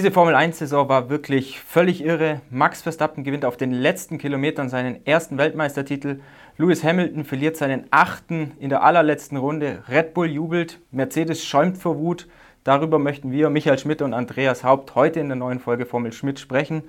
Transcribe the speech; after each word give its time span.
Diese 0.00 0.12
Formel 0.12 0.34
1-Saison 0.34 0.88
war 0.88 1.10
wirklich 1.10 1.60
völlig 1.60 2.02
irre. 2.02 2.40
Max 2.48 2.80
Verstappen 2.80 3.22
gewinnt 3.22 3.44
auf 3.44 3.58
den 3.58 3.70
letzten 3.70 4.16
Kilometern 4.16 4.70
seinen 4.70 5.04
ersten 5.04 5.36
Weltmeistertitel. 5.36 6.20
Lewis 6.56 6.82
Hamilton 6.82 7.26
verliert 7.26 7.58
seinen 7.58 7.84
achten 7.90 8.52
in 8.60 8.70
der 8.70 8.82
allerletzten 8.82 9.36
Runde. 9.36 9.82
Red 9.90 10.14
Bull 10.14 10.30
jubelt, 10.30 10.78
Mercedes 10.90 11.44
schäumt 11.44 11.76
vor 11.76 11.98
Wut. 11.98 12.28
Darüber 12.64 12.98
möchten 12.98 13.30
wir, 13.30 13.50
Michael 13.50 13.78
Schmidt 13.78 14.00
und 14.00 14.14
Andreas 14.14 14.64
Haupt, 14.64 14.94
heute 14.94 15.20
in 15.20 15.28
der 15.28 15.36
neuen 15.36 15.60
Folge 15.60 15.84
Formel 15.84 16.14
Schmidt 16.14 16.40
sprechen. 16.40 16.84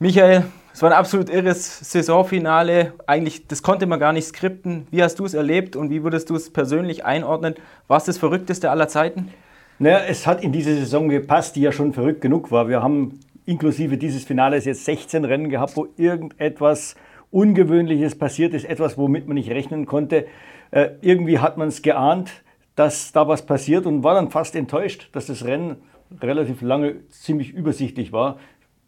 Michael, 0.00 0.42
es 0.74 0.82
war 0.82 0.90
ein 0.90 0.98
absolut 0.98 1.30
irres 1.30 1.92
Saisonfinale. 1.92 2.94
Eigentlich, 3.06 3.46
das 3.46 3.62
konnte 3.62 3.86
man 3.86 4.00
gar 4.00 4.12
nicht 4.12 4.26
skripten. 4.26 4.88
Wie 4.90 5.00
hast 5.00 5.20
du 5.20 5.24
es 5.24 5.34
erlebt 5.34 5.76
und 5.76 5.90
wie 5.90 6.02
würdest 6.02 6.28
du 6.28 6.34
es 6.34 6.52
persönlich 6.52 7.04
einordnen? 7.04 7.54
War 7.86 7.98
es 7.98 8.04
das 8.06 8.18
Verrückteste 8.18 8.68
aller 8.68 8.88
Zeiten? 8.88 9.32
Naja, 9.78 10.00
es 10.06 10.26
hat 10.26 10.42
in 10.42 10.52
diese 10.52 10.74
Saison 10.74 11.08
gepasst, 11.08 11.56
die 11.56 11.62
ja 11.62 11.72
schon 11.72 11.92
verrückt 11.92 12.20
genug 12.20 12.50
war. 12.50 12.68
Wir 12.68 12.82
haben 12.82 13.20
inklusive 13.46 13.96
dieses 13.98 14.24
Finales 14.24 14.64
jetzt 14.64 14.84
16 14.84 15.24
Rennen 15.24 15.48
gehabt, 15.48 15.76
wo 15.76 15.88
irgendetwas 15.96 16.94
Ungewöhnliches 17.30 18.16
passiert 18.16 18.54
ist, 18.54 18.64
etwas, 18.64 18.98
womit 18.98 19.26
man 19.26 19.34
nicht 19.34 19.50
rechnen 19.50 19.86
konnte. 19.86 20.26
Äh, 20.70 20.90
irgendwie 21.00 21.38
hat 21.38 21.56
man 21.56 21.68
es 21.68 21.82
geahnt, 21.82 22.30
dass 22.76 23.12
da 23.12 23.26
was 23.26 23.44
passiert 23.44 23.86
und 23.86 24.02
war 24.02 24.14
dann 24.14 24.30
fast 24.30 24.54
enttäuscht, 24.54 25.08
dass 25.12 25.26
das 25.26 25.44
Rennen 25.44 25.76
relativ 26.20 26.62
lange 26.62 27.08
ziemlich 27.08 27.52
übersichtlich 27.52 28.12
war 28.12 28.38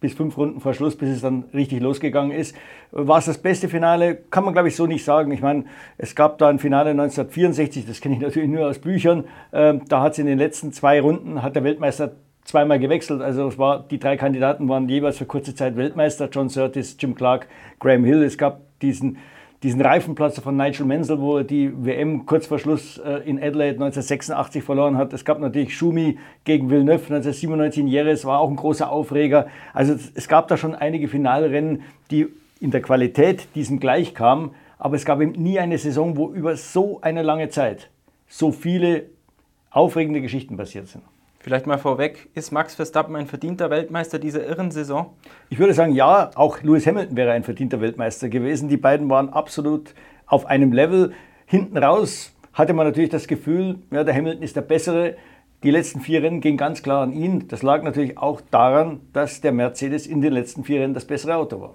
bis 0.01 0.15
fünf 0.15 0.37
Runden 0.37 0.61
vor 0.61 0.75
Schluss, 0.75 0.97
bis 0.97 1.09
es 1.09 1.21
dann 1.23 1.45
richtig 1.55 1.81
losgegangen 1.81 2.37
ist. 2.37 2.55
War 2.91 3.19
es 3.19 3.25
das 3.25 3.39
beste 3.39 3.69
Finale? 3.69 4.17
Kann 4.31 4.45
man, 4.45 4.53
glaube 4.53 4.69
ich, 4.69 4.77
so 4.77 4.87
nicht 4.87 5.05
sagen. 5.05 5.31
Ich 5.33 5.41
meine, 5.41 5.65
es 5.97 6.15
gab 6.15 6.39
da 6.39 6.49
ein 6.49 6.59
Finale 6.59 6.91
1964, 6.91 7.87
das 7.87 8.01
kenne 8.01 8.17
ich 8.17 8.21
natürlich 8.21 8.51
nur 8.51 8.67
aus 8.67 8.79
Büchern. 8.79 9.25
Ähm, 9.53 9.83
da 9.89 10.03
hat 10.03 10.13
es 10.13 10.19
in 10.19 10.27
den 10.27 10.39
letzten 10.39 10.73
zwei 10.73 11.01
Runden, 11.01 11.43
hat 11.43 11.57
der 11.57 11.65
Weltmeister 11.65 12.13
zweimal 12.45 12.79
gewechselt. 12.79 13.23
Also 13.23 13.49
es 13.49 13.59
war, 13.59 13.83
die 13.89 13.99
drei 13.99 14.17
Kandidaten 14.17 14.69
waren 14.69 14.89
jeweils 14.89 15.19
für 15.19 15.27
kurze 15.27 15.55
Zeit 15.55 15.77
Weltmeister. 15.77 16.29
John 16.31 16.49
Surtees, 16.49 16.97
Jim 17.01 17.15
Clark, 17.15 17.49
Graham 17.81 18.05
Hill. 18.05 18.23
Es 18.23 18.39
gab 18.39 18.61
diesen 18.81 19.19
diesen 19.65 19.81
Reifenplatzer 19.81 20.43
von 20.43 20.59
Nigel 20.59 20.85
Mansell, 20.85 21.21
wo 21.21 21.39
er 21.39 21.45
die 21.45 21.73
WM 21.75 22.27
kurz 22.27 22.47
vor 22.47 22.59
Schluss 22.59 22.99
äh, 22.99 23.29
in 23.29 23.39
Adelaide 23.39 23.83
1986 23.83 24.63
verloren 24.63 24.99
hat. 24.99 25.15
Es 25.15 25.25
gab 25.25 25.41
natürlich 25.41 25.75
Schumi 25.75 26.19
gegen 26.45 26.69
Villeneuve 26.69 27.15
1997 27.15 27.83
in 27.83 28.07
es 28.07 28.27
war 28.27 28.41
auch 28.41 28.51
ein 28.51 28.57
großer 28.57 28.91
Aufreger. 28.91 29.47
Also 29.73 29.95
es 30.15 30.29
gab 30.29 30.49
da 30.49 30.59
schon 30.59 30.75
einige 30.75 31.09
Finalrennen, 31.09 31.83
die 32.11 32.27
in 32.61 32.73
der 32.73 32.83
Qualität 32.83 33.49
diesem 33.55 33.81
gleich 33.81 34.15
kamen, 34.15 34.51
aber 34.79 34.97
es 34.97 35.07
gab 35.07 35.23
eben 35.23 35.33
nie 35.33 35.59
eine 35.59 35.79
Saison, 35.79 36.19
wo 36.19 36.31
über 36.31 36.57
so 36.57 37.01
eine 37.01 37.23
lange 37.23 37.49
Zeit 37.49 37.89
so 38.29 38.53
viele 38.53 39.07
aufregende 39.71 40.21
Geschichten 40.21 40.59
passiert 40.59 40.89
sind. 40.89 41.03
Vielleicht 41.45 41.67
mal 41.67 41.77
vorweg, 41.77 42.31
ist 42.33 42.53
Max 42.53 42.75
Verstappen 42.75 43.15
ein 43.17 43.27
verdienter 43.27 43.69
Weltmeister 43.69 44.19
dieser 44.19 44.47
irren 44.47 44.71
Saison? 44.71 45.13
Ich 45.51 45.59
würde 45.59 45.75
sagen, 45.75 45.93
ja, 45.93 46.31
auch 46.37 46.63
Lewis 46.63 46.87
Hamilton 46.87 47.19
wäre 47.19 47.33
ein 47.33 47.43
verdienter 47.45 47.83
Weltmeister 47.83 48.31
gewesen. 48.31 48.71
Die 48.71 48.79
beiden 48.79 49.11
waren 49.11 49.29
absolut 49.29 49.93
auf 50.25 50.47
einem 50.47 50.73
Level. 50.73 51.13
Hinten 51.45 51.77
raus 51.77 52.35
hatte 52.55 52.73
man 52.73 52.87
natürlich 52.87 53.11
das 53.11 53.27
Gefühl, 53.27 53.81
ja, 53.91 54.05
der 54.05 54.15
Hamilton 54.15 54.43
ist 54.43 54.57
der 54.57 54.63
Bessere. 54.63 55.17
Die 55.63 55.71
letzten 55.71 56.01
vier 56.01 56.23
Rennen 56.23 56.41
gingen 56.41 56.57
ganz 56.57 56.83
klar 56.83 57.03
an 57.03 57.13
ihn. 57.13 57.47
Das 57.47 57.63
lag 57.63 57.83
natürlich 57.83 58.17
auch 58.17 58.41
daran, 58.51 59.03
dass 59.13 59.43
der 59.43 59.53
Mercedes 59.53 60.07
in 60.07 60.23
den 60.23 60.33
letzten 60.33 60.65
vier 60.65 60.81
Rennen 60.81 60.95
das 60.95 61.05
bessere 61.05 61.37
Auto 61.37 61.61
war. 61.61 61.75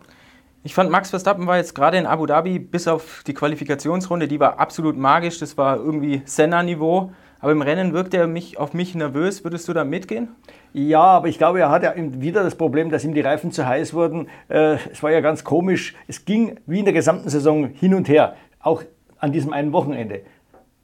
Ich 0.63 0.74
fand, 0.74 0.90
Max 0.90 1.12
Verstappen 1.12 1.46
war 1.46 1.57
jetzt 1.57 1.75
gerade 1.75 2.00
in 2.00 2.07
Abu 2.07 2.25
Dhabi 2.25 2.57
bis 2.57 2.88
auf 2.88 3.24
die 3.28 3.36
Qualifikationsrunde, 3.36 4.28
die 4.28 4.40
war 4.40 4.59
absolut 4.59 4.97
magisch. 4.97 5.38
Das 5.38 5.59
war 5.59 5.78
irgendwie 5.78 6.24
Senna-Niveau. 6.25 7.12
Aber 7.39 7.51
im 7.51 7.61
Rennen 7.61 7.94
wirkt 7.94 8.13
er 8.13 8.27
mich, 8.27 8.57
auf 8.57 8.73
mich 8.73 8.95
nervös. 8.95 9.44
Würdest 9.44 9.67
du 9.67 9.73
da 9.73 9.83
mitgehen? 9.83 10.29
Ja, 10.73 11.01
aber 11.01 11.27
ich 11.27 11.38
glaube, 11.38 11.59
er 11.59 11.69
hat 11.69 11.83
ja 11.83 11.94
wieder 11.95 12.44
das 12.44 12.55
Problem, 12.55 12.89
dass 12.89 13.03
ihm 13.03 13.13
die 13.13 13.22
Reifen 13.22 13.51
zu 13.51 13.66
heiß 13.66 13.94
wurden. 13.94 14.27
Äh, 14.50 14.77
es 14.91 15.01
war 15.01 15.11
ja 15.11 15.22
ganz 15.22 15.44
komisch. 15.44 15.95
Es 16.07 16.25
ging 16.25 16.57
wie 16.66 16.79
in 16.79 16.85
der 16.85 16.94
gesamten 16.94 17.29
Saison 17.29 17.66
hin 17.67 17.94
und 17.94 18.09
her, 18.09 18.35
auch 18.59 18.83
an 19.19 19.31
diesem 19.31 19.53
einen 19.53 19.72
Wochenende. 19.72 20.22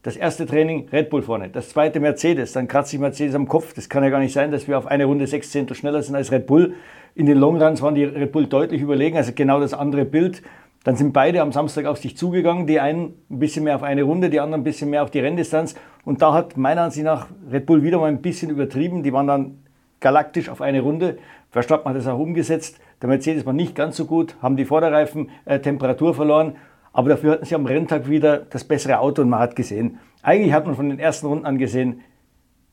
Das 0.01 0.15
erste 0.15 0.45
Training 0.45 0.87
Red 0.91 1.09
Bull 1.09 1.23
vorne, 1.23 1.49
das 1.49 1.69
zweite 1.69 1.99
Mercedes, 1.99 2.53
dann 2.53 2.67
kratzt 2.67 2.91
sich 2.91 2.99
Mercedes 2.99 3.33
am 3.33 3.47
Kopf. 3.47 3.73
Das 3.73 3.89
kann 3.89 4.03
ja 4.03 4.09
gar 4.09 4.19
nicht 4.19 4.33
sein, 4.33 4.51
dass 4.51 4.67
wir 4.67 4.77
auf 4.77 4.85
eine 4.85 5.05
Runde 5.05 5.25
sechs 5.25 5.49
Zehntel 5.49 5.75
schneller 5.75 6.03
sind 6.03 6.15
als 6.15 6.31
Red 6.31 6.45
Bull. 6.45 6.75
In 7.15 7.25
den 7.25 7.39
Longruns 7.39 7.81
waren 7.81 7.95
die 7.95 8.03
Red 8.03 8.31
Bull 8.31 8.45
deutlich 8.45 8.81
überlegen, 8.81 9.17
also 9.17 9.31
genau 9.33 9.59
das 9.59 9.73
andere 9.73 10.05
Bild. 10.05 10.43
Dann 10.85 10.95
sind 10.95 11.13
beide 11.13 11.41
am 11.41 11.51
Samstag 11.51 11.87
auf 11.87 11.97
sich 11.97 12.15
zugegangen, 12.15 12.67
die 12.67 12.79
einen 12.79 13.15
ein 13.31 13.39
bisschen 13.39 13.63
mehr 13.63 13.75
auf 13.75 13.81
eine 13.81 14.03
Runde, 14.03 14.29
die 14.29 14.39
anderen 14.39 14.61
ein 14.61 14.63
bisschen 14.63 14.91
mehr 14.91 15.01
auf 15.01 15.09
die 15.09 15.19
Renndistanz. 15.19 15.73
Und 16.05 16.21
da 16.21 16.31
hat 16.31 16.57
meiner 16.57 16.83
Ansicht 16.83 17.03
nach 17.03 17.25
Red 17.51 17.65
Bull 17.65 17.81
wieder 17.81 17.97
mal 17.97 18.05
ein 18.05 18.21
bisschen 18.21 18.51
übertrieben. 18.51 19.01
Die 19.01 19.11
waren 19.11 19.25
dann 19.25 19.63
galaktisch 19.99 20.47
auf 20.47 20.61
eine 20.61 20.81
Runde. 20.81 21.17
Verstappen 21.49 21.89
hat 21.89 21.97
das 21.97 22.05
auch 22.05 22.19
umgesetzt. 22.19 22.79
Der 23.01 23.09
Mercedes 23.09 23.47
war 23.47 23.53
nicht 23.53 23.73
ganz 23.73 23.97
so 23.97 24.05
gut, 24.05 24.35
haben 24.43 24.57
die 24.57 24.65
Vorderreifen 24.65 25.31
äh, 25.45 25.59
Temperatur 25.59 26.13
verloren. 26.13 26.55
Aber 26.93 27.09
dafür 27.09 27.31
hatten 27.31 27.45
sie 27.45 27.55
am 27.55 27.65
Renntag 27.65 28.07
wieder 28.07 28.37
das 28.37 28.63
bessere 28.63 28.99
Auto 28.99 29.23
und 29.23 29.29
man 29.29 29.39
hat 29.39 29.55
gesehen, 29.55 29.97
eigentlich 30.21 30.53
hat 30.53 30.67
man 30.67 30.75
von 30.75 30.89
den 30.89 30.99
ersten 30.99 31.25
Runden 31.25 31.47
an 31.47 31.57
gesehen, 31.57 32.01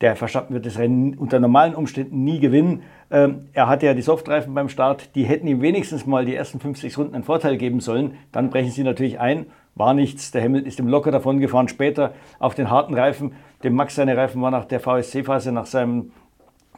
der 0.03 0.17
Verstappen 0.17 0.53
wird 0.53 0.67
das 0.67 0.79
Rennen 0.79 1.15
unter 1.15 1.39
normalen 1.41 1.75
Umständen 1.75 2.25
nie 2.25 2.41
gewinnen. 2.41 2.83
Ähm, 3.11 3.47
er 3.53 3.69
hatte 3.69 3.87
ja 3.87 3.95
die 3.95 4.03
Softreifen 4.03 4.53
beim 4.53 4.69
Start, 4.69 5.15
die 5.15 5.23
hätten 5.23 5.47
ihm 5.47 5.63
wenigstens 5.63 6.07
mal 6.07 6.25
die 6.25 6.35
ersten 6.35 6.59
50 6.59 6.99
Runden 6.99 7.15
einen 7.15 7.25
Vorteil 7.25 7.57
geben 7.57 7.81
sollen. 7.81 8.19
Dann 8.33 8.51
brechen 8.51 8.71
sie 8.71 8.83
natürlich 8.83 9.21
ein. 9.21 9.47
War 9.77 9.95
nichts. 9.95 10.33
Der 10.33 10.43
Hamilton 10.43 10.69
ist 10.69 10.79
ihm 10.81 10.89
locker 10.89 11.13
davon 11.13 11.39
gefahren. 11.39 11.69
Später 11.69 12.13
auf 12.41 12.55
den 12.55 12.69
harten 12.69 12.95
Reifen. 12.95 13.33
Dem 13.63 13.75
Max 13.75 13.95
seine 13.95 14.17
Reifen 14.17 14.43
waren 14.43 14.53
nach 14.53 14.65
der 14.65 14.81
VSC-Phase, 14.81 15.53
nach 15.53 15.67
seinem 15.67 16.11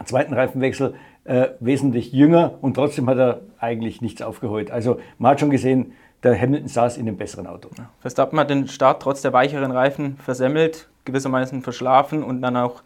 zweiten 0.05 0.35
Reifenwechsel 0.35 0.95
äh, 1.25 1.49
wesentlich 1.61 2.13
jünger 2.13 2.55
und 2.61 2.75
trotzdem 2.75 3.09
hat 3.09 3.19
er 3.19 3.41
eigentlich 3.59 4.03
nichts 4.03 4.21
aufgeholt. 4.21 4.71
Also 4.71 4.99
man 5.19 5.33
hat 5.33 5.41
schon 5.41 5.51
gesehen, 5.51 5.93
der 6.23 6.39
Hamilton 6.39 6.69
saß 6.69 6.97
in 6.99 7.07
dem 7.07 7.17
besseren 7.17 7.47
Auto. 7.47 7.71
Verstappen 8.01 8.39
hat 8.39 8.51
den 8.51 8.69
Start 8.69 9.03
trotz 9.03 9.23
der 9.23 9.33
weicheren 9.33 9.71
Reifen 9.71 10.17
versemmelt, 10.17 10.89
gewissermaßen 11.05 11.63
verschlafen 11.63 12.23
und 12.23 12.43
dann 12.43 12.57
auch 12.57 12.83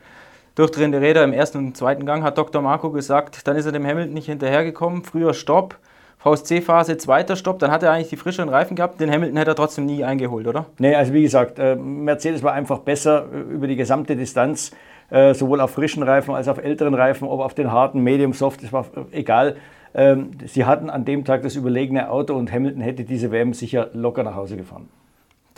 durchdrehende 0.59 1.01
Räder 1.01 1.23
im 1.23 1.33
ersten 1.33 1.59
und 1.59 1.77
zweiten 1.77 2.05
Gang, 2.05 2.25
hat 2.25 2.37
Dr. 2.37 2.61
Marco 2.61 2.91
gesagt. 2.91 3.47
Dann 3.47 3.57
ist 3.57 3.67
er 3.67 3.73
dem 3.73 3.87
Hamilton 3.87 4.13
nicht 4.13 4.27
hinterhergekommen. 4.27 5.05
Früher 5.05 5.33
Stopp, 5.33 5.79
VSC-Phase, 6.19 6.99
zweiter 6.99 7.37
Stopp. 7.37 7.61
Dann 7.61 7.71
hat 7.71 7.85
er 7.85 7.93
eigentlich 7.93 8.09
die 8.09 8.17
frischeren 8.17 8.49
Reifen 8.49 8.75
gehabt. 8.75 9.01
Den 9.01 9.11
Hamilton 9.11 9.37
hätte 9.37 9.53
er 9.53 9.55
trotzdem 9.55 9.87
nie 9.87 10.03
eingeholt, 10.03 10.49
oder? 10.49 10.67
Nee, 10.79 10.97
also 10.97 11.13
wie 11.13 11.23
gesagt, 11.23 11.61
äh, 11.61 11.77
Mercedes 11.77 12.43
war 12.43 12.55
einfach 12.55 12.81
besser 12.81 13.27
äh, 13.33 13.55
über 13.55 13.69
die 13.69 13.77
gesamte 13.77 14.17
Distanz. 14.17 14.73
Äh, 15.11 15.33
sowohl 15.33 15.61
auf 15.61 15.71
frischen 15.71 16.03
Reifen 16.03 16.35
als 16.35 16.49
auch 16.49 16.53
auf 16.53 16.65
älteren 16.65 16.93
Reifen, 16.93 17.29
ob 17.29 17.41
auf 17.41 17.55
den 17.55 17.73
harten, 17.73 18.01
Medium, 18.01 18.35
Soft, 18.35 18.63
das 18.63 18.73
war 18.73 18.85
egal. 19.13 19.57
Ähm, 19.95 20.33
sie 20.45 20.67
hatten 20.67 20.91
an 20.91 21.05
dem 21.05 21.25
Tag 21.25 21.43
das 21.43 21.57
überlegene 21.57 22.11
Auto 22.11 22.35
und 22.35 22.53
Hamilton 22.53 22.83
hätte 22.83 23.05
diese 23.05 23.31
WM 23.31 23.55
sicher 23.55 23.89
locker 23.95 24.23
nach 24.23 24.35
Hause 24.35 24.57
gefahren. 24.57 24.89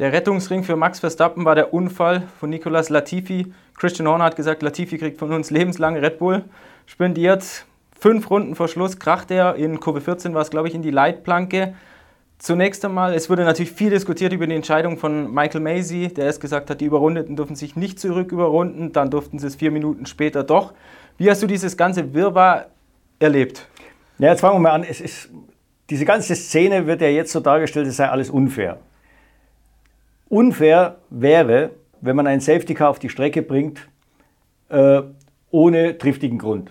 Der 0.01 0.15
Rettungsring 0.15 0.65
für 0.65 0.77
Max 0.77 0.99
Verstappen 0.99 1.45
war 1.45 1.55
der 1.55 1.75
Unfall 1.75 2.23
von 2.39 2.49
Nicolas 2.49 2.89
Latifi. 2.89 3.53
Christian 3.77 4.09
Horner 4.09 4.25
hat 4.25 4.35
gesagt, 4.35 4.63
Latifi 4.63 4.97
kriegt 4.97 5.19
von 5.19 5.31
uns 5.31 5.51
lebenslang 5.51 5.95
Red 5.95 6.19
Bull 6.19 6.45
spendiert. 6.87 7.67
Fünf 7.99 8.31
Runden 8.31 8.55
vor 8.55 8.67
Schluss 8.69 8.99
kracht 8.99 9.31
er, 9.31 9.57
in 9.57 9.79
Kurve 9.79 10.01
14 10.01 10.33
war 10.33 10.41
es, 10.41 10.49
glaube 10.49 10.69
ich, 10.69 10.75
in 10.75 10.81
die 10.81 10.91
Leitplanke. 10.91 11.75
Zunächst 12.39 12.83
einmal, 12.83 13.13
es 13.13 13.29
wurde 13.29 13.45
natürlich 13.45 13.73
viel 13.73 13.91
diskutiert 13.91 14.33
über 14.33 14.47
die 14.47 14.55
Entscheidung 14.55 14.97
von 14.97 15.35
Michael 15.35 15.61
Macy, 15.61 16.09
der 16.09 16.25
erst 16.25 16.41
gesagt 16.41 16.71
hat, 16.71 16.81
die 16.81 16.87
Überrundeten 16.87 17.37
dürfen 17.37 17.55
sich 17.55 17.77
nicht 17.77 18.01
zurück 18.01 18.33
überrunden, 18.33 18.95
dann 18.95 19.11
durften 19.11 19.39
sie 19.39 19.49
es 19.49 19.57
vier 19.57 19.71
Minuten 19.71 20.07
später 20.07 20.45
doch. 20.45 20.73
Wie 21.19 21.29
hast 21.29 21.43
du 21.43 21.47
dieses 21.47 21.77
ganze 21.77 22.15
Wirrwarr 22.15 22.69
erlebt? 23.19 23.69
Ja, 24.19 24.31
jetzt 24.31 24.41
fangen 24.41 24.55
wir 24.57 24.61
mal 24.61 24.73
an. 24.73 24.83
Es 24.83 25.03
ist, 25.03 25.29
diese 25.91 26.07
ganze 26.07 26.35
Szene 26.35 26.87
wird 26.87 27.03
ja 27.03 27.09
jetzt 27.09 27.33
so 27.33 27.41
dargestellt, 27.41 27.87
es 27.87 27.99
sei 27.99 28.09
alles 28.09 28.31
unfair. 28.31 28.79
Unfair 30.31 30.99
wäre, 31.11 31.73
wenn 32.01 32.15
man 32.15 32.29
einen 32.29 32.41
Safety 32.41 32.73
Car 32.73 32.89
auf 32.89 33.01
die 33.01 33.09
Strecke 33.09 33.43
bringt, 33.43 33.89
äh, 34.69 35.03
ohne 35.51 35.99
triftigen 35.99 36.39
Grund. 36.39 36.71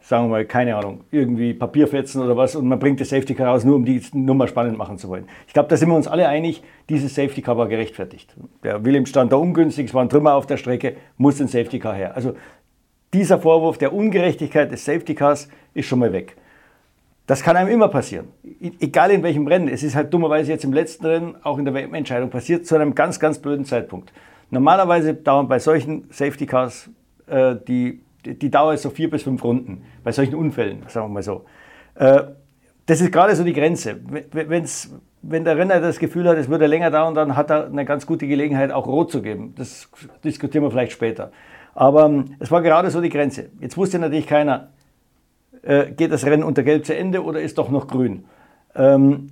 Sagen 0.00 0.24
wir 0.24 0.30
mal, 0.30 0.44
keine 0.46 0.76
Ahnung, 0.76 1.04
irgendwie 1.10 1.52
Papierfetzen 1.52 2.22
oder 2.22 2.38
was 2.38 2.56
und 2.56 2.66
man 2.66 2.78
bringt 2.78 2.98
das 3.00 3.10
Safety 3.10 3.34
Car 3.34 3.48
raus, 3.48 3.64
nur 3.64 3.76
um 3.76 3.84
die 3.84 4.00
Nummer 4.14 4.48
spannend 4.48 4.78
machen 4.78 4.96
zu 4.96 5.10
wollen. 5.10 5.26
Ich 5.46 5.52
glaube, 5.52 5.68
da 5.68 5.76
sind 5.76 5.90
wir 5.90 5.94
uns 5.94 6.08
alle 6.08 6.26
einig, 6.26 6.62
dieses 6.88 7.14
Safety 7.14 7.42
Car 7.42 7.58
war 7.58 7.68
gerechtfertigt. 7.68 8.34
Der 8.62 8.82
Williams 8.82 9.10
stand 9.10 9.30
da 9.30 9.36
ungünstig, 9.36 9.88
es 9.88 9.94
war 9.94 10.02
ein 10.02 10.08
Trümmer 10.08 10.34
auf 10.34 10.46
der 10.46 10.56
Strecke, 10.56 10.96
muss 11.18 11.38
ein 11.38 11.48
Safety 11.48 11.78
Car 11.78 11.94
her. 11.94 12.16
Also 12.16 12.34
dieser 13.12 13.38
Vorwurf 13.38 13.76
der 13.76 13.92
Ungerechtigkeit 13.92 14.72
des 14.72 14.86
Safety 14.86 15.14
Cars 15.14 15.48
ist 15.74 15.84
schon 15.84 15.98
mal 15.98 16.14
weg. 16.14 16.36
Das 17.26 17.42
kann 17.42 17.56
einem 17.56 17.70
immer 17.70 17.88
passieren. 17.88 18.28
Egal 18.60 19.10
in 19.10 19.22
welchem 19.22 19.46
Rennen. 19.48 19.68
Es 19.68 19.82
ist 19.82 19.96
halt 19.96 20.14
dummerweise 20.14 20.52
jetzt 20.52 20.64
im 20.64 20.72
letzten 20.72 21.06
Rennen, 21.06 21.36
auch 21.42 21.58
in 21.58 21.64
der 21.64 21.74
WM-Entscheidung 21.74 22.30
passiert, 22.30 22.66
zu 22.66 22.76
einem 22.76 22.94
ganz, 22.94 23.18
ganz 23.18 23.38
blöden 23.38 23.64
Zeitpunkt. 23.64 24.12
Normalerweise 24.50 25.14
dauern 25.14 25.48
bei 25.48 25.58
solchen 25.58 26.08
Safety 26.10 26.46
Cars 26.46 26.88
äh, 27.26 27.56
die, 27.66 28.00
die 28.24 28.50
Dauer 28.50 28.74
ist 28.74 28.82
so 28.82 28.90
vier 28.90 29.10
bis 29.10 29.24
fünf 29.24 29.42
Runden. 29.42 29.82
Bei 30.04 30.12
solchen 30.12 30.34
Unfällen, 30.34 30.82
sagen 30.88 31.06
wir 31.06 31.14
mal 31.14 31.22
so. 31.22 31.44
Äh, 31.94 32.22
das 32.86 33.00
ist 33.00 33.10
gerade 33.10 33.34
so 33.34 33.42
die 33.42 33.52
Grenze. 33.52 33.98
Wenn's, 34.30 34.94
wenn 35.22 35.44
der 35.44 35.56
Renner 35.56 35.80
das 35.80 35.98
Gefühl 35.98 36.28
hat, 36.28 36.38
es 36.38 36.48
würde 36.48 36.66
länger 36.66 36.90
dauern, 36.92 37.14
dann 37.14 37.36
hat 37.36 37.50
er 37.50 37.66
eine 37.66 37.84
ganz 37.84 38.06
gute 38.06 38.28
Gelegenheit, 38.28 38.70
auch 38.70 38.86
rot 38.86 39.10
zu 39.10 39.22
geben. 39.22 39.54
Das 39.56 39.88
diskutieren 40.22 40.62
wir 40.62 40.70
vielleicht 40.70 40.92
später. 40.92 41.32
Aber 41.74 42.06
ähm, 42.06 42.36
es 42.38 42.50
war 42.50 42.62
gerade 42.62 42.90
so 42.90 43.00
die 43.00 43.08
Grenze. 43.08 43.50
Jetzt 43.60 43.76
wusste 43.76 43.98
natürlich 43.98 44.26
keiner, 44.26 44.70
äh, 45.66 45.90
geht 45.92 46.12
das 46.12 46.24
Rennen 46.24 46.42
unter 46.42 46.62
Gelb 46.62 46.86
zu 46.86 46.96
Ende 46.96 47.22
oder 47.22 47.40
ist 47.40 47.58
doch 47.58 47.70
noch 47.70 47.88
grün? 47.88 48.24
Ähm, 48.74 49.28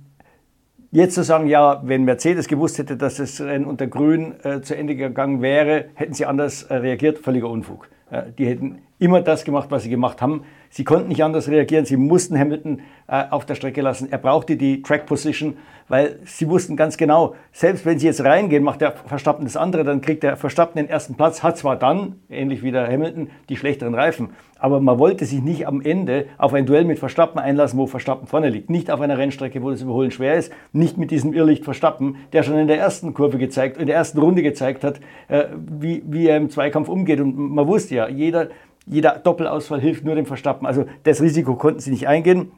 Jetzt 0.95 1.15
zu 1.15 1.23
sagen, 1.23 1.47
ja, 1.47 1.81
wenn 1.83 2.05
Mercedes 2.05 2.47
gewusst 2.47 2.77
hätte, 2.77 2.95
dass 2.95 3.17
das 3.17 3.41
Rennen 3.41 3.65
unter 3.65 3.85
Grün 3.85 4.33
äh, 4.43 4.61
zu 4.61 4.77
Ende 4.77 4.95
gegangen 4.95 5.41
wäre, 5.41 5.87
hätten 5.93 6.13
sie 6.13 6.25
anders 6.25 6.63
äh, 6.63 6.75
reagiert, 6.75 7.17
völliger 7.17 7.49
Unfug. 7.49 7.89
Äh, 8.09 8.31
die 8.37 8.45
hätten 8.45 8.77
immer 8.97 9.19
das 9.19 9.43
gemacht, 9.43 9.71
was 9.71 9.83
sie 9.83 9.89
gemacht 9.89 10.21
haben. 10.21 10.45
Sie 10.69 10.83
konnten 10.83 11.09
nicht 11.09 11.23
anders 11.23 11.47
reagieren. 11.47 11.85
Sie 11.85 11.97
mussten 11.97 12.37
Hamilton 12.37 12.81
äh, 13.07 13.23
auf 13.29 13.45
der 13.45 13.55
Strecke 13.55 13.81
lassen. 13.81 14.11
Er 14.11 14.17
brauchte 14.17 14.57
die 14.57 14.81
Track 14.81 15.05
Position, 15.05 15.57
weil 15.87 16.19
sie 16.25 16.49
wussten 16.49 16.75
ganz 16.75 16.97
genau, 16.97 17.35
selbst 17.51 17.85
wenn 17.85 17.99
sie 17.99 18.07
jetzt 18.07 18.23
reingehen, 18.23 18.63
macht 18.63 18.81
der 18.81 18.91
Verstappen 18.91 19.45
das 19.45 19.55
andere, 19.55 19.83
dann 19.83 20.01
kriegt 20.01 20.23
der 20.23 20.35
Verstappen 20.37 20.77
den 20.77 20.89
ersten 20.89 21.15
Platz, 21.15 21.43
hat 21.43 21.57
zwar 21.57 21.75
dann, 21.75 22.15
ähnlich 22.29 22.63
wie 22.63 22.71
der 22.71 22.87
Hamilton, 22.87 23.29
die 23.49 23.57
schlechteren 23.57 23.93
Reifen, 23.93 24.29
aber 24.57 24.79
man 24.79 24.97
wollte 24.97 25.25
sich 25.25 25.43
nicht 25.43 25.67
am 25.67 25.81
Ende 25.81 26.25
auf 26.37 26.53
ein 26.53 26.65
Duell 26.65 26.85
mit 26.85 26.97
Verstappen 26.97 27.39
einlassen, 27.39 27.77
wo 27.77 27.85
Verstappen 27.85 28.25
vorne 28.25 28.49
liegt. 28.49 28.69
Nicht 28.69 28.89
auf 28.89 29.01
einer 29.01 29.17
Rennstrecke, 29.17 29.61
wo 29.61 29.69
das 29.69 29.81
Überholen 29.81 30.11
schwer 30.11 30.35
ist, 30.35 30.51
nicht 30.71 30.97
mit 30.97 31.11
diesem 31.11 31.33
Irrlicht 31.33 31.63
Verstappen, 31.63 32.15
der 32.33 32.41
schon 32.41 32.57
in 32.57 32.67
der 32.67 32.79
ersten 32.79 33.13
Kurve 33.13 33.37
gezeigt, 33.37 33.77
in 33.77 33.85
der 33.85 33.95
ersten 33.95 34.17
Runde 34.17 34.41
gezeigt 34.41 34.83
hat, 34.83 34.99
äh, 35.27 35.45
wie, 35.55 36.01
wie 36.07 36.27
er 36.27 36.37
im 36.37 36.49
Zweikampf 36.49 36.89
umgeht. 36.89 37.19
Und 37.19 37.37
man 37.37 37.67
wusste 37.67 37.95
ja, 37.95 38.07
jeder, 38.07 38.47
jeder 38.85 39.17
Doppelausfall 39.19 39.81
hilft 39.81 40.03
nur 40.03 40.15
dem 40.15 40.25
Verstappen. 40.25 40.65
Also 40.65 40.85
das 41.03 41.21
Risiko 41.21 41.55
konnten 41.55 41.79
sie 41.79 41.91
nicht 41.91 42.07
eingehen. 42.07 42.51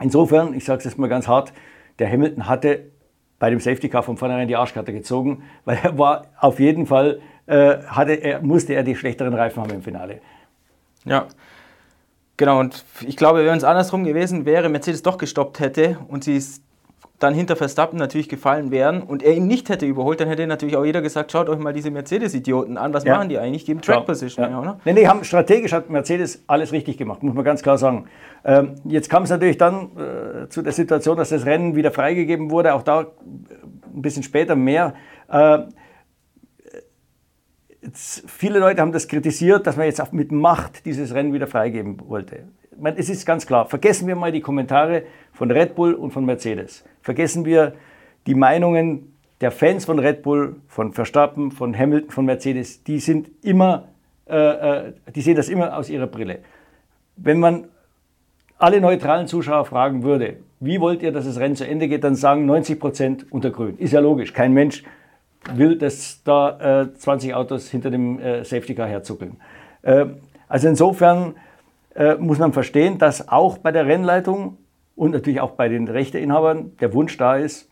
Insofern, 0.00 0.54
ich 0.54 0.64
sage 0.64 0.78
es 0.78 0.84
jetzt 0.84 0.98
mal 0.98 1.08
ganz 1.08 1.28
hart, 1.28 1.52
der 1.98 2.10
Hamilton 2.10 2.48
hatte 2.48 2.90
bei 3.38 3.50
dem 3.50 3.60
Safety 3.60 3.88
Car 3.88 4.02
von 4.02 4.16
vornherein 4.16 4.48
die 4.48 4.56
Arschkarte 4.56 4.92
gezogen, 4.92 5.42
weil 5.64 5.78
er 5.82 5.98
war 5.98 6.26
auf 6.38 6.60
jeden 6.60 6.86
Fall, 6.86 7.20
äh, 7.46 7.78
hatte 7.86 8.12
er, 8.12 8.42
musste 8.42 8.74
er 8.74 8.82
die 8.82 8.96
schlechteren 8.96 9.34
Reifen 9.34 9.62
haben 9.62 9.70
im 9.70 9.82
Finale. 9.82 10.20
Ja, 11.04 11.26
genau. 12.36 12.60
Und 12.60 12.84
ich 13.06 13.16
glaube, 13.16 13.44
wenn 13.44 13.56
es 13.56 13.64
andersrum 13.64 14.04
gewesen 14.04 14.44
wäre, 14.44 14.68
Mercedes 14.68 15.02
doch 15.02 15.18
gestoppt 15.18 15.60
hätte 15.60 15.98
und 16.08 16.24
sie 16.24 16.36
dann 17.20 17.34
hinter 17.34 17.54
Verstappen 17.54 17.98
natürlich 17.98 18.28
gefallen 18.30 18.70
wären 18.70 19.02
und 19.02 19.22
er 19.22 19.34
ihn 19.34 19.46
nicht 19.46 19.68
hätte 19.68 19.84
überholt, 19.84 20.20
dann 20.20 20.28
hätte 20.28 20.46
natürlich 20.46 20.76
auch 20.76 20.84
jeder 20.84 21.02
gesagt, 21.02 21.30
schaut 21.30 21.50
euch 21.50 21.58
mal 21.58 21.74
diese 21.74 21.90
Mercedes-Idioten 21.90 22.78
an, 22.78 22.94
was 22.94 23.04
ja. 23.04 23.14
machen 23.14 23.28
die 23.28 23.38
eigentlich? 23.38 23.66
Geben 23.66 23.82
Track 23.82 24.06
Position. 24.06 24.50
Ja. 24.50 24.62
Ja? 24.62 24.80
Nee, 24.86 24.94
nee, 24.94 25.06
haben, 25.06 25.22
strategisch 25.22 25.72
hat 25.72 25.90
Mercedes 25.90 26.42
alles 26.46 26.72
richtig 26.72 26.96
gemacht, 26.96 27.22
muss 27.22 27.34
man 27.34 27.44
ganz 27.44 27.62
klar 27.62 27.76
sagen. 27.76 28.06
Ähm, 28.42 28.76
jetzt 28.84 29.10
kam 29.10 29.24
es 29.24 29.30
natürlich 29.30 29.58
dann 29.58 29.90
äh, 29.96 30.48
zu 30.48 30.62
der 30.62 30.72
Situation, 30.72 31.18
dass 31.18 31.28
das 31.28 31.44
Rennen 31.44 31.76
wieder 31.76 31.90
freigegeben 31.90 32.50
wurde, 32.50 32.72
auch 32.72 32.82
da 32.82 33.02
äh, 33.02 33.04
ein 33.04 34.02
bisschen 34.02 34.22
später 34.22 34.56
mehr. 34.56 34.94
Äh, 35.28 35.58
jetzt, 37.82 38.24
viele 38.30 38.60
Leute 38.60 38.80
haben 38.80 38.92
das 38.92 39.08
kritisiert, 39.08 39.66
dass 39.66 39.76
man 39.76 39.84
jetzt 39.84 40.12
mit 40.14 40.32
Macht 40.32 40.86
dieses 40.86 41.12
Rennen 41.12 41.34
wieder 41.34 41.46
freigeben 41.46 42.00
wollte. 42.08 42.44
Meine, 42.80 42.98
es 42.98 43.10
ist 43.10 43.26
ganz 43.26 43.46
klar, 43.46 43.66
vergessen 43.66 44.08
wir 44.08 44.16
mal 44.16 44.32
die 44.32 44.40
Kommentare 44.40 45.02
von 45.32 45.50
Red 45.50 45.74
Bull 45.74 45.94
und 45.94 46.12
von 46.12 46.24
Mercedes. 46.24 46.84
Vergessen 47.02 47.44
wir 47.44 47.74
die 48.26 48.34
Meinungen 48.34 49.14
der 49.40 49.50
Fans 49.50 49.84
von 49.84 49.98
Red 49.98 50.22
Bull, 50.22 50.56
von 50.66 50.92
Verstappen, 50.92 51.50
von 51.50 51.76
Hamilton, 51.76 52.10
von 52.10 52.24
Mercedes. 52.24 52.82
Die 52.84 52.98
sind 52.98 53.30
immer, 53.42 53.88
äh, 54.26 54.36
äh, 54.36 54.92
die 55.14 55.20
sehen 55.20 55.36
das 55.36 55.48
immer 55.48 55.76
aus 55.76 55.90
ihrer 55.90 56.06
Brille. 56.06 56.38
Wenn 57.16 57.38
man 57.38 57.66
alle 58.58 58.80
neutralen 58.80 59.26
Zuschauer 59.26 59.64
fragen 59.66 60.02
würde, 60.02 60.38
wie 60.58 60.80
wollt 60.80 61.02
ihr, 61.02 61.12
dass 61.12 61.24
das 61.24 61.38
Rennen 61.38 61.56
zu 61.56 61.66
Ende 61.66 61.88
geht, 61.88 62.04
dann 62.04 62.14
sagen 62.14 62.46
90 62.46 62.78
Prozent 62.78 63.32
unter 63.32 63.50
Grün. 63.50 63.78
Ist 63.78 63.92
ja 63.92 64.00
logisch. 64.00 64.32
Kein 64.32 64.52
Mensch 64.52 64.84
will, 65.54 65.76
dass 65.76 66.22
da 66.24 66.82
äh, 66.82 66.94
20 66.94 67.34
Autos 67.34 67.70
hinter 67.70 67.90
dem 67.90 68.18
äh, 68.20 68.44
Safety 68.44 68.74
Car 68.74 68.86
herzuckeln. 68.86 69.36
Äh, 69.82 70.06
also 70.48 70.68
insofern 70.68 71.34
äh, 71.94 72.14
muss 72.16 72.38
man 72.38 72.52
verstehen, 72.52 72.98
dass 72.98 73.28
auch 73.28 73.58
bei 73.58 73.72
der 73.72 73.86
Rennleitung 73.86 74.58
und 74.96 75.12
natürlich 75.12 75.40
auch 75.40 75.52
bei 75.52 75.68
den 75.68 75.88
Rechteinhabern 75.88 76.76
der 76.80 76.92
Wunsch 76.94 77.16
da 77.16 77.36
ist, 77.36 77.70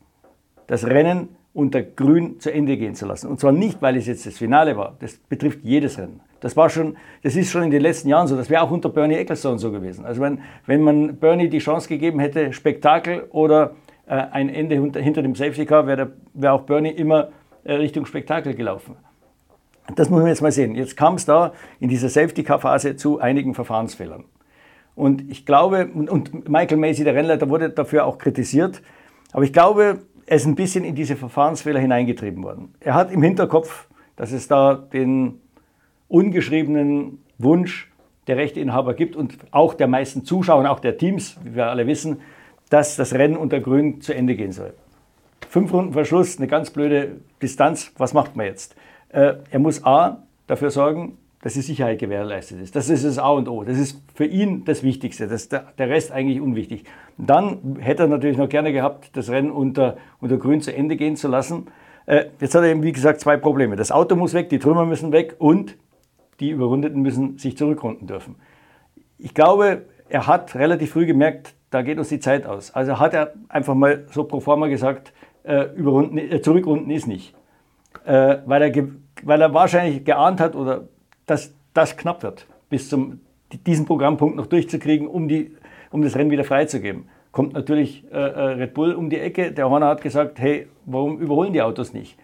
das 0.66 0.86
Rennen 0.86 1.36
unter 1.52 1.82
Grün 1.82 2.38
zu 2.40 2.52
Ende 2.52 2.76
gehen 2.76 2.94
zu 2.94 3.06
lassen. 3.06 3.28
Und 3.28 3.40
zwar 3.40 3.52
nicht, 3.52 3.82
weil 3.82 3.96
es 3.96 4.06
jetzt 4.06 4.26
das 4.26 4.38
Finale 4.38 4.76
war. 4.76 4.96
Das 5.00 5.16
betrifft 5.16 5.60
jedes 5.62 5.98
Rennen. 5.98 6.20
Das 6.40 6.56
war 6.56 6.70
schon, 6.70 6.96
das 7.22 7.34
ist 7.34 7.50
schon 7.50 7.64
in 7.64 7.70
den 7.70 7.82
letzten 7.82 8.08
Jahren 8.08 8.28
so. 8.28 8.36
Das 8.36 8.48
wäre 8.48 8.62
auch 8.62 8.70
unter 8.70 8.88
Bernie 8.90 9.16
Ecclestone 9.16 9.58
so 9.58 9.72
gewesen. 9.72 10.04
Also 10.04 10.20
wenn, 10.20 10.40
wenn 10.66 10.82
man 10.82 11.16
Bernie 11.16 11.48
die 11.48 11.58
Chance 11.58 11.88
gegeben 11.88 12.20
hätte, 12.20 12.52
Spektakel 12.52 13.26
oder 13.30 13.74
äh, 14.06 14.14
ein 14.14 14.48
Ende 14.48 14.76
hinter, 14.76 15.00
hinter 15.00 15.22
dem 15.22 15.34
Safety 15.34 15.66
Car, 15.66 15.86
wäre 15.86 16.12
wär 16.34 16.54
auch 16.54 16.62
Bernie 16.62 16.90
immer 16.90 17.30
äh, 17.64 17.74
Richtung 17.74 18.06
Spektakel 18.06 18.54
gelaufen. 18.54 18.96
Das 19.94 20.10
muss 20.10 20.20
man 20.20 20.28
jetzt 20.28 20.42
mal 20.42 20.52
sehen. 20.52 20.74
Jetzt 20.74 20.96
kam 20.96 21.14
es 21.14 21.24
da 21.24 21.52
in 21.80 21.88
dieser 21.88 22.08
Safety-Car-Phase 22.08 22.96
zu 22.96 23.20
einigen 23.20 23.54
Verfahrensfehlern. 23.54 24.24
Und 24.94 25.30
ich 25.30 25.46
glaube, 25.46 25.86
und 25.86 26.48
Michael 26.48 26.76
Macy, 26.76 27.04
der 27.04 27.14
Rennleiter, 27.14 27.48
wurde 27.48 27.70
dafür 27.70 28.04
auch 28.04 28.18
kritisiert. 28.18 28.82
Aber 29.32 29.44
ich 29.44 29.52
glaube, 29.52 30.00
er 30.26 30.36
ist 30.36 30.46
ein 30.46 30.56
bisschen 30.56 30.84
in 30.84 30.94
diese 30.94 31.16
Verfahrensfehler 31.16 31.80
hineingetrieben 31.80 32.42
worden. 32.42 32.74
Er 32.80 32.94
hat 32.94 33.12
im 33.12 33.22
Hinterkopf, 33.22 33.86
dass 34.16 34.32
es 34.32 34.48
da 34.48 34.74
den 34.74 35.40
ungeschriebenen 36.08 37.22
Wunsch 37.38 37.90
der 38.26 38.36
Rechteinhaber 38.36 38.94
gibt 38.94 39.16
und 39.16 39.38
auch 39.52 39.74
der 39.74 39.86
meisten 39.86 40.24
Zuschauer 40.24 40.60
und 40.60 40.66
auch 40.66 40.80
der 40.80 40.98
Teams, 40.98 41.38
wie 41.44 41.54
wir 41.54 41.66
alle 41.66 41.86
wissen, 41.86 42.20
dass 42.68 42.96
das 42.96 43.14
Rennen 43.14 43.36
unter 43.36 43.60
Grün 43.60 44.00
zu 44.00 44.14
Ende 44.14 44.34
gehen 44.36 44.52
soll. 44.52 44.74
Fünf 45.48 45.72
Runden 45.72 45.94
Verschluss, 45.94 46.36
eine 46.36 46.46
ganz 46.46 46.70
blöde 46.70 47.20
Distanz. 47.40 47.92
Was 47.96 48.12
macht 48.12 48.36
man 48.36 48.46
jetzt? 48.46 48.76
Äh, 49.10 49.34
er 49.50 49.58
muss 49.58 49.84
A 49.84 50.22
dafür 50.46 50.70
sorgen, 50.70 51.18
dass 51.42 51.54
die 51.54 51.60
Sicherheit 51.60 51.98
gewährleistet 51.98 52.60
ist. 52.60 52.74
Das 52.74 52.88
ist 52.88 53.04
das 53.04 53.18
A 53.18 53.30
und 53.30 53.48
O. 53.48 53.62
Das 53.62 53.78
ist 53.78 54.02
für 54.14 54.24
ihn 54.24 54.64
das 54.64 54.82
Wichtigste. 54.82 55.28
Das 55.28 55.48
der, 55.48 55.72
der 55.78 55.88
Rest 55.88 56.10
eigentlich 56.10 56.40
unwichtig. 56.40 56.84
Dann 57.16 57.76
hätte 57.78 58.04
er 58.04 58.08
natürlich 58.08 58.36
noch 58.36 58.48
gerne 58.48 58.72
gehabt, 58.72 59.16
das 59.16 59.30
Rennen 59.30 59.50
unter, 59.50 59.96
unter 60.20 60.36
Grün 60.36 60.60
zu 60.60 60.74
Ende 60.74 60.96
gehen 60.96 61.16
zu 61.16 61.28
lassen. 61.28 61.66
Äh, 62.06 62.26
jetzt 62.40 62.54
hat 62.54 62.62
er 62.62 62.70
eben, 62.70 62.82
wie 62.82 62.92
gesagt, 62.92 63.20
zwei 63.20 63.36
Probleme. 63.36 63.76
Das 63.76 63.92
Auto 63.92 64.16
muss 64.16 64.34
weg, 64.34 64.48
die 64.48 64.58
Trümmer 64.58 64.84
müssen 64.84 65.12
weg 65.12 65.36
und 65.38 65.76
die 66.40 66.50
Überrundeten 66.50 67.02
müssen 67.02 67.38
sich 67.38 67.56
zurückrunden 67.56 68.06
dürfen. 68.06 68.36
Ich 69.18 69.34
glaube, 69.34 69.86
er 70.08 70.26
hat 70.26 70.54
relativ 70.54 70.92
früh 70.92 71.06
gemerkt, 71.06 71.54
da 71.70 71.82
geht 71.82 71.98
uns 71.98 72.08
die 72.08 72.20
Zeit 72.20 72.46
aus. 72.46 72.70
Also 72.72 72.98
hat 72.98 73.14
er 73.14 73.34
einfach 73.48 73.74
mal 73.74 74.06
so 74.10 74.24
pro 74.24 74.40
forma 74.40 74.68
gesagt, 74.68 75.12
äh, 75.42 75.66
überrunden, 75.74 76.18
äh, 76.18 76.40
zurückrunden 76.40 76.90
ist 76.90 77.06
nicht. 77.06 77.34
Äh, 78.04 78.38
weil, 78.46 78.62
er 78.62 78.86
weil 79.22 79.40
er 79.40 79.54
wahrscheinlich 79.54 80.04
geahnt 80.04 80.40
hat, 80.40 80.56
oder 80.56 80.84
dass 81.26 81.52
das 81.74 81.96
knapp 81.96 82.22
wird, 82.22 82.46
bis 82.70 82.88
zum 82.88 83.20
diesen 83.66 83.86
Programmpunkt 83.86 84.36
noch 84.36 84.46
durchzukriegen, 84.46 85.08
um, 85.08 85.28
die, 85.28 85.54
um 85.90 86.02
das 86.02 86.16
Rennen 86.16 86.30
wieder 86.30 86.44
freizugeben. 86.44 87.08
Kommt 87.32 87.54
natürlich 87.54 88.04
äh, 88.10 88.16
äh, 88.16 88.40
Red 88.54 88.74
Bull 88.74 88.92
um 88.94 89.10
die 89.10 89.18
Ecke. 89.18 89.52
Der 89.52 89.70
Horner 89.70 89.86
hat 89.86 90.00
gesagt, 90.00 90.38
hey, 90.38 90.68
warum 90.86 91.18
überholen 91.18 91.52
die 91.52 91.62
Autos 91.62 91.92
nicht? 91.92 92.18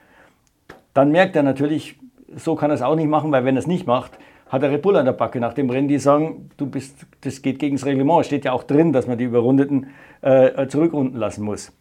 Dann 0.93 1.13
merkt 1.13 1.37
er 1.37 1.43
natürlich, 1.43 1.99
so 2.35 2.55
kann 2.55 2.71
er 2.71 2.75
es 2.75 2.83
auch 2.83 2.95
nicht 2.95 3.09
machen, 3.09 3.31
weil 3.33 3.45
wenn 3.45 3.57
er 3.57 3.61
es 3.61 3.67
nicht 3.67 3.87
macht, 3.87 4.19
hat 4.49 4.63
er 4.63 4.71
Red 4.71 4.83
Bull 4.83 4.97
an 4.97 5.05
der 5.05 5.13
Backe 5.13 5.41
nach 5.41 5.53
dem 5.53 5.71
Rennen, 5.71 5.89
die 5.89 5.99
sagen, 5.99 6.51
du 6.57 6.67
bist, 6.67 7.07
das 7.23 7.43
geht 7.43 7.59
gegen 7.59 7.77
das 7.77 7.87
Reglement. 7.87 8.21
Es 8.21 8.27
steht 8.27 8.45
ja 8.45 8.53
auch 8.53 8.63
drin, 8.63 8.93
dass 8.93 9.07
man 9.07 9.19
die 9.19 9.25
Überrundeten 9.25 9.89
äh, 10.21 10.67
zurückrunden 10.69 11.19
lassen 11.19 11.45
muss. 11.45 11.73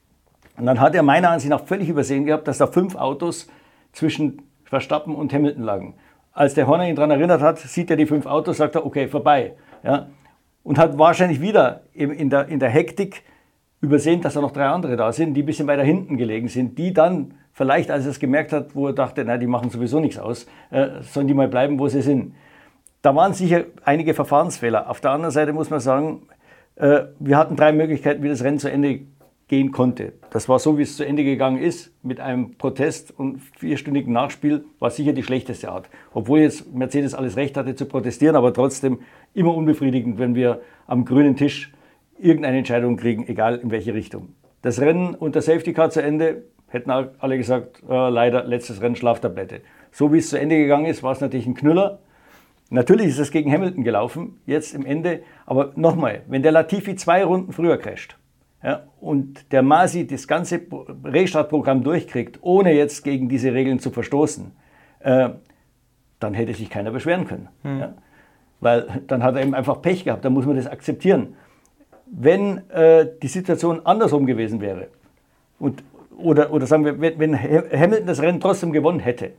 Und 0.57 0.65
dann 0.65 0.79
hat 0.79 0.95
er 0.95 1.03
meiner 1.03 1.29
Ansicht 1.29 1.49
nach 1.49 1.65
völlig 1.65 1.89
übersehen 1.89 2.25
gehabt, 2.25 2.47
dass 2.47 2.57
da 2.57 2.67
fünf 2.67 2.95
Autos 2.95 3.47
zwischen 3.93 4.41
Verstappen 4.65 5.15
und 5.15 5.31
Hamilton 5.31 5.63
lagen. 5.63 5.95
Als 6.33 6.55
der 6.55 6.67
Horner 6.67 6.89
ihn 6.89 6.95
daran 6.95 7.11
erinnert 7.11 7.41
hat, 7.41 7.59
sieht 7.59 7.89
er 7.89 7.95
die 7.95 8.07
fünf 8.07 8.25
Autos, 8.25 8.57
sagt 8.57 8.75
er, 8.75 8.85
okay, 8.85 9.07
vorbei. 9.07 9.53
Ja? 9.83 10.07
Und 10.63 10.77
hat 10.77 10.97
wahrscheinlich 10.97 11.39
wieder 11.39 11.83
in 11.93 12.29
der, 12.29 12.47
in 12.47 12.59
der 12.59 12.69
Hektik 12.69 13.23
übersehen, 13.81 14.21
dass 14.21 14.33
da 14.33 14.41
noch 14.41 14.51
drei 14.51 14.65
andere 14.67 14.95
da 14.95 15.11
sind, 15.11 15.33
die 15.35 15.43
ein 15.43 15.45
bisschen 15.45 15.67
weiter 15.67 15.83
hinten 15.83 16.17
gelegen 16.17 16.47
sind, 16.47 16.77
die 16.77 16.93
dann 16.93 17.35
vielleicht, 17.51 17.91
als 17.91 18.05
er 18.05 18.11
es 18.11 18.19
gemerkt 18.19 18.51
hat, 18.53 18.75
wo 18.75 18.87
er 18.87 18.93
dachte, 18.93 19.23
na, 19.25 19.37
die 19.37 19.45
machen 19.45 19.69
sowieso 19.69 19.99
nichts 19.99 20.17
aus, 20.17 20.47
äh, 20.71 21.01
sollen 21.01 21.27
die 21.27 21.33
mal 21.33 21.49
bleiben, 21.49 21.77
wo 21.79 21.87
sie 21.87 22.01
sind. 22.01 22.33
Da 23.01 23.13
waren 23.13 23.33
sicher 23.33 23.65
einige 23.83 24.13
Verfahrensfehler. 24.13 24.89
Auf 24.89 25.01
der 25.01 25.11
anderen 25.11 25.31
Seite 25.31 25.51
muss 25.51 25.69
man 25.69 25.81
sagen, 25.81 26.23
äh, 26.77 27.03
wir 27.19 27.37
hatten 27.37 27.57
drei 27.57 27.73
Möglichkeiten, 27.73 28.23
wie 28.23 28.29
das 28.29 28.43
Rennen 28.43 28.57
zu 28.57 28.71
Ende 28.71 29.01
gehen 29.53 29.71
konnte. 29.71 30.13
Das 30.31 30.49
war 30.49 30.57
so, 30.57 30.79
wie 30.79 30.81
es 30.81 30.97
zu 30.97 31.05
Ende 31.05 31.23
gegangen 31.23 31.61
ist, 31.61 31.93
mit 32.01 32.19
einem 32.19 32.57
Protest 32.57 33.13
und 33.15 33.39
vierstündigen 33.59 34.11
Nachspiel, 34.11 34.65
war 34.79 34.89
sicher 34.89 35.13
die 35.13 35.21
schlechteste 35.21 35.69
Art. 35.69 35.91
Obwohl 36.11 36.39
jetzt 36.39 36.73
Mercedes 36.73 37.13
alles 37.13 37.37
Recht 37.37 37.55
hatte 37.55 37.75
zu 37.75 37.85
protestieren, 37.85 38.35
aber 38.35 38.51
trotzdem 38.51 39.01
immer 39.35 39.53
unbefriedigend, 39.53 40.17
wenn 40.17 40.33
wir 40.33 40.61
am 40.87 41.05
grünen 41.05 41.35
Tisch 41.35 41.71
irgendeine 42.17 42.57
Entscheidung 42.57 42.97
kriegen, 42.97 43.27
egal 43.27 43.57
in 43.57 43.69
welche 43.69 43.93
Richtung. 43.93 44.29
Das 44.63 44.81
Rennen 44.81 45.13
unter 45.13 45.43
Safety 45.43 45.71
Car 45.71 45.91
zu 45.91 46.01
Ende, 46.01 46.45
hätten 46.67 46.89
alle 46.89 47.37
gesagt, 47.37 47.83
äh, 47.87 48.09
leider 48.09 48.43
letztes 48.45 48.81
Rennen 48.81 48.95
Schlaftablette. 48.95 49.61
So 49.91 50.11
wie 50.11 50.17
es 50.17 50.31
zu 50.31 50.39
Ende 50.39 50.57
gegangen 50.57 50.87
ist, 50.87 51.03
war 51.03 51.11
es 51.11 51.21
natürlich 51.21 51.45
ein 51.45 51.53
Knüller. 51.53 51.99
Natürlich 52.71 53.09
ist 53.09 53.19
es 53.19 53.29
gegen 53.29 53.53
Hamilton 53.53 53.83
gelaufen, 53.83 54.39
jetzt 54.47 54.73
im 54.73 54.83
Ende. 54.83 55.21
Aber 55.45 55.73
nochmal, 55.75 56.23
wenn 56.27 56.41
der 56.41 56.51
Latifi 56.51 56.95
zwei 56.95 57.23
Runden 57.23 57.51
früher 57.51 57.77
crasht, 57.77 58.17
ja, 58.63 58.83
und 59.01 59.51
der 59.51 59.61
Masi 59.61 60.07
das 60.07 60.27
ganze 60.27 60.61
Restartprogramm 61.03 61.83
durchkriegt, 61.83 62.39
ohne 62.41 62.73
jetzt 62.73 63.03
gegen 63.03 63.27
diese 63.27 63.53
Regeln 63.53 63.79
zu 63.79 63.91
verstoßen, 63.91 64.51
äh, 64.99 65.29
dann 66.19 66.33
hätte 66.33 66.53
sich 66.53 66.69
keiner 66.69 66.91
beschweren 66.91 67.25
können. 67.27 67.49
Mhm. 67.63 67.79
Ja. 67.79 67.93
Weil 68.61 69.01
dann 69.07 69.21
hat 69.23 69.35
er 69.35 69.41
eben 69.41 69.53
einfach 69.53 69.81
Pech 69.81 70.05
gehabt, 70.05 70.23
dann 70.23 70.31
muss 70.33 70.45
man 70.45 70.55
das 70.55 70.67
akzeptieren. 70.67 71.35
wenn 72.15 72.69
äh, 72.69 73.07
die 73.21 73.27
Situation 73.27 73.81
andersrum 73.85 74.25
gewesen 74.25 74.61
wäre. 74.61 74.87
Und, 75.59 75.83
oder, 76.17 76.53
oder 76.53 76.67
sagen 76.67 76.85
wir, 76.85 77.01
wenn, 77.01 77.19
wenn 77.19 77.41
Hamilton 77.41 78.05
das 78.05 78.21
Rennen 78.21 78.39
trotzdem 78.39 78.71
gewonnen 78.71 78.99
hätte, 78.99 79.31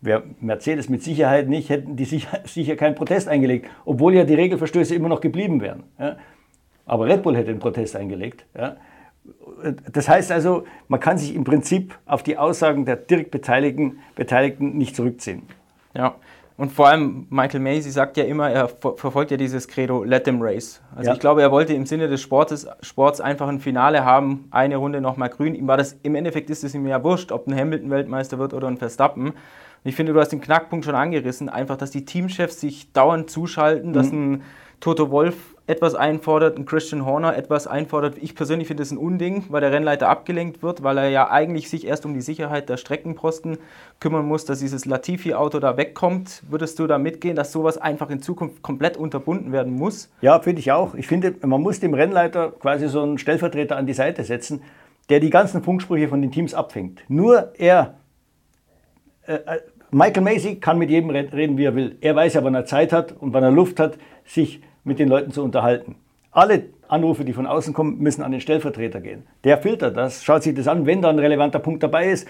wäre 0.00 0.22
Mercedes 0.40 0.88
mit 0.88 1.02
Sicherheit 1.02 1.48
nicht, 1.48 1.68
hätten 1.68 1.96
die 1.96 2.04
sicher, 2.04 2.40
sicher 2.44 2.76
keinen 2.76 2.94
Protest 2.94 3.28
eingelegt, 3.28 3.68
obwohl 3.84 4.14
ja 4.14 4.24
die 4.24 4.34
Regelverstöße 4.34 4.94
immer 4.94 5.08
noch 5.08 5.20
geblieben 5.20 5.60
wären. 5.60 5.82
Ja. 5.98 6.16
Aber 6.86 7.06
Red 7.06 7.22
Bull 7.22 7.36
hätte 7.36 7.48
den 7.52 7.58
Protest 7.58 7.96
eingelegt. 7.96 8.46
Ja. 8.56 8.76
Das 9.92 10.08
heißt 10.08 10.30
also, 10.30 10.64
man 10.88 11.00
kann 11.00 11.18
sich 11.18 11.34
im 11.34 11.44
Prinzip 11.44 11.98
auf 12.06 12.22
die 12.22 12.38
Aussagen 12.38 12.84
der 12.84 12.96
direkt 12.96 13.32
Beteiligten, 13.32 13.98
Beteiligten 14.14 14.78
nicht 14.78 14.94
zurückziehen. 14.94 15.42
Ja, 15.94 16.14
und 16.58 16.72
vor 16.72 16.88
allem 16.88 17.26
Michael 17.28 17.60
Macy 17.60 17.90
sagt 17.90 18.16
ja 18.16 18.24
immer, 18.24 18.50
er 18.50 18.68
verfolgt 18.68 19.30
ja 19.30 19.36
dieses 19.36 19.68
Credo, 19.68 20.04
let 20.04 20.24
them 20.24 20.40
race. 20.40 20.80
Also 20.94 21.08
ja. 21.08 21.14
ich 21.14 21.20
glaube, 21.20 21.42
er 21.42 21.52
wollte 21.52 21.74
im 21.74 21.84
Sinne 21.84 22.08
des 22.08 22.22
Sportes, 22.22 22.66
Sports 22.80 23.20
einfach 23.20 23.48
ein 23.48 23.60
Finale 23.60 24.04
haben, 24.04 24.48
eine 24.50 24.76
Runde 24.76 25.02
nochmal 25.02 25.28
grün. 25.28 25.54
Ihm 25.54 25.68
war 25.68 25.76
das, 25.76 25.98
im 26.02 26.14
Endeffekt 26.14 26.48
ist 26.48 26.64
es 26.64 26.74
ihm 26.74 26.86
ja 26.86 27.02
wurscht, 27.04 27.30
ob 27.30 27.46
ein 27.46 27.54
Hamilton 27.54 27.90
Weltmeister 27.90 28.38
wird 28.38 28.54
oder 28.54 28.68
ein 28.68 28.78
Verstappen. 28.78 29.28
Und 29.28 29.36
ich 29.84 29.96
finde, 29.96 30.14
du 30.14 30.20
hast 30.20 30.30
den 30.30 30.40
Knackpunkt 30.40 30.86
schon 30.86 30.94
angerissen, 30.94 31.50
einfach, 31.50 31.76
dass 31.76 31.90
die 31.90 32.06
Teamchefs 32.06 32.60
sich 32.60 32.90
dauernd 32.92 33.28
zuschalten, 33.28 33.90
mhm. 33.90 33.94
dass 33.94 34.10
ein 34.10 34.42
Toto 34.80 35.10
Wolf 35.10 35.55
etwas 35.68 35.96
einfordert, 35.96 36.56
ein 36.56 36.64
Christian 36.64 37.04
Horner 37.04 37.36
etwas 37.36 37.66
einfordert. 37.66 38.18
Ich 38.20 38.36
persönlich 38.36 38.68
finde 38.68 38.82
das 38.82 38.92
ein 38.92 38.98
Unding, 38.98 39.44
weil 39.48 39.60
der 39.60 39.72
Rennleiter 39.72 40.08
abgelenkt 40.08 40.62
wird, 40.62 40.84
weil 40.84 40.96
er 40.96 41.08
ja 41.08 41.30
eigentlich 41.30 41.68
sich 41.68 41.86
erst 41.86 42.06
um 42.06 42.14
die 42.14 42.20
Sicherheit 42.20 42.68
der 42.68 42.76
Streckenposten 42.76 43.58
kümmern 43.98 44.26
muss, 44.26 44.44
dass 44.44 44.60
dieses 44.60 44.84
Latifi-Auto 44.84 45.58
da 45.58 45.76
wegkommt. 45.76 46.44
Würdest 46.48 46.78
du 46.78 46.86
da 46.86 46.98
mitgehen, 46.98 47.34
dass 47.34 47.50
sowas 47.50 47.78
einfach 47.78 48.10
in 48.10 48.22
Zukunft 48.22 48.62
komplett 48.62 48.96
unterbunden 48.96 49.50
werden 49.50 49.74
muss? 49.74 50.08
Ja, 50.20 50.38
finde 50.38 50.60
ich 50.60 50.70
auch. 50.70 50.94
Ich 50.94 51.08
finde, 51.08 51.34
man 51.44 51.60
muss 51.60 51.80
dem 51.80 51.94
Rennleiter 51.94 52.52
quasi 52.52 52.88
so 52.88 53.02
einen 53.02 53.18
Stellvertreter 53.18 53.76
an 53.76 53.86
die 53.86 53.94
Seite 53.94 54.22
setzen, 54.22 54.62
der 55.08 55.18
die 55.18 55.30
ganzen 55.30 55.64
Funksprüche 55.64 56.08
von 56.08 56.22
den 56.22 56.30
Teams 56.30 56.54
abfängt. 56.54 57.02
Nur 57.08 57.52
er, 57.58 57.94
äh, 59.26 59.34
äh 59.34 59.60
Michael 59.92 60.22
Macy 60.22 60.56
kann 60.56 60.78
mit 60.78 60.90
jedem 60.90 61.10
reden, 61.10 61.56
wie 61.56 61.64
er 61.64 61.74
will. 61.74 61.96
Er 62.00 62.16
weiß 62.16 62.34
ja, 62.34 62.44
wann 62.44 62.54
er 62.54 62.66
Zeit 62.66 62.92
hat 62.92 63.12
und 63.12 63.32
wann 63.32 63.44
er 63.44 63.52
Luft 63.52 63.78
hat, 63.78 63.96
sich 64.24 64.60
mit 64.86 64.98
den 64.98 65.08
Leuten 65.08 65.32
zu 65.32 65.42
unterhalten. 65.42 65.96
Alle 66.30 66.64
Anrufe, 66.88 67.24
die 67.24 67.32
von 67.32 67.46
außen 67.46 67.74
kommen, 67.74 67.98
müssen 67.98 68.22
an 68.22 68.30
den 68.30 68.40
Stellvertreter 68.40 69.00
gehen. 69.00 69.24
Der 69.44 69.58
filtert 69.58 69.96
das, 69.96 70.22
schaut 70.22 70.42
sich 70.42 70.54
das 70.54 70.68
an. 70.68 70.86
Wenn 70.86 71.02
da 71.02 71.10
ein 71.10 71.18
relevanter 71.18 71.58
Punkt 71.58 71.82
dabei 71.82 72.10
ist, 72.10 72.28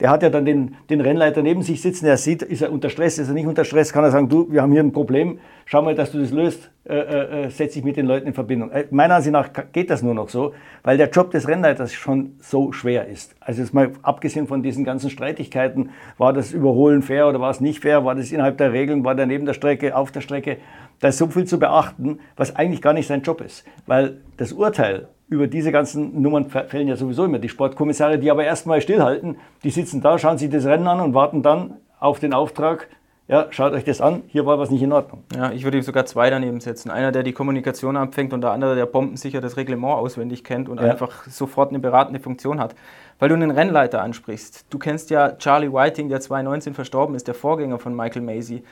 der 0.00 0.10
hat 0.10 0.22
ja 0.22 0.30
dann 0.30 0.44
den, 0.44 0.76
den 0.90 1.00
Rennleiter 1.00 1.42
neben 1.42 1.62
sich 1.62 1.82
sitzen, 1.82 2.04
der 2.04 2.16
sieht, 2.16 2.42
ist 2.42 2.62
er 2.62 2.70
unter 2.70 2.88
Stress, 2.88 3.18
ist 3.18 3.28
er 3.28 3.34
nicht 3.34 3.46
unter 3.46 3.64
Stress, 3.64 3.92
kann 3.92 4.04
er 4.04 4.12
sagen, 4.12 4.28
du, 4.28 4.50
wir 4.50 4.62
haben 4.62 4.70
hier 4.70 4.82
ein 4.82 4.92
Problem, 4.92 5.40
schau 5.64 5.82
mal, 5.82 5.94
dass 5.96 6.12
du 6.12 6.20
das 6.20 6.30
löst, 6.30 6.70
äh, 6.84 6.94
äh, 6.94 7.46
äh 7.46 7.50
setz 7.50 7.74
dich 7.74 7.82
mit 7.82 7.96
den 7.96 8.06
Leuten 8.06 8.28
in 8.28 8.34
Verbindung. 8.34 8.70
Äh, 8.70 8.86
meiner 8.92 9.16
Ansicht 9.16 9.32
nach 9.32 9.50
geht 9.72 9.90
das 9.90 10.02
nur 10.02 10.14
noch 10.14 10.28
so, 10.28 10.54
weil 10.84 10.98
der 10.98 11.10
Job 11.10 11.32
des 11.32 11.48
Rennleiters 11.48 11.92
schon 11.92 12.36
so 12.40 12.70
schwer 12.70 13.08
ist. 13.08 13.34
Also 13.40 13.60
jetzt 13.60 13.74
mal 13.74 13.90
abgesehen 14.02 14.46
von 14.46 14.62
diesen 14.62 14.84
ganzen 14.84 15.10
Streitigkeiten, 15.10 15.90
war 16.16 16.32
das 16.32 16.52
Überholen 16.52 17.02
fair 17.02 17.26
oder 17.28 17.40
war 17.40 17.50
es 17.50 17.60
nicht 17.60 17.80
fair, 17.80 18.04
war 18.04 18.14
das 18.14 18.30
innerhalb 18.30 18.56
der 18.58 18.72
Regeln, 18.72 19.04
war 19.04 19.16
der 19.16 19.26
neben 19.26 19.46
der 19.46 19.54
Strecke, 19.54 19.96
auf 19.96 20.12
der 20.12 20.20
Strecke, 20.20 20.58
da 21.00 21.08
ist 21.08 21.18
so 21.18 21.26
viel 21.28 21.44
zu 21.44 21.58
beachten, 21.58 22.20
was 22.36 22.56
eigentlich 22.56 22.82
gar 22.82 22.92
nicht 22.92 23.06
sein 23.06 23.22
Job 23.22 23.40
ist. 23.40 23.64
Weil 23.86 24.20
das 24.36 24.52
Urteil 24.52 25.08
über 25.28 25.46
diese 25.46 25.72
ganzen 25.72 26.20
Nummern 26.22 26.48
fällen 26.48 26.88
ja 26.88 26.96
sowieso 26.96 27.24
immer 27.24 27.38
die 27.38 27.48
Sportkommissare, 27.48 28.18
die 28.18 28.30
aber 28.30 28.44
erstmal 28.44 28.80
stillhalten. 28.80 29.36
Die 29.62 29.70
sitzen 29.70 30.00
da, 30.00 30.18
schauen 30.18 30.38
sich 30.38 30.50
das 30.50 30.64
Rennen 30.64 30.86
an 30.86 31.00
und 31.00 31.14
warten 31.14 31.42
dann 31.42 31.74
auf 32.00 32.18
den 32.18 32.32
Auftrag, 32.32 32.88
ja, 33.28 33.46
schaut 33.50 33.74
euch 33.74 33.84
das 33.84 34.00
an, 34.00 34.22
hier 34.28 34.46
war 34.46 34.58
was 34.58 34.70
nicht 34.70 34.80
in 34.80 34.90
Ordnung. 34.90 35.22
Ja, 35.36 35.52
ich 35.52 35.62
würde 35.62 35.76
ihm 35.76 35.82
sogar 35.82 36.06
zwei 36.06 36.30
daneben 36.30 36.60
setzen. 36.60 36.90
Einer, 36.90 37.12
der 37.12 37.22
die 37.22 37.34
Kommunikation 37.34 37.98
abfängt 37.98 38.32
und 38.32 38.40
der 38.40 38.52
andere, 38.52 38.74
der 38.74 38.86
bombensicher 38.86 39.42
das 39.42 39.58
Reglement 39.58 39.92
auswendig 39.92 40.44
kennt 40.44 40.70
und 40.70 40.80
ja. 40.80 40.90
einfach 40.90 41.26
sofort 41.26 41.68
eine 41.68 41.78
beratende 41.78 42.20
Funktion 42.20 42.58
hat. 42.58 42.74
Weil 43.18 43.28
du 43.28 43.34
einen 43.34 43.50
Rennleiter 43.50 44.00
ansprichst. 44.00 44.64
Du 44.70 44.78
kennst 44.78 45.10
ja 45.10 45.36
Charlie 45.36 45.70
Whiting, 45.70 46.08
der 46.08 46.20
2019 46.20 46.72
verstorben 46.72 47.14
ist, 47.14 47.28
der 47.28 47.34
Vorgänger 47.34 47.78
von 47.78 47.94
Michael 47.94 48.22
Macy 48.22 48.62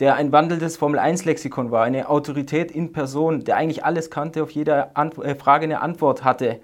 der 0.00 0.16
ein 0.16 0.32
wandelndes 0.32 0.76
Formel-1-Lexikon 0.76 1.70
war, 1.70 1.84
eine 1.84 2.08
Autorität 2.08 2.70
in 2.70 2.92
Person, 2.92 3.44
der 3.44 3.56
eigentlich 3.56 3.84
alles 3.84 4.10
kannte, 4.10 4.42
auf 4.42 4.50
jede 4.50 4.94
Ant 4.96 5.18
äh, 5.18 5.34
Frage 5.34 5.64
eine 5.64 5.80
Antwort 5.80 6.24
hatte. 6.24 6.60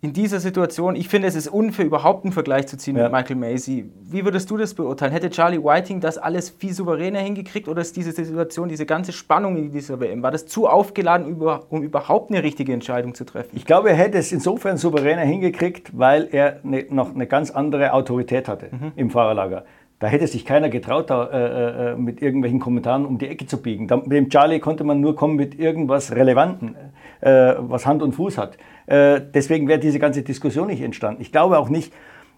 In 0.00 0.12
dieser 0.12 0.38
Situation, 0.38 0.96
ich 0.96 1.08
finde, 1.08 1.28
es 1.28 1.34
ist 1.34 1.48
unfair, 1.48 1.86
überhaupt 1.86 2.24
einen 2.24 2.32
Vergleich 2.32 2.66
zu 2.66 2.76
ziehen 2.76 2.94
ja. 2.94 3.04
mit 3.04 3.12
Michael 3.12 3.36
Macy. 3.36 3.90
Wie 4.02 4.22
würdest 4.22 4.50
du 4.50 4.58
das 4.58 4.74
beurteilen? 4.74 5.12
Hätte 5.12 5.30
Charlie 5.30 5.64
Whiting 5.64 6.00
das 6.00 6.18
alles 6.18 6.50
viel 6.50 6.74
souveräner 6.74 7.20
hingekriegt 7.20 7.68
oder 7.68 7.80
ist 7.80 7.96
diese 7.96 8.12
Situation, 8.12 8.68
diese 8.68 8.84
ganze 8.84 9.12
Spannung 9.12 9.56
in 9.56 9.72
dieser 9.72 10.00
WM, 10.00 10.22
war 10.22 10.30
das 10.30 10.46
zu 10.46 10.68
aufgeladen, 10.68 11.40
um 11.70 11.82
überhaupt 11.82 12.30
eine 12.30 12.42
richtige 12.42 12.74
Entscheidung 12.74 13.14
zu 13.14 13.24
treffen? 13.24 13.56
Ich 13.56 13.64
glaube, 13.64 13.88
er 13.88 13.96
hätte 13.96 14.18
es 14.18 14.30
insofern 14.30 14.76
souveräner 14.76 15.22
hingekriegt, 15.22 15.98
weil 15.98 16.28
er 16.30 16.60
eine, 16.64 16.84
noch 16.90 17.14
eine 17.14 17.26
ganz 17.26 17.50
andere 17.50 17.94
Autorität 17.94 18.46
hatte 18.46 18.68
mhm. 18.72 18.92
im 18.96 19.08
Fahrerlager. 19.08 19.64
Da 20.04 20.10
hätte 20.10 20.26
sich 20.26 20.44
keiner 20.44 20.68
getraut, 20.68 21.08
da, 21.08 21.24
äh, 21.30 21.92
äh, 21.92 21.96
mit 21.96 22.20
irgendwelchen 22.20 22.60
Kommentaren 22.60 23.06
um 23.06 23.16
die 23.16 23.26
Ecke 23.26 23.46
zu 23.46 23.62
biegen. 23.62 23.88
Da, 23.88 23.96
mit 23.96 24.12
dem 24.12 24.28
Charlie 24.28 24.58
konnte 24.60 24.84
man 24.84 25.00
nur 25.00 25.16
kommen 25.16 25.34
mit 25.34 25.58
irgendwas 25.58 26.14
Relevanten, 26.14 26.76
äh, 27.22 27.54
was 27.56 27.86
Hand 27.86 28.02
und 28.02 28.12
Fuß 28.12 28.36
hat. 28.36 28.58
Äh, 28.84 29.22
deswegen 29.32 29.66
wäre 29.66 29.78
diese 29.78 29.98
ganze 29.98 30.20
Diskussion 30.20 30.66
nicht 30.66 30.82
entstanden. 30.82 31.22
Ich 31.22 31.32
glaube 31.32 31.58
auch 31.58 31.70
nicht, 31.70 31.90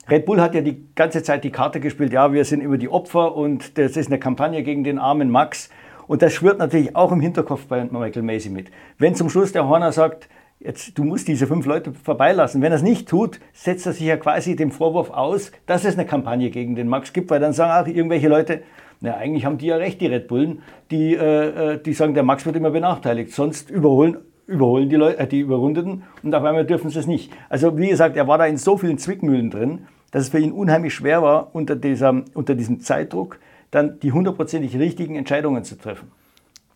Red 0.09 0.27
Bull 0.27 0.41
hat 0.41 0.55
ja 0.55 0.61
die 0.61 0.87
ganze 0.95 1.25
Zeit 1.25 1.43
die 1.43 1.51
Karte 1.51 1.81
gespielt, 1.81 2.13
ja, 2.13 2.33
wir 2.33 2.45
sind 2.45 2.61
immer 2.61 2.79
die 2.79 2.89
Opfer 2.89 3.35
und 3.35 3.77
das 3.77 3.97
ist 3.97 4.07
eine 4.07 4.21
Kampagne 4.21 4.63
gegen 4.63 4.85
den 4.85 5.01
armen 5.01 5.29
Max. 5.29 5.69
Und 6.07 6.23
das 6.23 6.35
schwirrt 6.35 6.61
natürlich 6.61 6.95
auch 6.95 7.11
im 7.11 7.21
Hinterkopf 7.21 7.67
bei 7.67 7.83
Michael 7.83 8.23
Macy 8.23 8.49
mit. 8.49 8.71
Wenn 8.97 9.17
zum 9.17 9.29
Schluss 9.29 9.51
der 9.51 9.67
Horner 9.67 9.91
sagt, 9.91 10.29
Jetzt, 10.59 10.97
du 10.97 11.05
musst 11.05 11.29
diese 11.29 11.47
fünf 11.47 11.67
Leute 11.67 11.93
vorbeilassen. 11.93 12.63
Wenn 12.63 12.73
er 12.73 12.77
es 12.77 12.83
nicht 12.83 13.09
tut, 13.09 13.41
setzt 13.53 13.87
er 13.87 13.93
sich 13.93 14.07
ja 14.07 14.17
quasi 14.17 14.57
dem 14.57 14.71
Vorwurf 14.71 15.11
aus, 15.11 15.53
dass 15.67 15.85
es 15.85 15.95
eine 15.95 16.07
Kampagne 16.07 16.51
gegen 16.51 16.75
den 16.75 16.89
Max 16.89 17.13
gibt, 17.13 17.31
weil 17.31 17.41
dann 17.41 17.53
sagen 17.53 17.73
auch 17.73 17.95
irgendwelche 17.95 18.29
Leute, 18.29 18.63
na, 19.01 19.15
eigentlich 19.17 19.45
haben 19.45 19.59
die 19.59 19.67
ja 19.67 19.77
recht, 19.77 20.01
die 20.01 20.07
Red 20.07 20.29
Bullen, 20.29 20.63
die, 20.91 21.15
äh, 21.15 21.75
äh 21.75 21.83
die 21.83 21.93
sagen, 21.93 22.15
der 22.15 22.23
Max 22.23 22.47
wird 22.47 22.57
immer 22.57 22.71
benachteiligt. 22.71 23.33
Sonst 23.33 23.71
überholen, 23.71 24.17
überholen 24.47 24.89
die, 24.89 24.97
Leute, 24.97 25.19
äh, 25.19 25.27
die 25.27 25.41
Überrundeten 25.41 26.05
und 26.23 26.35
auf 26.35 26.43
einmal 26.43 26.65
dürfen 26.65 26.89
sie 26.89 27.01
es 27.01 27.07
nicht. 27.07 27.33
Also 27.51 27.77
wie 27.77 27.89
gesagt, 27.89 28.17
er 28.17 28.27
war 28.27 28.39
da 28.39 28.47
in 28.47 28.57
so 28.57 28.79
vielen 28.79 28.97
Zwickmühlen 28.97 29.51
drin, 29.51 29.87
dass 30.11 30.23
es 30.23 30.29
für 30.31 30.39
ihn 30.39 30.53
unheimlich 30.53 30.95
schwer 30.95 31.21
war, 31.23 31.55
unter, 31.55 31.77
dieser, 31.77 32.23
unter 32.33 32.55
diesem 32.55 32.81
Zeitdruck 32.81 33.39
dann 33.71 34.01
die 34.01 34.13
hundertprozentig 34.13 34.79
richtigen 34.79 35.17
Entscheidungen 35.17 35.65
zu 35.65 35.77
treffen. 35.77 36.11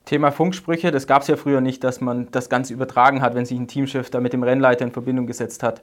Thema 0.04 0.32
Funksprüche, 0.32 0.90
das 0.90 1.06
gab 1.06 1.22
es 1.22 1.28
ja 1.28 1.36
früher 1.36 1.60
nicht, 1.60 1.84
dass 1.84 2.00
man 2.00 2.28
das 2.30 2.48
Ganze 2.48 2.72
übertragen 2.72 3.22
hat, 3.22 3.34
wenn 3.34 3.44
sich 3.44 3.58
ein 3.58 3.68
Teamchef 3.68 4.10
da 4.10 4.20
mit 4.20 4.32
dem 4.32 4.42
Rennleiter 4.42 4.84
in 4.84 4.92
Verbindung 4.92 5.26
gesetzt 5.26 5.62
hat. 5.62 5.82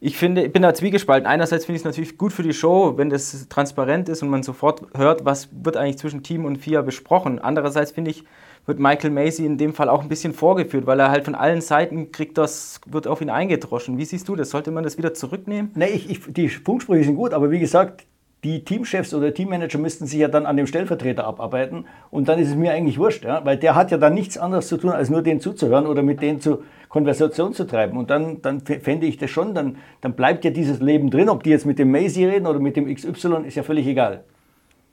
Ich 0.00 0.16
finde, 0.16 0.44
ich 0.44 0.52
bin 0.52 0.62
da 0.62 0.74
zwiegespalten. 0.74 1.26
Einerseits 1.26 1.64
finde 1.64 1.76
ich 1.76 1.80
es 1.80 1.84
natürlich 1.84 2.18
gut 2.18 2.32
für 2.32 2.44
die 2.44 2.52
Show, 2.52 2.96
wenn 2.96 3.10
das 3.10 3.48
transparent 3.48 4.08
ist 4.08 4.22
und 4.22 4.28
man 4.28 4.44
sofort 4.44 4.82
hört, 4.96 5.24
was 5.24 5.48
wird 5.50 5.76
eigentlich 5.76 5.98
zwischen 5.98 6.22
Team 6.22 6.44
und 6.44 6.58
FIA 6.58 6.82
besprochen. 6.82 7.40
Andererseits 7.40 7.90
finde 7.90 8.12
ich, 8.12 8.24
wird 8.64 8.78
Michael 8.78 9.10
Macy 9.10 9.44
in 9.44 9.58
dem 9.58 9.74
Fall 9.74 9.88
auch 9.88 10.02
ein 10.02 10.08
bisschen 10.08 10.34
vorgeführt, 10.34 10.86
weil 10.86 11.00
er 11.00 11.10
halt 11.10 11.24
von 11.24 11.34
allen 11.34 11.60
Seiten 11.60 12.12
kriegt, 12.12 12.38
das 12.38 12.80
wird 12.86 13.08
auf 13.08 13.20
ihn 13.20 13.30
eingedroschen. 13.30 13.98
Wie 13.98 14.04
siehst 14.04 14.28
du 14.28 14.36
das? 14.36 14.50
Sollte 14.50 14.70
man 14.70 14.84
das 14.84 14.98
wieder 14.98 15.14
zurücknehmen? 15.14 15.72
Nee, 15.74 15.86
ich, 15.86 16.08
ich, 16.08 16.20
die 16.28 16.48
Funksprüche 16.48 17.04
sind 17.04 17.16
gut, 17.16 17.32
aber 17.32 17.50
wie 17.50 17.58
gesagt, 17.58 18.06
die 18.44 18.64
Teamchefs 18.64 19.14
oder 19.14 19.34
Teammanager 19.34 19.78
müssten 19.78 20.06
sich 20.06 20.20
ja 20.20 20.28
dann 20.28 20.46
an 20.46 20.56
dem 20.56 20.66
Stellvertreter 20.66 21.24
abarbeiten 21.24 21.86
und 22.10 22.28
dann 22.28 22.38
ist 22.38 22.48
es 22.48 22.54
mir 22.54 22.72
eigentlich 22.72 22.98
wurscht, 22.98 23.24
ja? 23.24 23.44
weil 23.44 23.56
der 23.56 23.74
hat 23.74 23.90
ja 23.90 23.98
dann 23.98 24.14
nichts 24.14 24.38
anderes 24.38 24.68
zu 24.68 24.76
tun, 24.76 24.90
als 24.90 25.10
nur 25.10 25.22
denen 25.22 25.40
zuzuhören 25.40 25.86
oder 25.86 26.02
mit 26.02 26.22
denen 26.22 26.40
zu 26.40 26.62
Konversation 26.88 27.52
zu 27.52 27.66
treiben 27.66 27.98
und 27.98 28.10
dann, 28.10 28.40
dann 28.40 28.60
fände 28.60 29.06
ich 29.06 29.16
das 29.18 29.30
schon, 29.30 29.54
dann, 29.54 29.76
dann 30.00 30.12
bleibt 30.14 30.44
ja 30.44 30.50
dieses 30.50 30.80
Leben 30.80 31.10
drin, 31.10 31.28
ob 31.28 31.42
die 31.42 31.50
jetzt 31.50 31.66
mit 31.66 31.78
dem 31.78 31.90
Macy 31.90 32.24
reden 32.26 32.46
oder 32.46 32.60
mit 32.60 32.76
dem 32.76 32.92
XY, 32.92 33.44
ist 33.46 33.56
ja 33.56 33.62
völlig 33.62 33.86
egal. 33.86 34.24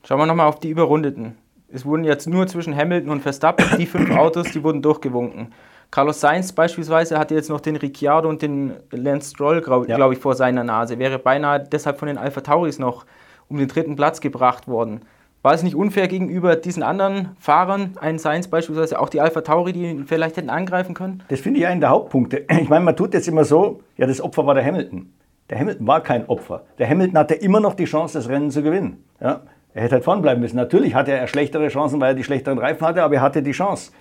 Schauen 0.04 0.18
wir 0.18 0.26
nochmal 0.26 0.48
auf 0.48 0.60
die 0.60 0.70
Überrundeten. 0.70 1.36
Es 1.68 1.84
wurden 1.84 2.04
jetzt 2.04 2.28
nur 2.28 2.46
zwischen 2.46 2.76
Hamilton 2.76 3.10
und 3.10 3.22
Verstappen, 3.22 3.64
die 3.78 3.86
fünf 3.86 4.10
Autos, 4.10 4.52
die 4.52 4.62
wurden 4.62 4.82
durchgewunken. 4.82 5.52
Carlos 5.90 6.20
Sainz 6.20 6.52
beispielsweise 6.52 7.18
hatte 7.18 7.34
jetzt 7.34 7.48
noch 7.48 7.60
den 7.60 7.76
Ricciardo 7.76 8.28
und 8.28 8.42
den 8.42 8.72
Lance 8.90 9.30
Stroll, 9.30 9.60
glaube 9.60 9.88
ja. 9.88 10.10
ich, 10.10 10.18
vor 10.18 10.34
seiner 10.34 10.64
Nase. 10.64 10.98
Wäre 10.98 11.18
beinahe 11.18 11.60
deshalb 11.60 11.98
von 11.98 12.08
den 12.08 12.18
Alpha 12.18 12.40
Tauris 12.40 12.78
noch 12.78 13.06
um 13.48 13.58
den 13.58 13.68
dritten 13.68 13.96
Platz 13.96 14.20
gebracht 14.20 14.68
worden. 14.68 15.00
War 15.42 15.54
es 15.54 15.62
nicht 15.62 15.76
unfair 15.76 16.08
gegenüber 16.08 16.56
diesen 16.56 16.82
anderen 16.82 17.36
Fahrern, 17.38 17.92
ein 18.00 18.18
Sainz 18.18 18.48
beispielsweise, 18.48 18.98
auch 18.98 19.08
die 19.08 19.20
Alpha 19.20 19.42
Tauri, 19.42 19.72
die 19.72 19.84
ihn 19.84 20.06
vielleicht 20.06 20.36
hätten 20.36 20.50
angreifen 20.50 20.92
können? 20.92 21.22
Das 21.28 21.38
finde 21.38 21.60
ich 21.60 21.66
einen 21.66 21.80
der 21.80 21.90
Hauptpunkte. 21.90 22.44
Ich 22.60 22.68
meine, 22.68 22.84
man 22.84 22.96
tut 22.96 23.14
jetzt 23.14 23.28
immer 23.28 23.44
so, 23.44 23.80
ja, 23.96 24.06
das 24.06 24.20
Opfer 24.20 24.44
war 24.46 24.54
der 24.54 24.64
Hamilton. 24.64 25.12
Der 25.48 25.60
Hamilton 25.60 25.86
war 25.86 26.00
kein 26.02 26.28
Opfer. 26.28 26.64
Der 26.78 26.88
Hamilton 26.88 27.18
hatte 27.18 27.34
immer 27.34 27.60
noch 27.60 27.74
die 27.74 27.84
Chance, 27.84 28.18
das 28.18 28.28
Rennen 28.28 28.50
zu 28.50 28.62
gewinnen. 28.62 29.04
Ja? 29.20 29.42
Er 29.72 29.82
hätte 29.82 29.94
halt 29.94 30.04
vorn 30.04 30.20
bleiben 30.20 30.40
müssen. 30.40 30.56
Natürlich 30.56 30.94
hatte 30.94 31.12
er 31.12 31.28
schlechtere 31.28 31.68
Chancen, 31.68 32.00
weil 32.00 32.12
er 32.12 32.14
die 32.14 32.24
schlechteren 32.24 32.58
Reifen 32.58 32.84
hatte, 32.84 33.04
aber 33.04 33.14
er 33.14 33.20
hatte 33.20 33.42
die 33.42 33.52
Chance. 33.52 33.92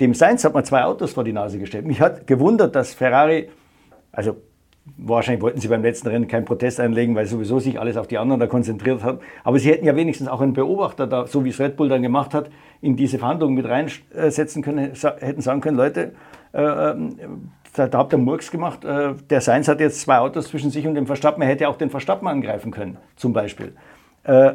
Dem 0.00 0.14
Sainz 0.14 0.44
hat 0.44 0.54
man 0.54 0.64
zwei 0.64 0.84
Autos 0.84 1.14
vor 1.14 1.24
die 1.24 1.32
Nase 1.32 1.58
gestellt. 1.58 1.84
Mich 1.84 2.00
hat 2.00 2.26
gewundert, 2.26 2.76
dass 2.76 2.94
Ferrari, 2.94 3.48
also 4.12 4.36
Wahrscheinlich 4.96 5.42
wollten 5.42 5.60
sie 5.60 5.68
beim 5.68 5.82
letzten 5.82 6.08
Rennen 6.08 6.26
keinen 6.26 6.44
Protest 6.44 6.80
einlegen, 6.80 7.14
weil 7.14 7.26
sowieso 7.26 7.58
sich 7.58 7.78
alles 7.78 7.96
auf 7.96 8.06
die 8.06 8.18
anderen 8.18 8.40
da 8.40 8.46
konzentriert 8.46 9.02
hat. 9.04 9.20
Aber 9.44 9.58
sie 9.58 9.70
hätten 9.70 9.84
ja 9.84 9.94
wenigstens 9.94 10.26
auch 10.28 10.40
einen 10.40 10.52
Beobachter 10.52 11.06
da, 11.06 11.26
so 11.26 11.44
wie 11.44 11.50
es 11.50 11.60
Red 11.60 11.76
Bull 11.76 11.88
dann 11.88 12.02
gemacht 12.02 12.34
hat, 12.34 12.50
in 12.80 12.96
diese 12.96 13.18
Verhandlungen 13.18 13.54
mit 13.54 13.66
reinsetzen 13.66 14.62
können, 14.62 14.92
hätten 15.18 15.40
sagen 15.42 15.60
können, 15.60 15.76
Leute, 15.76 16.12
äh, 16.52 16.62
ähm, 16.62 17.16
da, 17.74 17.88
habt 17.92 18.12
ihr 18.12 18.18
Murks 18.18 18.50
gemacht. 18.50 18.84
Äh, 18.84 19.14
der 19.28 19.40
Sainz 19.40 19.68
hat 19.68 19.80
jetzt 19.80 20.00
zwei 20.00 20.18
Autos 20.18 20.48
zwischen 20.48 20.70
sich 20.70 20.86
und 20.86 20.94
dem 20.94 21.06
Verstappen. 21.06 21.42
Er 21.42 21.48
hätte 21.48 21.68
auch 21.68 21.76
den 21.76 21.90
Verstappen 21.90 22.26
angreifen 22.26 22.70
können, 22.70 22.96
zum 23.16 23.32
Beispiel. 23.32 23.74
Äh, 24.24 24.54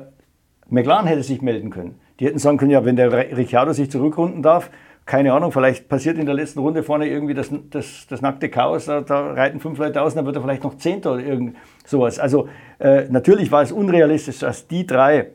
McLaren 0.69 1.05
hätte 1.05 1.23
sich 1.23 1.41
melden 1.41 1.69
können. 1.69 1.99
Die 2.19 2.25
hätten 2.25 2.39
sagen 2.39 2.57
können, 2.57 2.71
ja, 2.71 2.83
wenn 2.85 2.95
der 2.95 3.11
Ricciardo 3.11 3.73
sich 3.73 3.91
zurückrunden 3.91 4.41
darf, 4.41 4.69
keine 5.05 5.33
Ahnung, 5.33 5.51
vielleicht 5.51 5.87
passiert 5.87 6.17
in 6.17 6.25
der 6.25 6.33
letzten 6.33 6.59
Runde 6.59 6.81
vorne 6.81 7.07
irgendwie 7.07 7.35
das, 7.35 7.51
das, 7.69 8.07
das 8.09 8.21
nackte 8.21 8.49
Chaos, 8.49 8.85
da, 8.85 9.01
da, 9.01 9.33
reiten 9.33 9.59
fünf 9.59 9.77
Leute 9.77 10.01
aus, 10.01 10.15
dann 10.15 10.25
wird 10.25 10.35
er 10.35 10.41
vielleicht 10.41 10.63
noch 10.63 10.77
Zehnter 10.77 11.13
oder 11.13 11.23
irgend 11.23 11.55
sowas. 11.85 12.17
Also 12.17 12.49
äh, 12.79 13.05
natürlich 13.09 13.51
war 13.51 13.61
es 13.61 13.71
unrealistisch, 13.71 14.39
dass 14.39 14.67
die 14.67 14.87
drei 14.87 15.27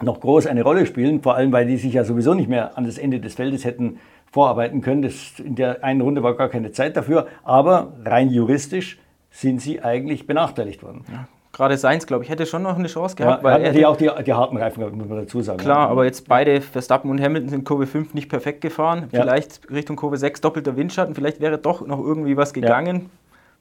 noch 0.00 0.20
groß 0.20 0.46
eine 0.46 0.62
Rolle 0.62 0.86
spielen, 0.86 1.22
vor 1.22 1.34
allem 1.34 1.52
weil 1.52 1.66
die 1.66 1.76
sich 1.76 1.92
ja 1.92 2.04
sowieso 2.04 2.34
nicht 2.34 2.48
mehr 2.48 2.78
an 2.78 2.84
das 2.84 2.98
Ende 2.98 3.20
des 3.20 3.34
Feldes 3.34 3.64
hätten 3.64 3.98
vorarbeiten 4.30 4.80
können. 4.80 5.02
Das, 5.02 5.40
in 5.40 5.56
der 5.56 5.82
einen 5.82 6.00
Runde 6.00 6.22
war 6.22 6.36
gar 6.36 6.48
keine 6.48 6.70
Zeit 6.70 6.96
dafür, 6.96 7.26
aber 7.42 7.92
rein 8.04 8.30
juristisch 8.30 8.98
sind 9.30 9.60
sie 9.60 9.82
eigentlich 9.82 10.26
benachteiligt 10.28 10.82
worden. 10.82 11.04
Ja, 11.10 11.26
gerade 11.60 11.76
Seins, 11.76 12.06
glaube 12.06 12.24
ich, 12.24 12.30
hätte 12.30 12.46
schon 12.46 12.62
noch 12.62 12.76
eine 12.76 12.88
Chance 12.88 13.16
gehabt. 13.16 13.42
Ja, 13.42 13.44
weil 13.44 13.62
er 13.62 13.72
die 13.72 13.84
auch 13.84 13.96
die, 13.96 14.10
die 14.24 14.32
harten 14.32 14.56
Reifen 14.56 14.82
muss 14.96 15.08
man 15.08 15.18
dazu 15.18 15.42
sagen. 15.42 15.58
Klar, 15.58 15.88
aber 15.88 16.04
jetzt 16.04 16.26
beide, 16.26 16.60
Verstappen 16.60 17.10
und 17.10 17.20
Hamilton, 17.20 17.50
sind 17.50 17.64
Kurve 17.64 17.86
5 17.86 18.14
nicht 18.14 18.28
perfekt 18.28 18.62
gefahren. 18.62 19.08
Ja. 19.12 19.22
Vielleicht 19.22 19.70
Richtung 19.70 19.96
Kurve 19.96 20.16
6 20.16 20.40
doppelter 20.40 20.76
Windschatten, 20.76 21.14
vielleicht 21.14 21.40
wäre 21.40 21.58
doch 21.58 21.86
noch 21.86 21.98
irgendwie 21.98 22.36
was 22.36 22.52
gegangen. 22.52 23.10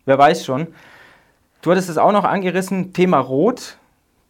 Wer 0.05 0.17
weiß 0.17 0.45
schon. 0.45 0.67
Du 1.61 1.71
hattest 1.71 1.89
es 1.89 1.97
auch 1.97 2.13
noch 2.13 2.23
angerissen, 2.23 2.93
Thema 2.93 3.19
Rot 3.19 3.77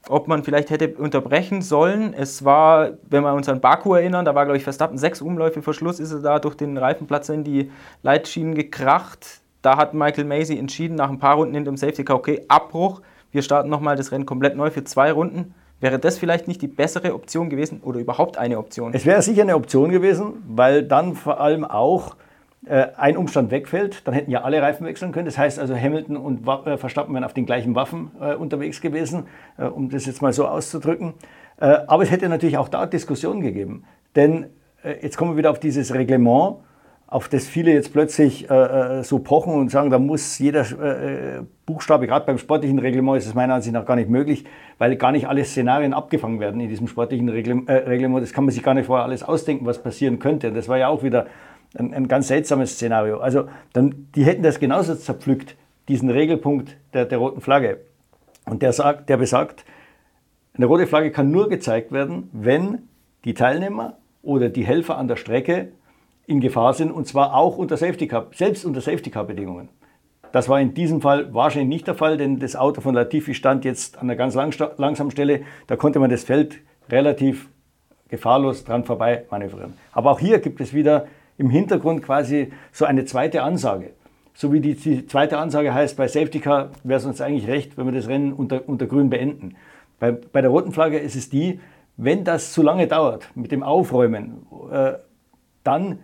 ob 0.07 0.27
man 0.27 0.43
vielleicht 0.43 0.69
hätte 0.69 0.95
unterbrechen 0.95 1.61
sollen. 1.61 2.13
Es 2.13 2.43
war, 2.45 2.91
wenn 3.09 3.23
wir 3.23 3.33
uns 3.33 3.49
an 3.49 3.61
Baku 3.61 3.93
erinnern, 3.93 4.25
da 4.25 4.33
war, 4.33 4.45
glaube 4.45 4.57
ich, 4.57 4.63
Verstappen 4.63 4.97
sechs 4.97 5.21
Umläufe 5.21 5.61
vor 5.61 5.73
Schluss, 5.73 5.99
ist 5.99 6.11
er 6.11 6.19
da 6.19 6.39
durch 6.39 6.55
den 6.55 6.77
Reifenplatz 6.77 7.29
in 7.29 7.43
die 7.43 7.71
Leitschienen 8.01 8.55
gekracht. 8.55 9.41
Da 9.61 9.77
hat 9.77 9.93
Michael 9.93 10.23
Macy 10.23 10.57
entschieden, 10.57 10.95
nach 10.95 11.09
ein 11.09 11.19
paar 11.19 11.35
Runden 11.35 11.53
hinter 11.53 11.71
dem 11.71 11.77
Safety 11.77 12.05
Car, 12.05 12.15
okay, 12.15 12.43
Abbruch, 12.47 13.01
wir 13.31 13.41
starten 13.41 13.69
nochmal 13.69 13.95
das 13.95 14.11
Rennen 14.11 14.25
komplett 14.25 14.55
neu 14.55 14.71
für 14.71 14.83
zwei 14.83 15.11
Runden. 15.11 15.53
Wäre 15.79 15.99
das 15.99 16.17
vielleicht 16.17 16.47
nicht 16.47 16.61
die 16.61 16.67
bessere 16.67 17.13
Option 17.13 17.49
gewesen 17.49 17.81
oder 17.81 17.99
überhaupt 17.99 18.37
eine 18.37 18.57
Option? 18.57 18.93
Es 18.93 19.05
wäre 19.05 19.21
sicher 19.21 19.43
eine 19.43 19.55
Option 19.55 19.91
gewesen, 19.91 20.43
weil 20.47 20.83
dann 20.83 21.15
vor 21.15 21.39
allem 21.39 21.63
auch 21.63 22.15
äh, 22.65 22.87
ein 22.97 23.15
Umstand 23.15 23.51
wegfällt, 23.51 24.05
dann 24.05 24.13
hätten 24.13 24.31
ja 24.31 24.41
alle 24.41 24.61
Reifen 24.61 24.85
wechseln 24.85 25.13
können. 25.13 25.25
Das 25.25 25.37
heißt 25.37 25.59
also, 25.59 25.75
Hamilton 25.75 26.17
und 26.17 26.45
äh, 26.45 26.77
Verstappen 26.77 27.13
wären 27.13 27.23
auf 27.23 27.33
den 27.33 27.45
gleichen 27.45 27.75
Waffen 27.75 28.11
äh, 28.19 28.33
unterwegs 28.35 28.81
gewesen, 28.81 29.27
um 29.57 29.89
das 29.89 30.05
jetzt 30.05 30.21
mal 30.21 30.33
so 30.33 30.47
auszudrücken. 30.47 31.13
aber 31.57 32.03
es 32.03 32.11
hätte 32.11 32.29
natürlich 32.29 32.57
auch 32.57 32.69
da 32.69 32.85
Diskussionen 32.85 33.41
gegeben. 33.41 33.83
Denn 34.15 34.47
jetzt 35.01 35.17
kommen 35.17 35.31
wir 35.31 35.37
wieder 35.37 35.51
auf 35.51 35.59
dieses 35.59 35.93
Reglement, 35.93 36.57
auf 37.11 37.27
das 37.27 37.47
viele 37.47 37.73
jetzt 37.73 37.91
plötzlich 37.91 38.47
so 39.01 39.19
pochen 39.19 39.53
und 39.55 39.71
sagen, 39.71 39.89
da 39.89 39.97
muss 39.97 40.37
jeder 40.37 41.43
Buchstabe, 41.65 42.05
gerade 42.05 42.25
beim 42.25 42.37
sportlichen 42.37 42.77
Reglement 42.77 43.17
ist 43.17 43.25
es 43.25 43.33
meiner 43.33 43.55
Ansicht 43.55 43.73
nach 43.73 43.85
gar 43.85 43.95
nicht 43.95 44.09
möglich, 44.09 44.45
weil 44.77 44.95
gar 44.95 45.11
nicht 45.11 45.27
alle 45.27 45.43
Szenarien 45.43 45.93
abgefangen 45.93 46.39
werden 46.39 46.61
in 46.61 46.69
diesem 46.69 46.87
sportlichen 46.87 47.27
Reglement. 47.27 48.21
Das 48.21 48.31
kann 48.31 48.45
man 48.45 48.53
sich 48.53 48.61
gar 48.61 48.75
nicht 48.75 48.85
vorher 48.85 49.05
alles 49.05 49.23
ausdenken, 49.23 49.65
was 49.65 49.81
passieren 49.81 50.19
könnte. 50.19 50.51
Das 50.51 50.67
war 50.67 50.77
ja 50.77 50.87
auch 50.87 51.01
wieder 51.01 51.25
ein, 51.75 51.93
ein 51.95 52.07
ganz 52.07 52.27
seltsames 52.27 52.73
Szenario. 52.73 53.19
Also 53.19 53.45
dann, 53.73 54.07
die 54.13 54.23
hätten 54.23 54.43
das 54.43 54.59
genauso 54.59 54.93
zerpflückt, 54.93 55.55
diesen 55.87 56.11
Regelpunkt 56.11 56.77
der, 56.93 57.05
der 57.05 57.17
roten 57.17 57.41
Flagge. 57.41 57.79
Und 58.45 58.61
der, 58.61 58.71
sagt, 58.71 59.09
der 59.09 59.17
besagt, 59.17 59.65
eine 60.53 60.67
rote 60.67 60.85
Flagge 60.85 61.09
kann 61.09 61.31
nur 61.31 61.49
gezeigt 61.49 61.91
werden, 61.91 62.29
wenn 62.33 62.83
die 63.25 63.33
Teilnehmer 63.33 63.97
oder 64.21 64.49
die 64.49 64.65
Helfer 64.65 64.97
an 64.97 65.07
der 65.07 65.15
Strecke 65.15 65.69
in 66.29 66.41
Gefahr 66.41 66.73
sind 66.73 66.91
und 66.91 67.07
zwar 67.07 67.33
auch 67.33 67.57
unter 67.57 67.75
Safety 67.75 68.07
Car, 68.07 68.27
selbst 68.33 68.63
unter 68.63 68.81
Safety 68.81 69.09
Car 69.09 69.23
Bedingungen. 69.23 69.69
Das 70.31 70.47
war 70.47 70.61
in 70.61 70.75
diesem 70.75 71.01
Fall 71.01 71.33
wahrscheinlich 71.33 71.69
nicht 71.69 71.87
der 71.87 71.95
Fall, 71.95 72.17
denn 72.17 72.39
das 72.39 72.55
Auto 72.55 72.81
von 72.81 72.93
Latifi 72.93 73.33
stand 73.33 73.65
jetzt 73.65 73.97
an 73.97 74.03
einer 74.03 74.15
ganz 74.15 74.35
langsamen 74.35 75.09
Stelle. 75.09 75.41
Da 75.65 75.75
konnte 75.75 75.99
man 75.99 76.11
das 76.11 76.23
Feld 76.23 76.59
relativ 76.87 77.49
gefahrlos 78.09 78.63
dran 78.63 78.83
vorbei 78.83 79.25
manövrieren. 79.31 79.73
Aber 79.91 80.11
auch 80.11 80.19
hier 80.19 80.37
gibt 80.37 80.61
es 80.61 80.71
wieder 80.71 81.07
im 81.39 81.49
Hintergrund 81.49 82.03
quasi 82.03 82.51
so 82.71 82.85
eine 82.85 83.05
zweite 83.05 83.41
Ansage. 83.41 83.91
So 84.35 84.53
wie 84.53 84.59
die, 84.59 85.07
zweite 85.07 85.39
Ansage 85.39 85.73
heißt, 85.73 85.97
bei 85.97 86.07
Safety 86.07 86.39
Car 86.39 86.69
wäre 86.83 86.99
es 86.99 87.05
uns 87.05 87.21
eigentlich 87.21 87.47
recht, 87.47 87.75
wenn 87.75 87.87
wir 87.87 87.93
das 87.93 88.07
Rennen 88.07 88.33
unter, 88.33 88.69
unter 88.69 88.85
grün 88.85 89.09
beenden. 89.09 89.55
Bei, 89.99 90.11
bei 90.11 90.41
der 90.41 90.51
roten 90.51 90.73
Flagge 90.73 90.99
ist 90.99 91.15
es 91.15 91.29
die, 91.29 91.59
wenn 91.97 92.23
das 92.23 92.53
zu 92.53 92.61
lange 92.61 92.85
dauert 92.87 93.29
mit 93.33 93.51
dem 93.51 93.63
Aufräumen, 93.63 94.45
äh, 94.71 94.93
dann 95.63 95.99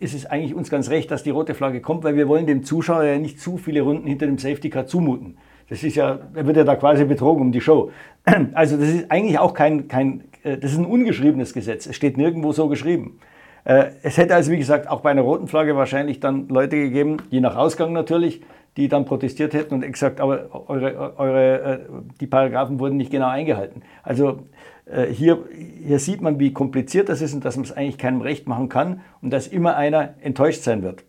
ist 0.00 0.14
es 0.14 0.26
eigentlich 0.26 0.54
uns 0.54 0.70
ganz 0.70 0.90
recht, 0.90 1.10
dass 1.10 1.22
die 1.22 1.30
rote 1.30 1.54
Flagge 1.54 1.80
kommt, 1.80 2.02
weil 2.02 2.16
wir 2.16 2.26
wollen 2.26 2.46
dem 2.46 2.64
Zuschauer 2.64 3.04
ja 3.04 3.18
nicht 3.18 3.40
zu 3.40 3.58
viele 3.58 3.82
Runden 3.82 4.06
hinter 4.06 4.26
dem 4.26 4.38
Safety 4.38 4.70
Car 4.70 4.86
zumuten. 4.86 5.36
Das 5.68 5.84
ist 5.84 5.94
ja, 5.94 6.18
er 6.34 6.46
wird 6.46 6.56
ja 6.56 6.64
da 6.64 6.74
quasi 6.74 7.04
betrogen 7.04 7.42
um 7.42 7.52
die 7.52 7.60
Show. 7.60 7.90
Also 8.54 8.76
das 8.76 8.88
ist 8.88 9.10
eigentlich 9.10 9.38
auch 9.38 9.54
kein, 9.54 9.86
kein 9.88 10.24
äh, 10.42 10.58
das 10.58 10.72
ist 10.72 10.78
ein 10.78 10.84
ungeschriebenes 10.84 11.52
Gesetz. 11.54 11.86
Es 11.86 11.96
steht 11.96 12.16
nirgendwo 12.16 12.52
so 12.52 12.68
geschrieben. 12.68 13.18
Äh, 13.64 13.90
es 14.02 14.18
hätte 14.18 14.34
also, 14.34 14.50
wie 14.50 14.58
gesagt, 14.58 14.88
auch 14.88 15.00
bei 15.00 15.10
einer 15.10 15.22
roten 15.22 15.46
Flagge 15.46 15.76
wahrscheinlich 15.76 16.20
dann 16.20 16.48
Leute 16.48 16.76
gegeben, 16.76 17.18
je 17.30 17.40
nach 17.40 17.56
Ausgang 17.56 17.92
natürlich, 17.92 18.40
die 18.76 18.88
dann 18.88 19.04
protestiert 19.04 19.54
hätten 19.54 19.74
und 19.74 19.92
gesagt, 19.92 20.20
aber 20.20 20.68
eure, 20.68 21.18
eure, 21.18 21.60
äh, 21.60 21.78
die 22.20 22.26
Paragraphen 22.26 22.78
wurden 22.78 22.96
nicht 22.96 23.10
genau 23.10 23.28
eingehalten. 23.28 23.82
Also 24.02 24.40
äh, 24.86 25.06
hier, 25.06 25.44
hier 25.84 25.98
sieht 25.98 26.20
man, 26.20 26.38
wie 26.38 26.52
kompliziert 26.52 27.08
das 27.08 27.20
ist 27.20 27.34
und 27.34 27.44
dass 27.44 27.56
man 27.56 27.64
es 27.64 27.72
eigentlich 27.72 27.98
keinem 27.98 28.20
recht 28.20 28.46
machen 28.46 28.68
kann 28.68 29.00
und 29.22 29.30
dass 29.30 29.46
immer 29.46 29.76
einer 29.76 30.14
enttäuscht 30.20 30.62
sein 30.62 30.82
wird. 30.82 31.04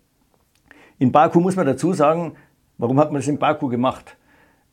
In 1.00 1.12
Baku 1.12 1.40
muss 1.40 1.56
man 1.56 1.66
dazu 1.66 1.94
sagen, 1.94 2.34
warum 2.78 3.00
hat 3.00 3.12
man 3.12 3.22
das 3.22 3.28
in 3.28 3.40
Baku 3.40 3.70
gemacht? 3.70 4.18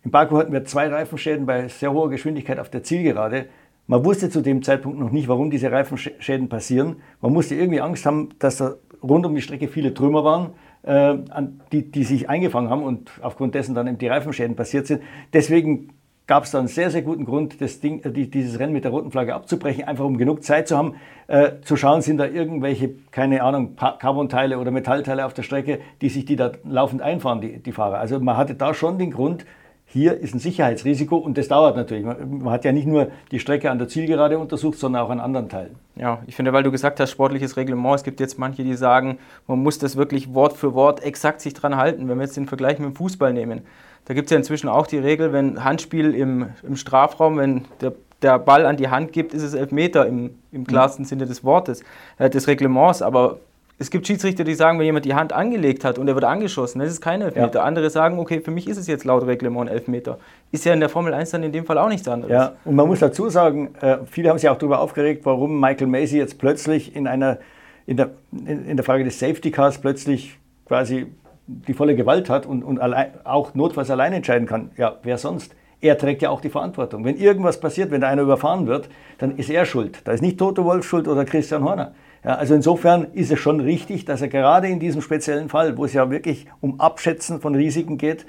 In 0.05 0.11
Baku 0.11 0.37
hatten 0.37 0.53
wir 0.53 0.65
zwei 0.65 0.89
Reifenschäden 0.89 1.47
bei 1.47 1.69
sehr 1.69 1.93
hoher 1.93 2.11
Geschwindigkeit 2.11 2.59
auf 2.59 2.71
der 2.71 2.83
Zielgerade. 2.83 3.47
Man 3.87 4.05
wusste 4.05 4.29
zu 4.29 4.43
dem 4.43 4.63
Zeitpunkt 4.63 4.99
noch 4.99 5.11
nicht, 5.11 5.29
warum 5.29 5.51
diese 5.51 5.73
Reifenschäden 5.73 6.49
passieren. 6.49 6.97
Man 7.21 7.33
musste 7.33 7.55
irgendwie 7.55 7.81
Angst 7.81 8.05
haben, 8.05 8.31
dass 8.39 8.59
da 8.59 8.75
rund 9.03 9.25
um 9.25 9.35
die 9.35 9.41
Strecke 9.41 9.69
viele 9.69 9.95
Trümmer 9.95 10.25
waren, 10.25 10.51
die, 10.85 11.91
die 11.91 12.05
sich 12.05 12.31
eingefangen 12.31 12.71
haben 12.71 12.83
und 12.83 13.11
aufgrund 13.21 13.55
dessen 13.55 13.75
dann 13.75 13.89
eben 13.89 13.99
die 13.99 14.07
Reifenschäden 14.07 14.57
passiert 14.57 14.87
sind. 14.87 15.03
Deswegen 15.33 15.91
gab 16.29 16.45
es 16.45 16.51
dann 16.53 16.69
sehr, 16.69 16.91
sehr 16.91 17.03
guten 17.03 17.25
Grund, 17.25 17.61
das 17.61 17.81
Ding, 17.81 18.05
äh, 18.05 18.13
dieses 18.13 18.61
Rennen 18.61 18.73
mit 18.73 18.85
der 18.85 18.93
roten 18.93 19.11
Flagge 19.11 19.35
abzubrechen, 19.35 19.85
einfach 19.85 20.05
um 20.05 20.19
genug 20.19 20.45
Zeit 20.45 20.69
zu 20.69 20.77
haben, 20.77 20.95
äh, 21.27 21.53
zu 21.63 21.77
schauen, 21.77 22.03
sind 22.03 22.19
da 22.19 22.27
irgendwelche, 22.27 22.91
keine 23.11 23.43
Ahnung, 23.43 23.75
Carbonteile 23.77 24.59
oder 24.59 24.71
Metallteile 24.71 25.25
auf 25.25 25.35
der 25.35 25.43
Strecke, 25.43 25.81
die 26.03 26.11
sich 26.11 26.27
die 26.27 26.37
da 26.37 26.53
laufend 26.65 27.03
einfahren, 27.03 27.41
die, 27.41 27.61
die 27.61 27.73
Fahrer. 27.73 27.99
Also 27.99 28.21
man 28.21 28.37
hatte 28.37 28.55
da 28.55 28.75
schon 28.75 28.99
den 28.99 29.11
Grund, 29.11 29.47
hier 29.91 30.21
ist 30.21 30.35
ein 30.35 30.39
Sicherheitsrisiko 30.39 31.17
und 31.17 31.39
das 31.39 31.49
dauert 31.49 31.75
natürlich. 31.75 32.05
Man 32.05 32.51
hat 32.51 32.67
ja 32.67 32.73
nicht 32.73 32.87
nur 32.87 33.09
die 33.31 33.39
Strecke 33.39 33.71
an 33.71 33.79
der 33.79 33.89
Zielgerade 33.89 34.39
untersucht, 34.39 34.79
sondern 34.79 35.03
auch 35.03 35.09
an 35.09 35.19
anderen 35.19 35.49
Teilen. 35.49 35.77
Ja, 35.97 36.23
ich 36.27 36.37
finde, 36.37 36.53
weil 36.53 36.63
du 36.63 36.71
gesagt 36.71 37.01
hast, 37.01 37.11
sportliches 37.11 37.57
Reglement, 37.57 37.97
es 37.97 38.05
gibt 38.05 38.21
jetzt 38.21 38.39
manche, 38.39 38.65
die 38.65 38.75
sagen, 38.75 39.19
man 39.47 39.63
muss 39.63 39.79
das 39.79 39.97
wirklich 39.97 40.35
Wort 40.35 40.53
für 40.53 40.75
Wort 40.75 41.03
exakt 41.03 41.41
sich 41.41 41.55
dran 41.55 41.77
halten. 41.77 42.07
Wenn 42.07 42.19
wir 42.19 42.25
jetzt 42.25 42.37
den 42.37 42.47
Vergleich 42.47 42.79
mit 42.79 42.91
dem 42.91 42.97
Fußball 42.97 43.33
nehmen, 43.33 43.63
da 44.05 44.13
gibt 44.13 44.27
es 44.27 44.31
ja 44.31 44.37
inzwischen 44.37 44.69
auch 44.69 44.87
die 44.87 44.99
Regel, 44.99 45.33
wenn 45.33 45.65
Handspiel 45.65 46.15
im, 46.15 46.51
im 46.63 46.77
Strafraum, 46.77 47.39
wenn 47.39 47.65
der, 47.81 47.95
der 48.21 48.39
Ball 48.39 48.67
an 48.67 48.77
die 48.77 48.89
Hand 48.89 49.15
gibt, 49.15 49.33
ist 49.33 49.43
es 49.43 49.55
Elfmeter 49.55 50.07
im, 50.07 50.35
im 50.53 50.67
klarsten. 50.67 51.07
Sinne 51.07 51.25
des 51.25 51.45
Wortes, 51.45 51.83
äh, 52.19 52.29
des 52.29 52.47
Reglements. 52.47 53.01
Aber 53.01 53.39
es 53.81 53.91
gibt 53.91 54.07
Schiedsrichter, 54.07 54.43
die 54.43 54.55
sagen, 54.55 54.79
wenn 54.79 54.87
jemand 54.87 55.05
die 55.05 55.15
Hand 55.15 55.33
angelegt 55.33 55.85
hat 55.85 55.99
und 55.99 56.09
er 56.09 56.15
wird 56.15 56.25
angeschossen, 56.25 56.81
das 56.81 56.91
ist 56.91 57.01
kein 57.01 57.23
Elfmeter. 57.23 57.61
Ja. 57.61 57.65
Andere 57.65 57.91
sagen, 57.91 58.19
okay, 58.19 58.41
für 58.41 58.51
mich 58.51 58.69
ist 58.69 58.77
es 58.77 58.89
jetzt 58.89 59.05
laut 59.05 59.25
Reglement 59.25 59.71
Elfmeter. 59.71 60.19
Ist 60.51 60.65
ja 60.65 60.73
in 60.73 60.81
der 60.81 60.89
Formel 60.89 61.15
1 61.15 61.31
dann 61.31 61.45
in 61.45 61.53
dem 61.53 61.65
Fall 61.65 61.79
auch 61.79 61.89
nichts 61.89 62.09
anderes. 62.09 62.33
Ja, 62.33 62.53
und 62.65 62.75
man 62.75 62.89
muss 62.89 62.99
dazu 62.99 63.29
sagen, 63.29 63.75
äh, 63.81 63.99
viele 64.07 64.31
haben 64.31 64.39
sich 64.39 64.49
auch 64.49 64.59
darüber 64.59 64.81
aufgeregt, 64.81 65.25
warum 65.25 65.61
Michael 65.61 65.87
Macy 65.87 66.19
jetzt 66.19 66.39
plötzlich 66.39 66.97
in, 66.97 67.07
einer, 67.07 67.39
in, 67.87 67.97
der, 67.97 68.11
in 68.33 68.77
der 68.77 68.85
Frage 68.85 69.05
des 69.05 69.21
Safety 69.21 69.53
Cars 69.53 69.79
plötzlich 69.79 70.37
quasi 70.67 71.07
die 71.47 71.73
volle 71.73 71.95
Gewalt 71.95 72.29
hat 72.29 72.47
und, 72.47 72.65
und 72.65 72.81
allein, 72.81 73.13
auch 73.23 73.55
notfalls 73.55 73.91
allein 73.91 74.13
entscheiden 74.13 74.49
kann. 74.49 74.71
Ja, 74.77 74.97
wer 75.05 75.19
sonst? 75.19 75.55
Er 75.81 75.97
trägt 75.97 76.23
ja 76.23 76.31
auch 76.31 76.41
die 76.41 76.51
Verantwortung. 76.51 77.05
Wenn 77.05 77.17
irgendwas 77.17 77.61
passiert, 77.61 77.93
wenn 77.93 78.01
da 78.01 78.09
einer 78.09 78.23
überfahren 78.23 78.67
wird, 78.67 78.89
dann 79.19 79.37
ist 79.37 79.49
er 79.49 79.65
schuld. 79.65 80.01
Da 80.05 80.13
ist 80.13 80.21
nicht 80.21 80.37
Toto 80.37 80.65
Wolf 80.65 80.85
schuld 80.85 81.07
oder 81.07 81.25
Christian 81.25 81.63
Horner. 81.63 81.93
Ja, 82.25 82.35
also 82.35 82.55
insofern 82.55 83.05
ist 83.13 83.31
es 83.31 83.39
schon 83.39 83.61
richtig, 83.61 84.05
dass 84.05 84.21
er 84.23 84.29
gerade 84.29 84.69
in 84.69 84.81
diesem 84.81 85.03
speziellen 85.03 85.49
Fall, 85.49 85.77
wo 85.77 85.85
es 85.85 85.93
ja 85.93 86.11
wirklich 86.11 86.47
um 86.61 86.81
Abschätzen 86.81 87.41
von 87.41 87.55
Risiken 87.55 87.97
geht, 87.97 88.27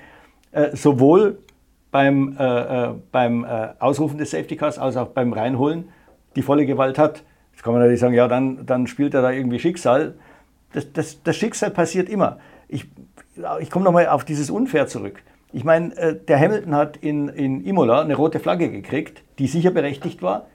äh, 0.52 0.76
sowohl 0.76 1.40
beim, 1.92 2.38
äh, 2.38 2.44
äh, 2.44 2.94
beim 3.12 3.44
äh, 3.44 3.70
Ausrufen 3.80 4.18
des 4.18 4.32
Safety 4.32 4.56
Cars 4.56 4.78
als 4.78 4.96
auch 4.98 5.08
beim 5.08 5.34
Reinholen 5.34 5.90
die 6.36 6.42
volle 6.42 6.66
Gewalt 6.66 6.98
hat. 6.98 7.24
Jetzt 7.52 7.64
kann 7.64 7.74
man 7.74 7.82
natürlich 7.82 8.00
sagen, 8.00 8.14
ja, 8.14 8.28
dann, 8.28 8.66
dann 8.66 8.88
spielt 8.88 9.14
er 9.14 9.22
da 9.22 9.32
irgendwie 9.32 9.60
Schicksal. 9.60 10.16
Das, 10.74 10.94
das, 10.94 11.24
das 11.24 11.36
Schicksal 11.36 11.72
passiert 11.72 12.08
immer. 12.08 12.40
Ich, 12.68 12.86
ich 13.60 13.70
komme 13.72 13.86
nochmal 13.86 14.08
auf 14.08 14.24
dieses 14.24 14.52
Unfair 14.52 14.88
zurück. 14.88 15.24
Ich 15.52 15.64
meine, 15.64 15.96
äh, 15.98 16.16
der 16.16 16.40
Hamilton 16.40 16.76
hat 16.76 16.98
in, 16.98 17.28
in 17.30 17.66
Imola 17.66 18.02
eine 18.02 18.16
rote 18.16 18.40
Flagge 18.40 18.70
gekriegt, 18.70 19.24
die 19.40 19.48
sicher 19.48 19.72
berechtigt 19.72 20.22
war. 20.22 20.48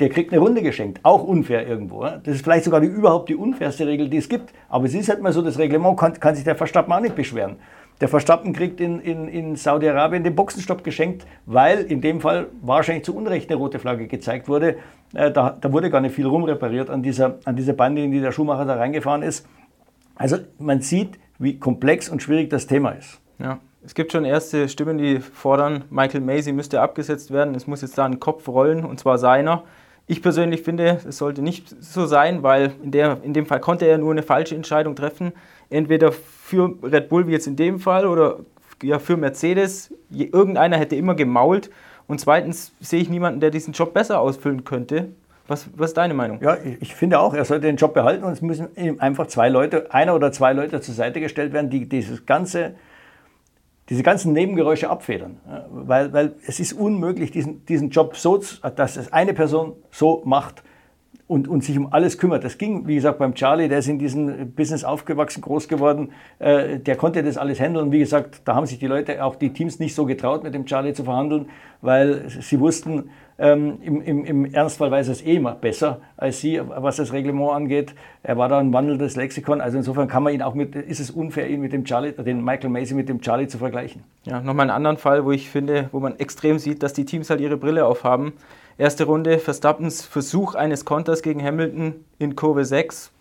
Der 0.00 0.08
kriegt 0.08 0.32
eine 0.32 0.40
Runde 0.40 0.60
geschenkt, 0.60 1.00
auch 1.04 1.22
unfair 1.22 1.68
irgendwo. 1.68 2.02
Das 2.02 2.34
ist 2.34 2.42
vielleicht 2.42 2.64
sogar 2.64 2.80
die, 2.80 2.88
überhaupt 2.88 3.28
die 3.28 3.36
unfairste 3.36 3.86
Regel, 3.86 4.08
die 4.08 4.16
es 4.16 4.28
gibt. 4.28 4.52
Aber 4.68 4.86
es 4.86 4.94
ist 4.94 5.08
halt 5.08 5.22
mal 5.22 5.32
so, 5.32 5.40
das 5.40 5.58
Reglement 5.58 5.96
kann, 5.96 6.18
kann 6.18 6.34
sich 6.34 6.42
der 6.42 6.56
Verstappen 6.56 6.92
auch 6.92 7.00
nicht 7.00 7.14
beschweren. 7.14 7.56
Der 8.00 8.08
Verstappen 8.08 8.52
kriegt 8.52 8.80
in, 8.80 9.00
in, 9.00 9.28
in 9.28 9.54
Saudi-Arabien 9.54 10.24
den 10.24 10.34
Boxenstopp 10.34 10.82
geschenkt, 10.82 11.26
weil 11.46 11.78
in 11.82 12.00
dem 12.00 12.20
Fall 12.20 12.48
wahrscheinlich 12.60 13.04
zu 13.04 13.14
Unrecht 13.14 13.50
eine 13.50 13.58
rote 13.58 13.78
Flagge 13.78 14.08
gezeigt 14.08 14.48
wurde. 14.48 14.78
Äh, 15.14 15.30
da, 15.30 15.56
da, 15.60 15.72
wurde 15.72 15.90
gar 15.90 16.00
nicht 16.00 16.14
viel 16.14 16.26
rumrepariert 16.26 16.90
an 16.90 17.04
dieser, 17.04 17.38
an 17.44 17.54
dieser 17.54 17.72
Bande, 17.72 18.02
in 18.02 18.10
die 18.10 18.20
der 18.20 18.32
Schuhmacher 18.32 18.64
da 18.64 18.74
reingefahren 18.74 19.22
ist. 19.22 19.46
Also 20.16 20.38
man 20.58 20.80
sieht, 20.80 21.20
wie 21.38 21.58
komplex 21.58 22.08
und 22.08 22.20
schwierig 22.20 22.50
das 22.50 22.66
Thema 22.66 22.90
ist. 22.90 23.20
Ja. 23.38 23.58
Es 23.84 23.94
gibt 23.94 24.12
schon 24.12 24.24
erste 24.24 24.68
Stimmen, 24.68 24.98
die 24.98 25.20
fordern, 25.20 25.84
Michael 25.90 26.22
Macy 26.22 26.52
müsste 26.52 26.80
abgesetzt 26.80 27.30
werden. 27.30 27.54
Es 27.54 27.66
muss 27.66 27.82
jetzt 27.82 27.98
da 27.98 28.06
ein 28.06 28.18
Kopf 28.18 28.48
rollen, 28.48 28.84
und 28.84 28.98
zwar 28.98 29.18
seiner. 29.18 29.64
Ich 30.06 30.22
persönlich 30.22 30.62
finde, 30.62 31.00
es 31.08 31.16
sollte 31.16 31.40
nicht 31.40 31.74
so 31.80 32.04
sein, 32.04 32.42
weil 32.42 32.72
in, 32.82 32.90
der, 32.90 33.18
in 33.22 33.32
dem 33.32 33.46
Fall 33.46 33.60
konnte 33.60 33.86
er 33.86 33.96
nur 33.96 34.12
eine 34.12 34.22
falsche 34.22 34.54
Entscheidung 34.54 34.96
treffen. 34.96 35.32
Entweder 35.70 36.12
für 36.12 36.74
Red 36.82 37.08
Bull, 37.08 37.26
wie 37.26 37.32
jetzt 37.32 37.46
in 37.46 37.56
dem 37.56 37.80
Fall, 37.80 38.06
oder 38.06 38.40
ja, 38.82 38.98
für 38.98 39.16
Mercedes. 39.16 39.94
Irgendeiner 40.10 40.76
hätte 40.76 40.94
immer 40.96 41.14
gemault. 41.14 41.70
Und 42.06 42.20
zweitens 42.20 42.72
sehe 42.80 43.00
ich 43.00 43.08
niemanden, 43.08 43.40
der 43.40 43.50
diesen 43.50 43.72
Job 43.72 43.94
besser 43.94 44.20
ausfüllen 44.20 44.64
könnte. 44.64 45.08
Was, 45.46 45.68
was 45.74 45.90
ist 45.90 45.96
deine 45.96 46.14
Meinung? 46.14 46.38
Ja, 46.42 46.56
ich 46.80 46.94
finde 46.94 47.18
auch, 47.18 47.34
er 47.34 47.44
sollte 47.44 47.66
den 47.66 47.76
Job 47.76 47.94
behalten 47.94 48.24
und 48.24 48.32
es 48.32 48.42
müssen 48.42 48.68
ihm 48.76 49.00
einfach 49.00 49.26
zwei 49.26 49.48
Leute, 49.48 49.92
einer 49.92 50.14
oder 50.14 50.32
zwei 50.32 50.52
Leute 50.52 50.80
zur 50.80 50.94
Seite 50.94 51.20
gestellt 51.20 51.52
werden, 51.52 51.68
die 51.68 51.86
dieses 51.86 52.24
ganze 52.24 52.74
diese 53.88 54.02
ganzen 54.02 54.32
Nebengeräusche 54.32 54.88
abfedern. 54.88 55.40
Weil, 55.70 56.12
weil 56.12 56.34
es 56.46 56.60
ist 56.60 56.72
unmöglich, 56.72 57.30
diesen, 57.30 57.64
diesen 57.66 57.90
Job 57.90 58.16
so, 58.16 58.40
dass 58.76 58.96
es 58.96 59.12
eine 59.12 59.34
Person 59.34 59.74
so 59.90 60.22
macht 60.24 60.62
und, 61.26 61.48
und 61.48 61.64
sich 61.64 61.78
um 61.78 61.92
alles 61.92 62.18
kümmert. 62.18 62.44
Das 62.44 62.58
ging, 62.58 62.86
wie 62.86 62.96
gesagt, 62.96 63.18
beim 63.18 63.34
Charlie, 63.34 63.68
der 63.68 63.78
ist 63.78 63.88
in 63.88 63.98
diesem 63.98 64.52
Business 64.52 64.84
aufgewachsen, 64.84 65.40
groß 65.40 65.68
geworden, 65.68 66.12
äh, 66.38 66.78
der 66.78 66.96
konnte 66.96 67.22
das 67.22 67.38
alles 67.38 67.60
handeln. 67.60 67.92
Wie 67.92 67.98
gesagt, 67.98 68.42
da 68.44 68.54
haben 68.54 68.66
sich 68.66 68.78
die 68.78 68.86
Leute, 68.86 69.24
auch 69.24 69.36
die 69.36 69.52
Teams 69.52 69.78
nicht 69.78 69.94
so 69.94 70.04
getraut, 70.04 70.42
mit 70.42 70.54
dem 70.54 70.66
Charlie 70.66 70.92
zu 70.92 71.04
verhandeln, 71.04 71.46
weil 71.80 72.28
sie 72.28 72.60
wussten, 72.60 73.10
ähm, 73.36 73.78
im, 73.82 74.00
im, 74.00 74.24
Im 74.24 74.44
Ernstfall 74.44 74.90
weiß 74.90 75.08
er 75.08 75.12
es 75.12 75.22
eh 75.22 75.36
immer 75.36 75.54
besser 75.54 76.00
als 76.16 76.40
Sie, 76.40 76.60
was 76.64 76.96
das 76.96 77.12
Reglement 77.12 77.50
angeht. 77.50 77.94
Er 78.22 78.38
war 78.38 78.48
da 78.48 78.58
ein 78.58 78.72
wandelndes 78.72 79.16
Lexikon. 79.16 79.60
Also 79.60 79.76
insofern 79.76 80.06
kann 80.06 80.22
man 80.22 80.32
ihn 80.32 80.42
auch 80.42 80.54
mit, 80.54 80.76
ist 80.76 81.00
es 81.00 81.10
unfair, 81.10 81.50
ihn 81.50 81.60
mit 81.60 81.72
dem 81.72 81.84
Charlie, 81.84 82.12
den 82.12 82.44
Michael 82.44 82.70
Macy 82.70 82.94
mit 82.94 83.08
dem 83.08 83.20
Charlie 83.20 83.48
zu 83.48 83.58
vergleichen. 83.58 84.04
Ja, 84.24 84.40
nochmal 84.40 84.64
einen 84.64 84.76
anderen 84.76 84.98
Fall, 84.98 85.24
wo 85.24 85.32
ich 85.32 85.50
finde, 85.50 85.88
wo 85.90 85.98
man 85.98 86.18
extrem 86.20 86.58
sieht, 86.58 86.82
dass 86.84 86.92
die 86.92 87.04
Teams 87.04 87.28
halt 87.28 87.40
ihre 87.40 87.56
Brille 87.56 87.86
aufhaben. 87.86 88.34
Erste 88.76 89.04
Runde, 89.04 89.38
Verstappens 89.38 90.04
Versuch 90.04 90.56
eines 90.56 90.84
Konters 90.84 91.22
gegen 91.22 91.40
Hamilton 91.40 92.04
in 92.18 92.34
Kurve 92.34 92.64
6. 92.64 93.12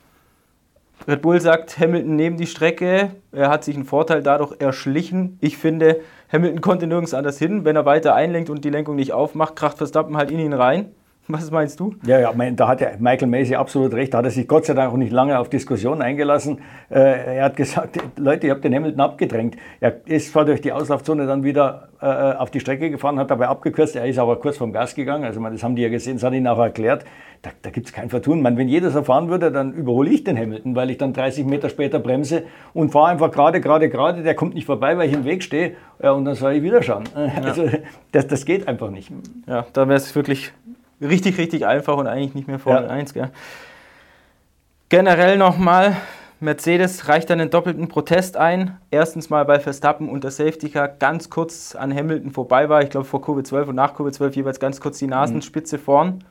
Red 1.08 1.22
Bull 1.22 1.39
sagt, 1.39 1.78
Hamilton 1.78 2.16
neben 2.16 2.38
die 2.38 2.48
Strecke, 2.48 3.12
er 3.32 3.50
hat 3.50 3.63
sich 3.63 3.76
einen 3.76 3.86
Vorteil 3.86 4.24
dadurch 4.24 4.60
erschlichen. 4.60 5.38
Ich 5.42 5.58
finde, 5.58 6.00
Hamilton 6.32 6.62
konnte 6.62 6.88
nirgends 6.88 7.13
anders 7.13 7.38
hin. 7.38 7.66
Wenn 7.66 7.76
er 7.76 7.86
weiter 7.86 8.16
einlenkt 8.16 8.50
und 8.50 8.66
die 8.66 8.72
Lenkung 8.72 8.96
nicht 8.96 9.12
aufmacht, 9.12 9.56
kracht 9.56 9.78
Verstappen 9.78 10.18
halt 10.18 10.32
in 10.32 10.39
ihn 10.39 10.54
rein. 10.54 10.92
Was 11.30 11.50
meinst 11.52 11.80
du? 11.80 11.96
Ja, 12.06 12.20
ja, 12.20 12.34
da 12.34 12.68
hat 12.68 12.82
ja 12.82 12.90
Michael 13.00 13.30
Macy 13.30 13.56
absolut 13.56 13.94
recht. 13.94 14.14
Da 14.14 14.18
hat 14.18 14.26
er 14.26 14.32
sich 14.32 14.46
Gott 14.46 14.66
sei 14.66 14.74
Dank 14.74 14.92
auch 14.92 14.98
nicht 14.98 15.14
lange 15.14 15.40
auf 15.40 15.48
Diskussionen 15.48 16.02
eingelassen. 16.02 16.60
Äh, 16.90 17.38
er 17.38 17.46
hat 17.46 17.56
gesagt, 17.56 17.98
Leute, 18.18 18.48
ihr 18.48 18.54
habt 18.54 18.64
den 18.66 18.76
Hamilton 18.76 19.00
abgedrängt. 19.00 19.56
Er 19.80 20.06
ist 20.06 20.34
zwar 20.34 20.44
durch 20.44 20.60
die 20.60 20.74
Auslaufzone 20.74 21.26
dann 21.26 21.46
wieder 21.46 21.88
äh, 22.02 22.06
auf 22.06 22.52
die 22.52 22.60
Strecke 22.60 22.90
gefahren, 22.90 23.20
hat 23.20 23.32
dabei 23.32 23.48
abgekürzt. 23.48 23.96
Er 23.96 24.06
ist 24.06 24.20
aber 24.20 24.36
kurz 24.36 24.58
vom 24.58 24.74
Gas 24.74 24.96
gegangen. 24.96 25.24
Also 25.24 25.40
das 25.42 25.64
haben 25.64 25.78
die 25.78 25.84
ja 25.84 25.90
gesehen, 25.90 26.16
das 26.18 26.24
hat 26.24 26.34
ihn 26.34 26.46
auch 26.46 26.60
erklärt. 26.60 27.06
Da, 27.42 27.52
da 27.62 27.70
gibt 27.70 27.88
es 27.88 27.94
kein 27.94 28.10
Vertun. 28.10 28.42
Man, 28.42 28.58
wenn 28.58 28.68
jeder 28.68 28.90
so 28.90 29.02
fahren 29.04 29.30
würde, 29.30 29.50
dann 29.50 29.72
überhole 29.74 30.10
ich 30.10 30.26
den 30.26 30.38
Hamilton, 30.38 30.76
weil 30.76 30.90
ich 30.90 30.98
dann 30.98 31.14
30 31.14 31.46
Meter 31.46 31.70
später 31.70 32.00
bremse 32.00 32.44
und 32.74 32.92
fahre 32.92 33.08
einfach 33.08 33.32
gerade, 33.32 33.62
gerade, 33.62 33.88
gerade. 33.90 34.24
Der 34.24 34.36
kommt 34.36 34.56
nicht 34.56 34.66
vorbei, 34.66 34.98
weil 34.98 35.08
ich 35.08 35.14
im 35.14 35.24
Weg 35.24 35.44
stehe. 35.44 35.76
Ja, 36.02 36.12
und 36.12 36.26
dann 36.26 36.36
soll 36.36 36.54
ich 36.54 36.64
wieder 36.64 36.84
schauen. 36.84 37.06
Ja. 37.16 37.42
Also 37.42 37.70
das, 38.12 38.28
das 38.28 38.46
geht 38.46 38.68
einfach 38.68 38.90
nicht. 38.90 39.10
Ja, 39.48 39.66
da 39.72 39.88
wäre 39.88 39.98
es 39.98 40.14
wirklich 40.16 40.52
richtig, 41.04 41.38
richtig 41.38 41.66
einfach 41.66 41.98
und 41.98 42.08
eigentlich 42.08 42.34
nicht 42.34 42.48
mehr 42.48 42.60
Formel 42.60 42.84
ja. 42.84 42.89
1. 42.89 43.13
Gell? 43.13 43.30
Generell 44.89 45.38
nochmal, 45.38 45.96
Mercedes 46.39 47.08
reicht 47.08 47.32
einen 47.32 47.50
doppelten 47.50 47.88
Protest 47.88 48.38
ein. 48.38 48.78
Erstens 48.92 49.30
mal, 49.30 49.48
weil 49.48 49.60
Verstappen 49.60 50.10
unter 50.10 50.30
Safety 50.30 50.70
Car 50.70 50.88
ganz 50.88 51.30
kurz 51.30 51.76
an 51.76 51.96
Hamilton 51.96 52.32
vorbei 52.32 52.70
war. 52.70 52.84
Ich 52.84 52.89
glaube, 52.89 53.06
vor 53.06 53.22
Kurve 53.22 53.44
12 53.44 53.70
und 53.70 53.76
nach 53.76 53.94
Kurve 53.94 54.12
12 54.12 54.36
jeweils 54.36 54.60
ganz 54.60 54.80
kurz 54.80 55.00
die 55.00 55.08
Nasenspitze 55.08 55.78
mhm. 55.78 55.82
vorn. 55.82 56.24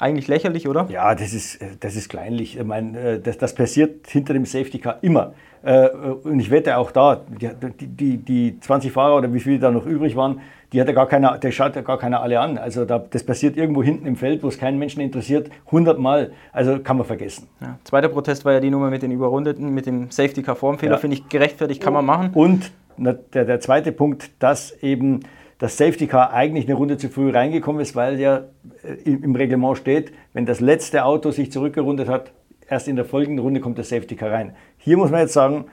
Eigentlich 0.00 0.28
lächerlich, 0.28 0.68
oder? 0.68 0.86
Ja, 0.90 1.14
das 1.14 1.32
ist, 1.32 1.58
das 1.80 1.96
ist 1.96 2.08
kleinlich. 2.08 2.56
Ich 2.56 2.64
meine, 2.64 2.98
äh, 2.98 3.20
das, 3.20 3.36
das 3.38 3.54
passiert 3.54 4.06
hinter 4.06 4.32
dem 4.32 4.44
Safety 4.44 4.78
Car 4.78 4.98
immer. 5.02 5.34
Äh, 5.62 5.88
und 5.88 6.38
ich 6.38 6.50
wette 6.50 6.76
auch 6.76 6.92
da, 6.92 7.20
die, 7.28 7.86
die, 7.86 8.16
die 8.18 8.60
20 8.60 8.92
Fahrer 8.92 9.16
oder 9.16 9.32
wie 9.32 9.40
viele 9.40 9.58
da 9.58 9.70
noch 9.72 9.86
übrig 9.86 10.14
waren, 10.14 10.40
die 10.72 10.80
hat 10.80 10.86
ja 10.86 10.94
gar 10.94 11.08
keiner, 11.08 11.38
der 11.38 11.50
schaut 11.50 11.74
ja 11.74 11.82
gar 11.82 11.98
keiner 11.98 12.22
alle 12.22 12.38
an. 12.38 12.58
Also 12.58 12.84
da, 12.84 12.98
das 12.98 13.24
passiert 13.24 13.56
irgendwo 13.56 13.82
hinten 13.82 14.06
im 14.06 14.16
Feld, 14.16 14.42
wo 14.42 14.48
es 14.48 14.58
keinen 14.58 14.78
Menschen 14.78 15.00
interessiert, 15.00 15.50
100 15.66 15.98
Mal. 15.98 16.30
Also 16.52 16.78
kann 16.78 16.96
man 16.96 17.06
vergessen. 17.06 17.48
Ja. 17.60 17.78
Zweiter 17.84 18.08
Protest 18.08 18.44
war 18.44 18.52
ja 18.52 18.60
die 18.60 18.70
Nummer 18.70 18.90
mit 18.90 19.02
den 19.02 19.10
Überrundeten, 19.10 19.74
mit 19.74 19.86
dem 19.86 20.10
Safety 20.10 20.42
Car 20.42 20.56
Formfehler, 20.56 20.92
ja. 20.92 20.98
finde 20.98 21.16
ich 21.16 21.28
gerechtfertigt, 21.28 21.82
kann 21.82 21.92
man 21.92 22.04
machen. 22.04 22.30
Und 22.34 22.70
der, 22.98 23.44
der 23.44 23.60
zweite 23.60 23.92
Punkt, 23.92 24.30
dass 24.40 24.72
eben 24.82 25.20
das 25.58 25.76
Safety 25.76 26.06
Car 26.06 26.32
eigentlich 26.32 26.66
eine 26.66 26.74
Runde 26.74 26.96
zu 26.96 27.08
früh 27.08 27.30
reingekommen 27.30 27.82
ist, 27.82 27.96
weil 27.96 28.18
ja 28.18 28.44
äh, 28.82 29.10
im 29.10 29.34
Reglement 29.34 29.76
steht, 29.76 30.12
wenn 30.32 30.46
das 30.46 30.60
letzte 30.60 31.04
Auto 31.04 31.30
sich 31.30 31.52
zurückgerundet 31.52 32.08
hat, 32.08 32.32
erst 32.68 32.88
in 32.88 32.96
der 32.96 33.04
folgenden 33.04 33.44
Runde 33.44 33.60
kommt 33.60 33.78
das 33.78 33.88
Safety 33.88 34.16
Car 34.16 34.30
rein. 34.30 34.54
Hier 34.76 34.96
muss 34.96 35.10
man 35.10 35.20
jetzt 35.20 35.32
sagen, 35.32 35.66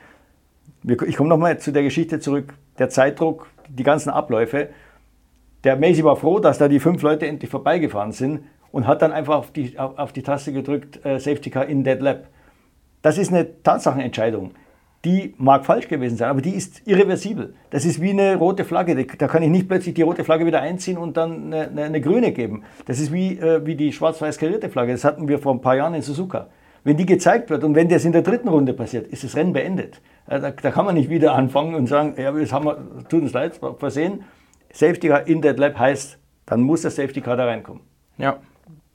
ich 0.84 1.16
komme 1.16 1.30
nochmal 1.30 1.60
zu 1.60 1.72
der 1.72 1.84
Geschichte 1.84 2.20
zurück, 2.20 2.54
der 2.78 2.90
Zeitdruck, 2.90 3.48
die 3.70 3.84
ganzen 3.84 4.10
Abläufe. 4.10 4.70
Der 5.64 5.76
Macy 5.76 6.04
war 6.04 6.16
froh, 6.16 6.40
dass 6.40 6.58
da 6.58 6.68
die 6.68 6.80
fünf 6.80 7.02
Leute 7.02 7.28
endlich 7.28 7.50
vorbeigefahren 7.50 8.12
sind 8.12 8.42
und 8.72 8.88
hat 8.88 9.02
dann 9.02 9.12
einfach 9.12 9.36
auf 9.36 9.52
die, 9.52 9.78
auf 9.78 10.14
die 10.14 10.22
Taste 10.22 10.52
gedrückt, 10.54 11.04
äh, 11.06 11.20
Safety 11.20 11.50
Car 11.50 11.66
in 11.66 11.84
Dead 11.84 12.00
Lab. 12.00 12.28
Das 13.02 13.18
ist 13.18 13.32
eine 13.32 13.62
Tatsachenentscheidung. 13.64 14.52
Die 15.06 15.36
mag 15.38 15.66
falsch 15.66 15.88
gewesen 15.88 16.18
sein, 16.18 16.30
aber 16.30 16.42
die 16.42 16.56
ist 16.56 16.82
irreversibel. 16.88 17.54
Das 17.70 17.86
ist 17.86 18.02
wie 18.02 18.10
eine 18.10 18.38
rote 18.38 18.66
Flagge. 18.66 19.06
Da 19.06 19.28
kann 19.28 19.44
ich 19.44 19.50
nicht 19.50 19.68
plötzlich 19.68 19.94
die 19.94 20.02
rote 20.02 20.24
Flagge 20.24 20.48
wieder 20.48 20.62
einziehen 20.62 20.98
und 20.98 21.16
dann 21.16 21.54
eine, 21.54 21.68
eine, 21.68 21.84
eine 21.84 22.02
grüne 22.02 22.32
geben. 22.32 22.64
Das 22.88 23.00
ist 23.00 23.14
wie, 23.14 23.38
äh, 23.38 23.64
wie 23.68 23.76
die 23.76 23.94
schwarz-weiß 23.94 24.40
karierte 24.40 24.68
Flagge. 24.70 24.94
Das 24.94 25.04
hatten 25.04 25.28
wir 25.28 25.38
vor 25.38 25.54
ein 25.54 25.62
paar 25.62 25.76
Jahren 25.76 25.94
in 25.94 26.02
Suzuka. 26.02 26.48
Wenn 26.84 26.98
die 26.98 27.06
gezeigt 27.06 27.52
wird 27.52 27.64
und 27.64 27.76
wenn 27.76 27.88
das 27.88 28.04
in 28.04 28.14
der 28.14 28.24
dritten 28.24 28.48
Runde 28.48 28.74
passiert, 28.74 29.08
ist 29.08 29.24
das 29.24 29.36
Rennen 29.36 29.54
beendet. 29.54 30.02
Da, 30.28 30.40
da 30.40 30.72
kann 30.72 30.86
man 30.86 30.96
nicht 30.96 31.10
wieder 31.10 31.36
anfangen 31.36 31.76
und 31.76 31.86
sagen, 31.86 32.16
ja, 32.18 32.32
das 32.32 32.52
haben 32.52 32.66
wir, 32.66 32.78
tut 33.08 33.22
uns 33.22 33.34
leid, 33.34 33.60
versehen. 33.78 34.24
Safety 34.74 35.10
Car 35.10 35.28
in 35.28 35.42
Dead 35.42 35.58
Lab 35.58 35.78
heißt, 35.78 36.18
dann 36.48 36.62
muss 36.62 36.82
der 36.82 36.92
Safety 36.92 37.22
Car 37.22 37.38
da 37.38 37.46
reinkommen. 37.46 37.82
Ja, 38.18 38.38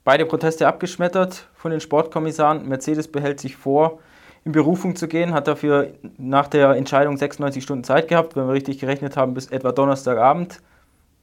beide 0.03 0.25
Proteste 0.25 0.67
abgeschmettert 0.67 1.49
von 1.53 1.71
den 1.71 1.79
Sportkommissaren. 1.79 2.67
Mercedes 2.67 3.07
behält 3.07 3.39
sich 3.39 3.55
vor, 3.55 3.99
in 4.43 4.51
Berufung 4.51 4.95
zu 4.95 5.07
gehen, 5.07 5.33
hat 5.33 5.47
dafür 5.47 5.89
nach 6.17 6.47
der 6.47 6.71
Entscheidung 6.71 7.17
96 7.17 7.63
Stunden 7.63 7.83
Zeit 7.83 8.07
gehabt, 8.07 8.35
wenn 8.35 8.47
wir 8.47 8.53
richtig 8.53 8.79
gerechnet 8.79 9.17
haben, 9.17 9.33
bis 9.33 9.47
etwa 9.47 9.71
Donnerstagabend. 9.71 10.61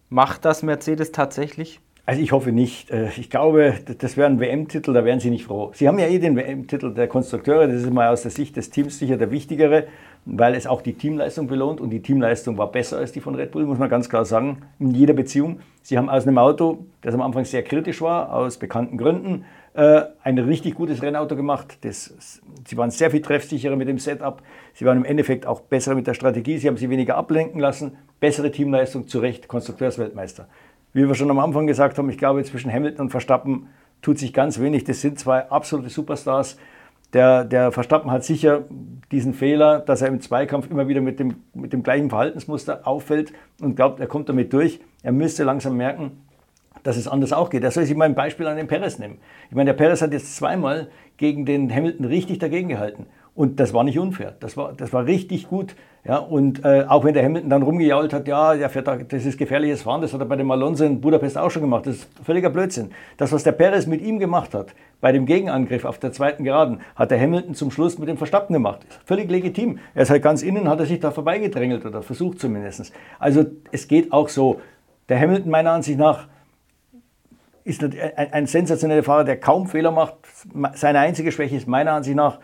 Macht 0.08 0.44
das 0.44 0.62
Mercedes 0.62 1.12
tatsächlich? 1.12 1.80
Also 2.06 2.22
ich 2.22 2.32
hoffe 2.32 2.52
nicht. 2.52 2.90
Äh, 2.90 3.10
ich 3.18 3.28
glaube, 3.28 3.74
das 3.98 4.16
wäre 4.16 4.28
ein 4.28 4.40
WM-Titel, 4.40 4.94
da 4.94 5.04
wären 5.04 5.20
sie 5.20 5.28
nicht 5.28 5.44
froh. 5.44 5.72
Sie 5.74 5.86
haben 5.86 5.98
ja 5.98 6.06
eh 6.06 6.18
den 6.18 6.36
WM-Titel 6.36 6.94
der 6.94 7.06
Konstrukteure, 7.06 7.66
das 7.66 7.82
ist 7.82 7.92
mal 7.92 8.08
aus 8.08 8.22
der 8.22 8.30
Sicht 8.30 8.56
des 8.56 8.70
Teams 8.70 8.98
sicher 8.98 9.18
der 9.18 9.30
wichtigere, 9.30 9.88
weil 10.24 10.54
es 10.54 10.66
auch 10.66 10.80
die 10.80 10.94
Teamleistung 10.94 11.48
belohnt 11.48 11.82
und 11.82 11.90
die 11.90 12.00
Teamleistung 12.00 12.56
war 12.56 12.72
besser 12.72 12.96
als 12.96 13.12
die 13.12 13.20
von 13.20 13.34
Red 13.34 13.50
Bull, 13.50 13.66
muss 13.66 13.78
man 13.78 13.90
ganz 13.90 14.08
klar 14.08 14.24
sagen, 14.24 14.62
in 14.78 14.92
jeder 14.92 15.12
Beziehung. 15.12 15.60
Sie 15.82 15.98
haben 15.98 16.08
aus 16.08 16.26
einem 16.26 16.38
Auto, 16.38 16.86
das 17.02 17.12
am 17.12 17.20
Anfang 17.20 17.44
sehr 17.44 17.62
kritisch 17.62 18.00
war, 18.00 18.32
aus 18.32 18.56
bekannten 18.56 18.96
Gründen, 18.96 19.44
ein 19.74 20.38
richtig 20.38 20.74
gutes 20.74 21.02
Rennauto 21.02 21.36
gemacht. 21.36 21.78
Das, 21.82 22.40
sie 22.66 22.76
waren 22.76 22.90
sehr 22.90 23.10
viel 23.10 23.22
treffsicherer 23.22 23.76
mit 23.76 23.86
dem 23.86 23.98
Setup. 23.98 24.42
Sie 24.74 24.84
waren 24.84 24.98
im 24.98 25.04
Endeffekt 25.04 25.46
auch 25.46 25.60
besser 25.60 25.94
mit 25.94 26.06
der 26.06 26.14
Strategie. 26.14 26.58
Sie 26.58 26.66
haben 26.66 26.76
sie 26.76 26.90
weniger 26.90 27.16
ablenken 27.16 27.60
lassen. 27.60 27.96
Bessere 28.18 28.50
Teamleistung, 28.50 29.06
zu 29.06 29.20
Recht 29.20 29.46
Konstrukteursweltmeister 29.46 30.48
wie 30.92 31.06
wir 31.06 31.14
schon 31.14 31.30
am 31.30 31.38
Anfang 31.38 31.66
gesagt 31.66 31.98
haben, 31.98 32.10
ich 32.10 32.18
glaube, 32.18 32.42
zwischen 32.44 32.72
Hamilton 32.72 33.06
und 33.06 33.10
Verstappen 33.10 33.68
tut 34.02 34.18
sich 34.18 34.32
ganz 34.32 34.58
wenig. 34.60 34.84
Das 34.84 35.00
sind 35.00 35.18
zwei 35.18 35.48
absolute 35.50 35.90
Superstars. 35.90 36.56
Der, 37.12 37.44
der 37.44 37.72
Verstappen 37.72 38.10
hat 38.10 38.24
sicher 38.24 38.64
diesen 39.10 39.32
Fehler, 39.32 39.80
dass 39.80 40.02
er 40.02 40.08
im 40.08 40.20
Zweikampf 40.20 40.70
immer 40.70 40.88
wieder 40.88 41.00
mit 41.00 41.18
dem, 41.18 41.36
mit 41.54 41.72
dem 41.72 41.82
gleichen 41.82 42.10
Verhaltensmuster 42.10 42.86
auffällt 42.86 43.32
und 43.60 43.76
glaubt, 43.76 44.00
er 44.00 44.06
kommt 44.06 44.28
damit 44.28 44.52
durch. 44.52 44.80
Er 45.02 45.12
müsste 45.12 45.44
langsam 45.44 45.76
merken, 45.76 46.22
dass 46.82 46.96
es 46.96 47.08
anders 47.08 47.32
auch 47.32 47.50
geht. 47.50 47.64
Er 47.64 47.70
soll 47.70 47.84
sich 47.84 47.96
mal 47.96 48.04
ein 48.04 48.14
Beispiel 48.14 48.46
an 48.46 48.56
den 48.56 48.66
Perez 48.66 48.98
nehmen. 48.98 49.18
Ich 49.50 49.56
meine, 49.56 49.70
der 49.70 49.74
Perez 49.74 50.02
hat 50.02 50.12
jetzt 50.12 50.36
zweimal 50.36 50.88
gegen 51.16 51.44
den 51.44 51.74
Hamilton 51.74 52.06
richtig 52.06 52.38
dagegen 52.38 52.68
gehalten. 52.68 53.06
Und 53.38 53.60
das 53.60 53.72
war 53.72 53.84
nicht 53.84 54.00
unfair. 54.00 54.34
Das 54.40 54.56
war, 54.56 54.72
das 54.72 54.92
war 54.92 55.06
richtig 55.06 55.48
gut. 55.48 55.76
Ja, 56.04 56.16
und 56.16 56.64
äh, 56.64 56.86
auch 56.88 57.04
wenn 57.04 57.14
der 57.14 57.22
Hamilton 57.22 57.50
dann 57.50 57.62
rumgejault 57.62 58.12
hat, 58.12 58.26
ja, 58.26 58.56
der 58.56 58.68
fährt 58.68 58.88
da, 58.88 58.96
das 58.96 59.24
ist 59.24 59.38
gefährliches 59.38 59.82
Fahren, 59.82 60.00
das 60.00 60.12
hat 60.12 60.20
er 60.20 60.26
bei 60.26 60.34
dem 60.34 60.50
Alonso 60.50 60.84
in 60.84 61.00
Budapest 61.00 61.38
auch 61.38 61.48
schon 61.48 61.62
gemacht. 61.62 61.86
Das 61.86 61.96
ist 61.96 62.08
völliger 62.24 62.50
Blödsinn. 62.50 62.90
Das, 63.16 63.30
was 63.30 63.44
der 63.44 63.52
Perez 63.52 63.86
mit 63.86 64.00
ihm 64.00 64.18
gemacht 64.18 64.54
hat, 64.54 64.74
bei 65.00 65.12
dem 65.12 65.24
Gegenangriff 65.24 65.84
auf 65.84 65.98
der 65.98 66.10
zweiten 66.10 66.42
Geraden, 66.42 66.80
hat 66.96 67.12
der 67.12 67.20
Hamilton 67.20 67.54
zum 67.54 67.70
Schluss 67.70 67.96
mit 67.98 68.08
dem 68.08 68.16
Verstappen 68.16 68.54
gemacht. 68.54 68.80
Völlig 69.04 69.30
legitim. 69.30 69.78
Er 69.94 70.02
ist 70.02 70.10
halt 70.10 70.22
ganz 70.24 70.42
innen, 70.42 70.68
hat 70.68 70.80
er 70.80 70.86
sich 70.86 70.98
da 70.98 71.12
vorbeigedrängelt 71.12 71.86
oder 71.86 72.02
versucht 72.02 72.40
zumindest. 72.40 72.92
Also 73.20 73.44
es 73.70 73.86
geht 73.86 74.12
auch 74.12 74.28
so. 74.28 74.60
Der 75.08 75.20
Hamilton 75.20 75.52
meiner 75.52 75.70
Ansicht 75.70 75.98
nach 75.98 76.26
ist 77.68 77.84
ein, 77.84 77.92
ein 78.32 78.46
sensationeller 78.46 79.02
Fahrer, 79.02 79.24
der 79.24 79.38
kaum 79.38 79.66
Fehler 79.66 79.90
macht. 79.90 80.14
Seine 80.74 81.00
einzige 81.00 81.30
Schwäche 81.30 81.56
ist 81.56 81.68
meiner 81.68 81.92
Ansicht 81.92 82.16
nach, 82.16 82.38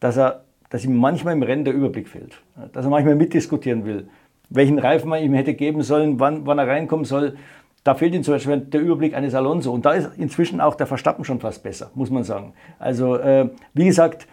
dass 0.00 0.16
er 0.16 0.46
dass 0.70 0.84
ihm 0.84 0.96
manchmal 0.96 1.34
im 1.34 1.42
Rennen 1.42 1.64
der 1.64 1.74
Überblick 1.74 2.08
fehlt. 2.08 2.42
Dass 2.72 2.84
er 2.84 2.90
manchmal 2.90 3.14
mitdiskutieren 3.14 3.84
will, 3.84 4.08
welchen 4.50 4.78
Reifen 4.78 5.08
man 5.08 5.22
ihm 5.22 5.34
hätte 5.34 5.54
geben 5.54 5.82
sollen, 5.82 6.18
wann, 6.20 6.46
wann 6.46 6.58
er 6.58 6.66
reinkommen 6.66 7.04
soll. 7.04 7.36
Da 7.84 7.94
fehlt 7.94 8.14
ihm 8.14 8.22
zum 8.22 8.34
Beispiel 8.34 8.60
der 8.60 8.80
Überblick 8.80 9.14
eines 9.14 9.34
Alonso. 9.34 9.72
Und 9.72 9.86
da 9.86 9.92
ist 9.92 10.10
inzwischen 10.18 10.60
auch 10.60 10.74
der 10.74 10.86
Verstappen 10.86 11.24
schon 11.24 11.40
fast 11.40 11.62
besser, 11.62 11.90
muss 11.94 12.10
man 12.10 12.24
sagen. 12.24 12.52
Also, 12.78 13.16
äh, 13.16 13.48
wie 13.74 13.86
gesagt, 13.86 14.26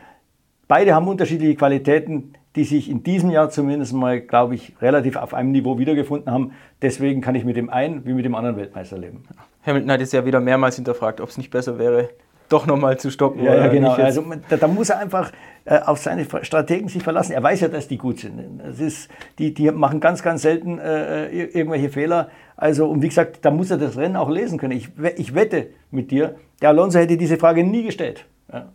beide 0.67 0.95
haben 0.95 1.07
unterschiedliche 1.07 1.55
Qualitäten, 1.55 2.33
die 2.55 2.63
sich 2.63 2.89
in 2.89 3.03
diesem 3.03 3.31
Jahr 3.31 3.49
zumindest 3.49 3.93
mal, 3.93 4.21
glaube 4.21 4.55
ich, 4.55 4.73
relativ 4.81 5.15
auf 5.15 5.33
einem 5.33 5.51
Niveau 5.51 5.79
wiedergefunden 5.79 6.31
haben. 6.31 6.51
Deswegen 6.81 7.21
kann 7.21 7.35
ich 7.35 7.45
mit 7.45 7.57
dem 7.57 7.69
einen 7.69 8.05
wie 8.05 8.13
mit 8.13 8.25
dem 8.25 8.35
anderen 8.35 8.57
Weltmeister 8.57 8.97
leben. 8.97 9.23
Hamilton 9.65 9.91
hat 9.91 10.01
es 10.01 10.11
ja 10.11 10.25
wieder 10.25 10.39
mehrmals 10.39 10.75
hinterfragt, 10.75 11.21
ob 11.21 11.29
es 11.29 11.37
nicht 11.37 11.49
besser 11.49 11.79
wäre, 11.79 12.09
doch 12.49 12.67
nochmal 12.67 12.99
zu 12.99 13.09
stoppen. 13.09 13.43
Ja, 13.43 13.55
ja 13.55 13.67
genau. 13.67 13.93
Also, 13.93 14.23
da, 14.49 14.57
da, 14.57 14.67
muss 14.67 14.89
er 14.89 14.99
einfach 14.99 15.31
äh, 15.65 15.79
auf 15.79 15.97
seine 15.97 16.27
Strategen 16.43 16.87
sich 16.87 17.01
verlassen. 17.01 17.31
Er 17.31 17.41
weiß 17.41 17.61
ja, 17.61 17.67
dass 17.67 17.87
die 17.87 17.97
gut 17.97 18.19
sind. 18.19 18.39
Das 18.63 18.79
ist, 18.79 19.09
die, 19.39 19.53
die 19.53 19.71
machen 19.71 19.99
ganz, 19.99 20.21
ganz 20.21 20.43
selten 20.43 20.77
äh, 20.77 21.29
irgendwelche 21.29 21.89
Fehler. 21.89 22.29
Also, 22.55 22.87
und 22.87 23.01
wie 23.01 23.07
gesagt, 23.07 23.39
da 23.43 23.49
muss 23.49 23.71
er 23.71 23.77
das 23.77 23.97
Rennen 23.97 24.15
auch 24.15 24.29
lesen 24.29 24.59
können. 24.59 24.77
Ich, 24.77 24.89
ich 25.17 25.33
wette 25.33 25.67
mit 25.89 26.11
dir, 26.11 26.35
der 26.61 26.69
Alonso 26.69 26.99
hätte 26.99 27.17
diese 27.17 27.37
Frage 27.37 27.63
nie 27.63 27.83
gestellt. 27.83 28.25
Ja. 28.51 28.67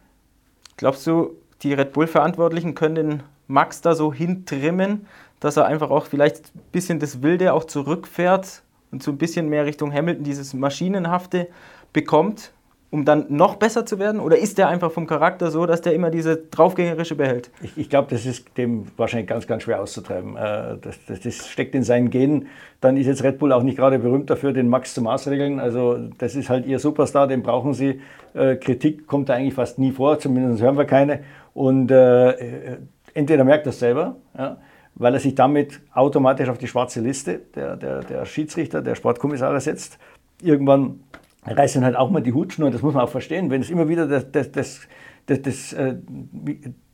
Glaubst 0.77 1.07
du, 1.07 1.37
die 1.63 1.73
Red 1.75 1.93
Bull-Verantwortlichen 1.93 2.75
können 2.75 2.95
den 2.95 3.23
Max 3.49 3.81
da 3.81 3.95
so 3.95 4.13
hintrimmen, 4.13 5.07
dass 5.41 5.57
er 5.57 5.67
einfach 5.67 5.91
auch 5.91 6.07
vielleicht 6.07 6.55
ein 6.55 6.61
bisschen 6.71 7.01
das 7.01 7.23
Wilde 7.23 7.53
auch 7.53 7.65
zurückfährt 7.65 8.63
und 8.93 9.03
so 9.03 9.11
ein 9.11 9.19
bisschen 9.19 9.49
mehr 9.49 9.67
Richtung 9.67 9.93
Hamilton 9.93 10.25
dieses 10.25 10.55
Maschinenhafte 10.55 11.49
bekommt? 11.93 12.53
um 12.91 13.05
dann 13.05 13.27
noch 13.29 13.57
besser 13.57 13.85
zu 13.85 13.99
werden? 13.99 14.21
Oder 14.21 14.39
ist 14.39 14.57
der 14.57 14.69
einfach 14.69 14.91
vom 14.91 15.07
Charakter 15.07 15.51
so, 15.51 15.67
dass 15.67 15.83
der 15.83 15.95
immer 15.95 16.11
diese 16.11 16.37
draufgängerische 16.37 17.17
behält? 17.17 17.51
Ich, 17.61 17.77
ich 17.77 17.91
glaube, 17.91 18.09
das 18.11 18.25
ist 18.25 18.57
dem 18.57 18.87
wahrscheinlich 18.97 19.29
ganz, 19.29 19.47
ganz 19.47 19.65
schwer 19.65 19.83
auszutreiben. 19.83 20.37
Äh, 20.37 20.79
das, 20.81 20.99
das, 21.07 21.21
das, 21.21 21.49
steckt 21.49 21.75
in 21.75 21.83
seinen 21.83 22.09
Genen. 22.09 22.47
Dann 22.81 22.97
ist 22.97 23.07
jetzt 23.07 23.23
Red 23.23 23.39
Bull 23.39 23.53
auch 23.53 23.63
nicht 23.63 23.77
gerade 23.77 23.99
berühmt 23.99 24.31
dafür, 24.31 24.53
den 24.53 24.69
Max 24.69 24.95
zu 24.95 25.03
maßregeln. 25.03 25.61
Also 25.61 25.99
das 26.19 26.35
ist 26.35 26.49
halt 26.49 26.67
ihr 26.67 26.79
Superstar, 26.79 27.27
den 27.27 27.43
brauchen 27.43 27.75
sie. 27.75 28.01
Äh, 28.33 28.57
Kritik 28.57 29.07
kommt 29.07 29.29
da 29.29 29.35
eigentlich 29.35 29.55
fast 29.55 29.79
nie 29.79 29.93
vor, 29.93 30.19
zumindest 30.19 30.63
hören 30.63 30.79
wir 30.79 30.87
keine. 30.87 31.21
Und 31.53 31.91
äh, 31.91 32.79
entweder 33.19 33.45
merkt 33.45 33.67
er 33.67 33.71
es 33.71 33.81
selber, 33.81 34.17
ja, 34.37 34.59
weil 34.95 35.15
er 35.15 35.21
sich 35.21 35.35
damit 35.35 35.81
automatisch 35.93 36.49
auf 36.49 36.59
die 36.59 36.69
schwarze 36.69 37.01
Liste 37.01 37.41
der, 37.55 37.77
der, 37.77 38.01
der 38.01 38.25
Schiedsrichter, 38.25 38.81
der 38.81 38.95
Sportkommissare 38.95 39.61
setzt. 39.61 39.99
Irgendwann 40.41 41.01
reißt 41.45 41.77
dann 41.77 41.85
halt 41.85 41.97
auch 41.97 42.11
mal 42.11 42.23
die 42.23 42.33
Hutschnur, 42.33 42.71
das 42.71 42.83
muss 42.83 42.95
man 42.95 43.05
auch 43.05 43.09
verstehen. 43.09 43.51
Wenn 43.51 43.61
es 43.61 43.71
immer 43.71 43.89
wieder 43.89 44.07
das, 44.07 44.31
das, 44.31 44.53
das, 44.53 44.81
das, 45.27 45.43
das 45.43 45.73
äh, 45.73 45.97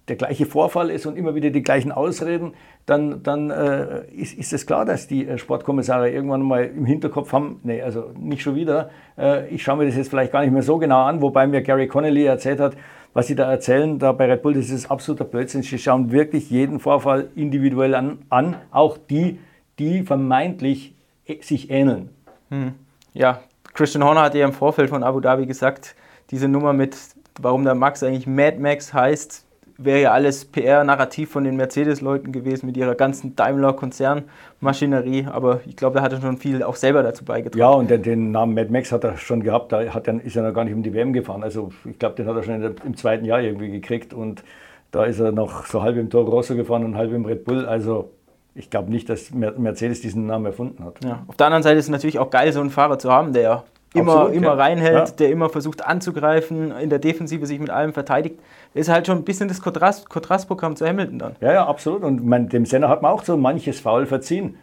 der 0.08 0.16
gleiche 0.16 0.44
Vorfall 0.44 0.90
ist 0.90 1.06
und 1.06 1.16
immer 1.16 1.34
wieder 1.34 1.50
die 1.50 1.62
gleichen 1.62 1.92
Ausreden, 1.92 2.52
dann, 2.84 3.22
dann 3.22 3.50
äh, 3.50 4.04
ist, 4.12 4.36
ist 4.36 4.52
es 4.52 4.66
klar, 4.66 4.84
dass 4.84 5.06
die 5.06 5.26
äh, 5.26 5.38
Sportkommissare 5.38 6.10
irgendwann 6.10 6.42
mal 6.42 6.64
im 6.64 6.84
Hinterkopf 6.84 7.32
haben, 7.32 7.60
nee, 7.62 7.80
also 7.80 8.12
nicht 8.18 8.42
schon 8.42 8.54
wieder, 8.54 8.90
äh, 9.16 9.48
ich 9.48 9.62
schaue 9.62 9.78
mir 9.78 9.86
das 9.86 9.96
jetzt 9.96 10.10
vielleicht 10.10 10.32
gar 10.32 10.42
nicht 10.42 10.52
mehr 10.52 10.62
so 10.62 10.76
genau 10.76 11.04
an, 11.04 11.22
wobei 11.22 11.46
mir 11.46 11.62
Gary 11.62 11.86
Connolly 11.86 12.24
erzählt 12.24 12.60
hat, 12.60 12.76
was 13.14 13.28
sie 13.28 13.36
da 13.36 13.50
erzählen, 13.50 13.98
da 13.98 14.12
bei 14.12 14.26
Red 14.26 14.42
Bull, 14.42 14.54
das 14.54 14.68
ist 14.68 14.90
absoluter 14.90 15.24
Blödsinn. 15.24 15.62
Sie 15.62 15.78
schauen 15.78 16.10
wirklich 16.10 16.50
jeden 16.50 16.80
Vorfall 16.80 17.28
individuell 17.36 17.94
an, 17.94 18.18
an 18.28 18.56
auch 18.72 18.98
die, 18.98 19.38
die 19.78 20.02
vermeintlich 20.02 20.94
äh, 21.26 21.40
sich 21.40 21.70
ähneln. 21.70 22.10
Hm. 22.50 22.74
Ja, 23.14 23.40
Christian 23.72 24.04
Horner 24.04 24.22
hat 24.22 24.34
ja 24.34 24.44
im 24.44 24.52
Vorfeld 24.52 24.90
von 24.90 25.02
Abu 25.02 25.20
Dhabi 25.20 25.46
gesagt, 25.46 25.94
diese 26.30 26.48
Nummer 26.48 26.72
mit, 26.72 26.96
warum 27.40 27.64
der 27.64 27.74
Max 27.74 28.02
eigentlich 28.02 28.26
Mad 28.26 28.58
Max 28.58 28.92
heißt, 28.92 29.46
wäre 29.76 30.00
ja 30.00 30.12
alles 30.12 30.44
PR-Narrativ 30.44 31.30
von 31.30 31.44
den 31.44 31.56
Mercedes-Leuten 31.56 32.32
gewesen 32.32 32.66
mit 32.66 32.76
ihrer 32.76 32.94
ganzen 32.94 33.34
Daimler-Konzernmaschinerie. 33.34 35.26
Aber 35.30 35.60
ich 35.66 35.76
glaube, 35.76 35.98
er 35.98 36.02
hat 36.02 36.20
schon 36.20 36.38
viel 36.38 36.62
auch 36.62 36.76
selber 36.76 37.02
dazu 37.02 37.24
beigetragen. 37.24 37.58
Ja, 37.58 37.70
und 37.70 37.90
den, 37.90 38.02
den, 38.02 38.30
Namen 38.30 38.54
Mad 38.54 38.70
Max 38.70 38.92
hat 38.92 39.04
er 39.04 39.16
schon 39.16 39.42
gehabt. 39.42 39.72
Da 39.72 39.92
hat 39.92 40.06
er, 40.06 40.24
ist 40.24 40.36
er 40.36 40.42
noch 40.42 40.54
gar 40.54 40.64
nicht 40.64 40.74
um 40.74 40.82
die 40.82 40.94
WM 40.94 41.12
gefahren. 41.12 41.42
Also 41.42 41.72
ich 41.84 41.98
glaube, 41.98 42.14
den 42.16 42.26
hat 42.26 42.36
er 42.36 42.42
schon 42.42 42.60
der, 42.60 42.74
im 42.84 42.96
zweiten 42.96 43.24
Jahr 43.24 43.40
irgendwie 43.40 43.70
gekriegt. 43.70 44.14
Und 44.14 44.44
da 44.90 45.04
ist 45.04 45.18
er 45.18 45.32
noch 45.32 45.66
so 45.66 45.82
halb 45.82 45.96
im 45.96 46.08
Toro 46.10 46.30
Rosso 46.30 46.54
gefahren 46.54 46.84
und 46.84 46.96
halb 46.96 47.12
im 47.12 47.24
Red 47.24 47.44
Bull. 47.44 47.66
Also 47.66 48.10
ich 48.54 48.70
glaube 48.70 48.90
nicht, 48.90 49.08
dass 49.08 49.32
Mercedes 49.32 50.00
diesen 50.00 50.26
Namen 50.26 50.46
erfunden 50.46 50.84
hat. 50.84 51.04
Ja. 51.04 51.24
Auf 51.26 51.36
der 51.36 51.46
anderen 51.46 51.64
Seite 51.64 51.78
ist 51.78 51.86
es 51.86 51.90
natürlich 51.90 52.20
auch 52.20 52.30
geil, 52.30 52.52
so 52.52 52.60
einen 52.60 52.70
Fahrer 52.70 52.98
zu 52.98 53.10
haben, 53.10 53.32
der 53.32 53.64
immer, 53.94 54.12
Absolut, 54.12 54.34
immer 54.34 54.48
ja. 54.48 54.54
reinhält, 54.54 55.08
ja. 55.08 55.14
der 55.14 55.30
immer 55.30 55.48
versucht 55.48 55.84
anzugreifen, 55.84 56.72
in 56.72 56.90
der 56.90 56.98
Defensive 56.98 57.46
sich 57.46 57.58
mit 57.58 57.70
allem 57.70 57.94
verteidigt. 57.94 58.38
Ist 58.74 58.90
halt 58.90 59.06
schon 59.06 59.18
ein 59.18 59.24
bisschen 59.24 59.48
das 59.48 59.60
Kontrastprogramm 59.62 60.76
zu 60.76 60.86
Hamilton 60.86 61.18
dann. 61.18 61.36
Ja, 61.40 61.52
ja, 61.52 61.66
absolut. 61.66 62.02
Und 62.02 62.26
man, 62.26 62.48
dem 62.48 62.66
Senna 62.66 62.88
hat 62.88 63.02
man 63.02 63.12
auch 63.12 63.24
so 63.24 63.36
manches 63.36 63.80
Foul 63.80 64.06
verziehen. 64.06 64.58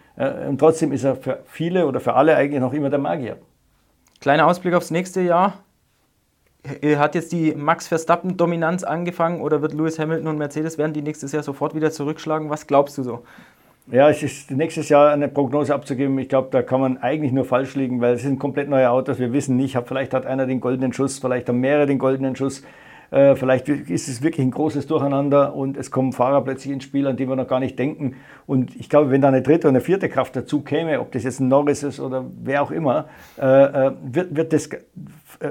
Und 0.48 0.60
trotzdem 0.60 0.91
ist 0.91 1.04
er 1.04 1.15
für 1.15 1.39
viele 1.46 1.88
oder 1.88 2.00
für 2.00 2.13
alle 2.13 2.36
eigentlich 2.36 2.60
noch 2.60 2.74
immer 2.74 2.89
der 2.89 3.00
Magier. 3.00 3.38
Kleiner 4.20 4.46
Ausblick 4.46 4.74
aufs 4.74 4.91
nächste 4.91 5.22
Jahr. 5.22 5.54
Hat 6.98 7.15
jetzt 7.15 7.32
die 7.32 7.56
Max 7.56 7.88
Verstappen-Dominanz 7.88 8.84
angefangen 8.84 9.41
oder 9.41 9.63
wird 9.63 9.74
Lewis 9.74 9.98
Hamilton 9.98 10.28
und 10.28 10.38
Mercedes 10.38 10.78
werden 10.78 10.94
die 10.94 11.02
nächstes 11.02 11.32
Jahr 11.32 11.41
sofort 11.41 11.74
wieder 11.74 11.89
zurückschlagen? 11.89 12.52
Was 12.52 12.67
glaubst 12.67 12.98
du 13.00 13.04
so? 13.04 13.24
Ja, 13.92 14.10
es 14.10 14.24
ist 14.24 14.52
nächstes 14.52 14.88
Jahr 14.88 15.12
eine 15.12 15.28
Prognose 15.28 15.76
abzugeben. 15.76 16.18
Ich 16.18 16.30
glaube, 16.30 16.48
da 16.50 16.62
kann 16.62 16.80
man 16.80 16.98
eigentlich 17.00 17.34
nur 17.34 17.44
falsch 17.44 17.76
liegen, 17.76 18.00
weil 18.00 18.14
es 18.14 18.22
sind 18.22 18.40
komplett 18.40 18.70
neue 18.70 18.90
Autos. 18.90 19.20
Wir 19.20 19.34
wissen 19.34 19.58
nicht, 19.58 19.78
vielleicht 19.86 20.14
hat 20.14 20.26
einer 20.26 20.48
den 20.48 20.62
goldenen 20.62 20.94
Schuss, 20.94 21.20
vielleicht 21.20 21.50
haben 21.50 21.60
mehrere 21.60 21.88
den 21.88 22.00
goldenen 22.00 22.38
Schuss. 22.38 22.64
Äh, 23.12 23.36
vielleicht 23.36 23.67
ist 23.67 24.08
es 24.08 24.24
wirklich 24.24 24.45
ein 24.45 24.52
großes 24.52 24.88
Durcheinander 24.88 25.54
und 25.54 25.76
es 25.76 25.91
kommen 25.91 26.13
Fahrer 26.13 26.41
plötzlich 26.41 26.74
ins 26.74 26.86
Spiel, 26.86 27.06
an 27.08 27.17
die 27.17 27.28
wir 27.28 27.36
noch 27.36 27.47
gar 27.47 27.60
nicht 27.60 27.78
denken. 27.78 28.15
Und 28.47 28.74
ich 28.78 28.89
glaube, 28.89 29.12
wenn 29.12 29.19
da 29.19 29.28
eine 29.28 29.41
dritte 29.41 29.67
oder 29.67 29.76
eine 29.76 29.82
vierte 29.82 30.08
Kraft 30.08 30.34
dazu 30.38 30.62
käme, 30.62 31.00
ob 31.02 31.12
das 31.12 31.24
jetzt 31.24 31.41
ein 31.41 31.50
Norris 31.50 31.84
ist 31.84 32.00
oder 32.00 32.26
wer 32.41 32.63
auch 32.63 32.71
immer, 32.71 33.10
äh, 33.38 33.45
äh, 33.45 33.91
wird, 34.02 34.36
wird, 34.38 34.54
das, 34.54 34.69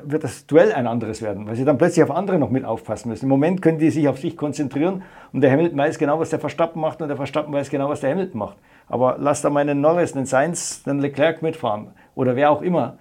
wird 0.05 0.25
das 0.25 0.47
Duell 0.47 0.73
ein 0.73 0.87
anderes 0.87 1.21
werden, 1.21 1.47
weil 1.47 1.55
sie 1.55 1.67
dann 1.67 1.77
plötzlich 1.77 2.03
auf 2.03 2.11
andere 2.11 2.39
noch 2.39 2.49
mit 2.49 2.65
aufpassen 2.65 3.11
müssen. 3.11 3.27
Im 3.27 3.31
Moment 3.31 3.61
können 3.61 3.79
die 3.79 3.91
sich 3.91 4.09
auf 4.09 4.19
sich 4.19 4.39
konzentrieren 4.39 5.03
und 5.35 5.43
der 5.43 5.53
Hamilton 5.53 5.77
weiß 5.77 5.99
genau, 5.99 6.19
was 6.19 6.31
der 6.31 6.39
Verstappen 6.39 6.81
macht 6.81 7.03
und 7.03 7.09
der 7.09 7.19
Verstappen 7.19 7.53
weiß 7.53 7.69
genau, 7.69 7.91
was 7.91 8.01
der 8.01 8.11
Hamilton 8.11 8.39
macht. 8.39 8.57
Aber 8.89 9.17
lass 9.21 9.43
da 9.43 9.51
mal 9.51 9.61
einen 9.61 9.83
Norris, 9.83 10.17
einen 10.17 10.25
Sainz, 10.25 10.83
einen 10.87 11.01
Leclerc 11.01 11.43
mitfahren 11.43 11.89
oder 12.15 12.37
wer 12.37 12.51
auch 12.51 12.63
immer, 12.63 12.97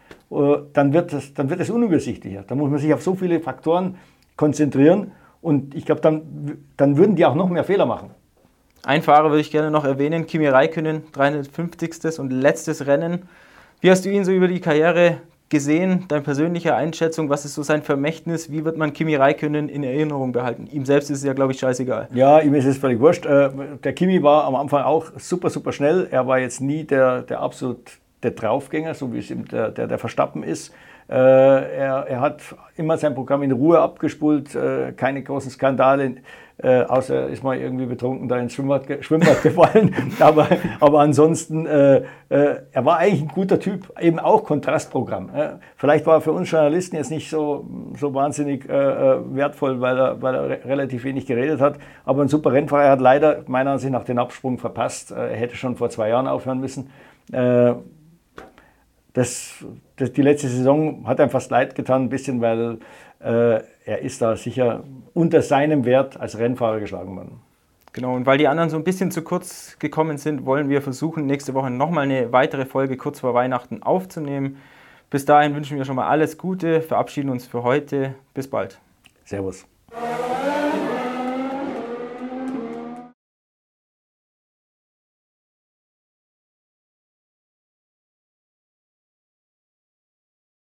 dann 0.74 0.94
wird 0.94 1.14
es 1.14 1.34
dann 1.34 1.50
wird 1.50 1.60
es 1.60 1.72
unübersichtlicher. 1.72 2.44
Da 2.46 2.54
muss 2.54 2.70
man 2.70 2.78
sich 2.78 2.94
auf 2.94 3.02
so 3.02 3.16
viele 3.16 3.40
Faktoren 3.40 3.96
konzentrieren 4.40 5.12
und 5.42 5.76
ich 5.76 5.86
glaube, 5.86 6.00
dann, 6.00 6.62
dann 6.78 6.96
würden 6.96 7.18
die 7.18 7.26
auch 7.26 7.36
noch 7.36 7.50
mehr 7.50 7.66
Fehler 7.66 7.86
machen. 7.86 8.12
Ein 8.86 9.02
Fahrer 9.02 9.32
würde 9.32 9.42
ich 9.42 9.52
gerne 9.52 9.70
noch 9.70 9.84
erwähnen, 9.84 10.28
Kimi 10.28 10.48
Räikkönen, 10.48 11.04
350. 11.12 12.20
und 12.20 12.32
letztes 12.32 12.88
Rennen. 12.88 13.24
Wie 13.82 13.92
hast 13.92 14.06
du 14.06 14.10
ihn 14.10 14.24
so 14.24 14.32
über 14.32 14.48
die 14.48 14.62
Karriere 14.62 15.18
gesehen? 15.50 16.06
Deine 16.08 16.22
persönliche 16.22 16.74
Einschätzung, 16.74 17.28
was 17.28 17.44
ist 17.44 17.54
so 17.54 17.64
sein 17.64 17.84
Vermächtnis? 17.84 18.50
Wie 18.50 18.64
wird 18.64 18.78
man 18.78 18.94
Kimi 18.94 19.14
Räikkönen 19.16 19.68
in 19.68 19.84
Erinnerung 19.84 20.32
behalten? 20.32 20.68
Ihm 20.72 20.86
selbst 20.86 21.10
ist 21.10 21.18
es 21.18 21.26
ja, 21.26 21.34
glaube 21.34 21.52
ich, 21.52 21.60
scheißegal. 21.60 22.08
Ja, 22.14 22.40
ihm 22.40 22.54
ist 22.54 22.64
es 22.66 22.78
völlig 22.78 23.02
wurscht. 23.02 23.26
Äh, 23.26 23.50
der 23.84 23.92
Kimi 23.92 24.24
war 24.24 24.46
am 24.46 24.56
Anfang 24.56 24.84
auch 24.84 25.08
super, 25.18 25.50
super 25.50 25.74
schnell. 25.74 26.08
Er 26.10 26.28
war 26.28 26.40
jetzt 26.40 26.62
nie 26.62 26.86
der, 26.86 27.24
der 27.24 27.42
absolut 27.42 28.00
der 28.24 28.32
Draufgänger, 28.32 28.94
so 28.94 29.12
wie 29.12 29.20
es 29.20 29.30
ihm 29.32 29.50
der, 29.50 29.72
der, 29.72 29.88
der 29.88 29.98
Verstappen 29.98 30.44
ist. 30.44 30.74
Äh, 31.10 31.16
er, 31.16 32.06
er, 32.08 32.22
hat 32.22 32.42
immer 32.76 32.96
sein 32.98 33.16
Programm 33.16 33.42
in 33.42 33.52
Ruhe 33.52 33.80
abgespult, 33.80 34.54
äh, 34.54 34.92
keine 34.92 35.24
großen 35.24 35.50
Skandale, 35.50 36.18
äh, 36.62 36.84
außer 36.84 37.30
ist 37.30 37.44
mal 37.44 37.58
irgendwie 37.58 37.88
betrunken 37.88 38.28
da 38.28 38.38
ins 38.38 38.54
Schwimmbad, 38.54 38.86
Schwimmbad 39.04 39.42
gefallen. 39.44 39.96
aber, 40.20 40.48
aber 40.80 41.00
ansonsten, 41.00 41.66
äh, 41.66 42.04
äh, 42.30 42.58
er 42.72 42.86
war 42.86 42.98
eigentlich 43.00 43.24
ein 43.24 43.28
guter 43.30 43.60
Typ, 43.60 43.92
eben 44.00 44.20
auch 44.20 44.44
Kontrastprogramm. 44.44 45.32
vielleicht 45.78 46.06
war 46.06 46.18
er 46.18 46.22
für 46.22 46.32
uns 46.32 46.52
Journalisten 46.52 46.98
jetzt 46.98 47.10
nicht 47.10 47.28
so, 47.32 47.66
so 47.98 48.14
wahnsinnig 48.14 48.70
äh, 48.70 49.36
wertvoll, 49.36 49.82
weil 49.82 49.98
er, 49.98 50.22
weil 50.22 50.36
er 50.36 50.66
relativ 50.66 51.06
wenig 51.06 51.26
geredet 51.26 51.60
hat, 51.60 51.80
aber 52.06 52.22
ein 52.22 52.28
super 52.28 52.54
Rennfahrer. 52.54 52.84
Er 52.84 52.92
hat 52.92 53.02
leider 53.02 53.44
meiner 53.48 53.72
Ansicht 53.72 53.92
nach 53.92 54.04
den 54.04 54.20
Absprung 54.20 54.60
verpasst. 54.60 55.10
er 55.10 55.36
hätte 55.36 55.56
schon 55.56 55.76
vor 55.76 55.90
zwei 55.90 56.10
Jahren 56.10 56.28
aufhören 56.28 56.60
müssen 56.60 56.92
das, 59.14 59.66
das, 59.96 60.14
die 60.14 60.22
letzte 60.22 60.48
Saison 60.48 61.08
hat 61.08 61.20
ihm 61.20 61.30
fast 61.30 61.52
leid 61.52 61.76
getan, 61.76 62.04
ein 62.04 62.10
bisschen, 62.10 62.42
weil 62.42 62.78
äh, 63.20 63.62
er 63.86 64.02
ist 64.02 64.22
da 64.22 64.36
sicher 64.36 64.84
unter 65.14 65.42
seinem 65.42 65.86
Wert 65.86 66.20
als 66.20 66.38
Rennfahrer 66.38 66.80
geschlagen 66.80 67.16
worden. 67.16 67.40
Genau, 67.92 68.16
und 68.16 68.26
weil 68.26 68.38
die 68.38 68.48
anderen 68.48 68.70
so 68.70 68.78
ein 68.78 68.84
bisschen 68.84 69.10
zu 69.10 69.24
kurz 69.24 69.78
gekommen 69.80 70.18
sind, 70.18 70.46
wollen 70.46 70.70
wir 70.70 70.82
versuchen, 70.82 71.26
nächste 71.26 71.56
Woche 71.56 71.72
nochmal 71.72 72.04
eine 72.04 72.32
weitere 72.32 72.66
Folge 72.66 72.98
kurz 72.98 73.20
vor 73.20 73.34
Weihnachten 73.34 73.82
aufzunehmen. 73.82 74.58
Bis 75.10 75.26
dahin 75.26 75.56
wünschen 75.56 75.78
wir 75.78 75.86
schon 75.86 75.96
mal 75.96 76.08
alles 76.08 76.38
Gute, 76.38 76.82
verabschieden 76.82 77.30
uns 77.30 77.48
für 77.48 77.64
heute. 77.64 78.14
Bis 78.36 78.48
bald. 78.48 78.80
Servus. 79.26 79.66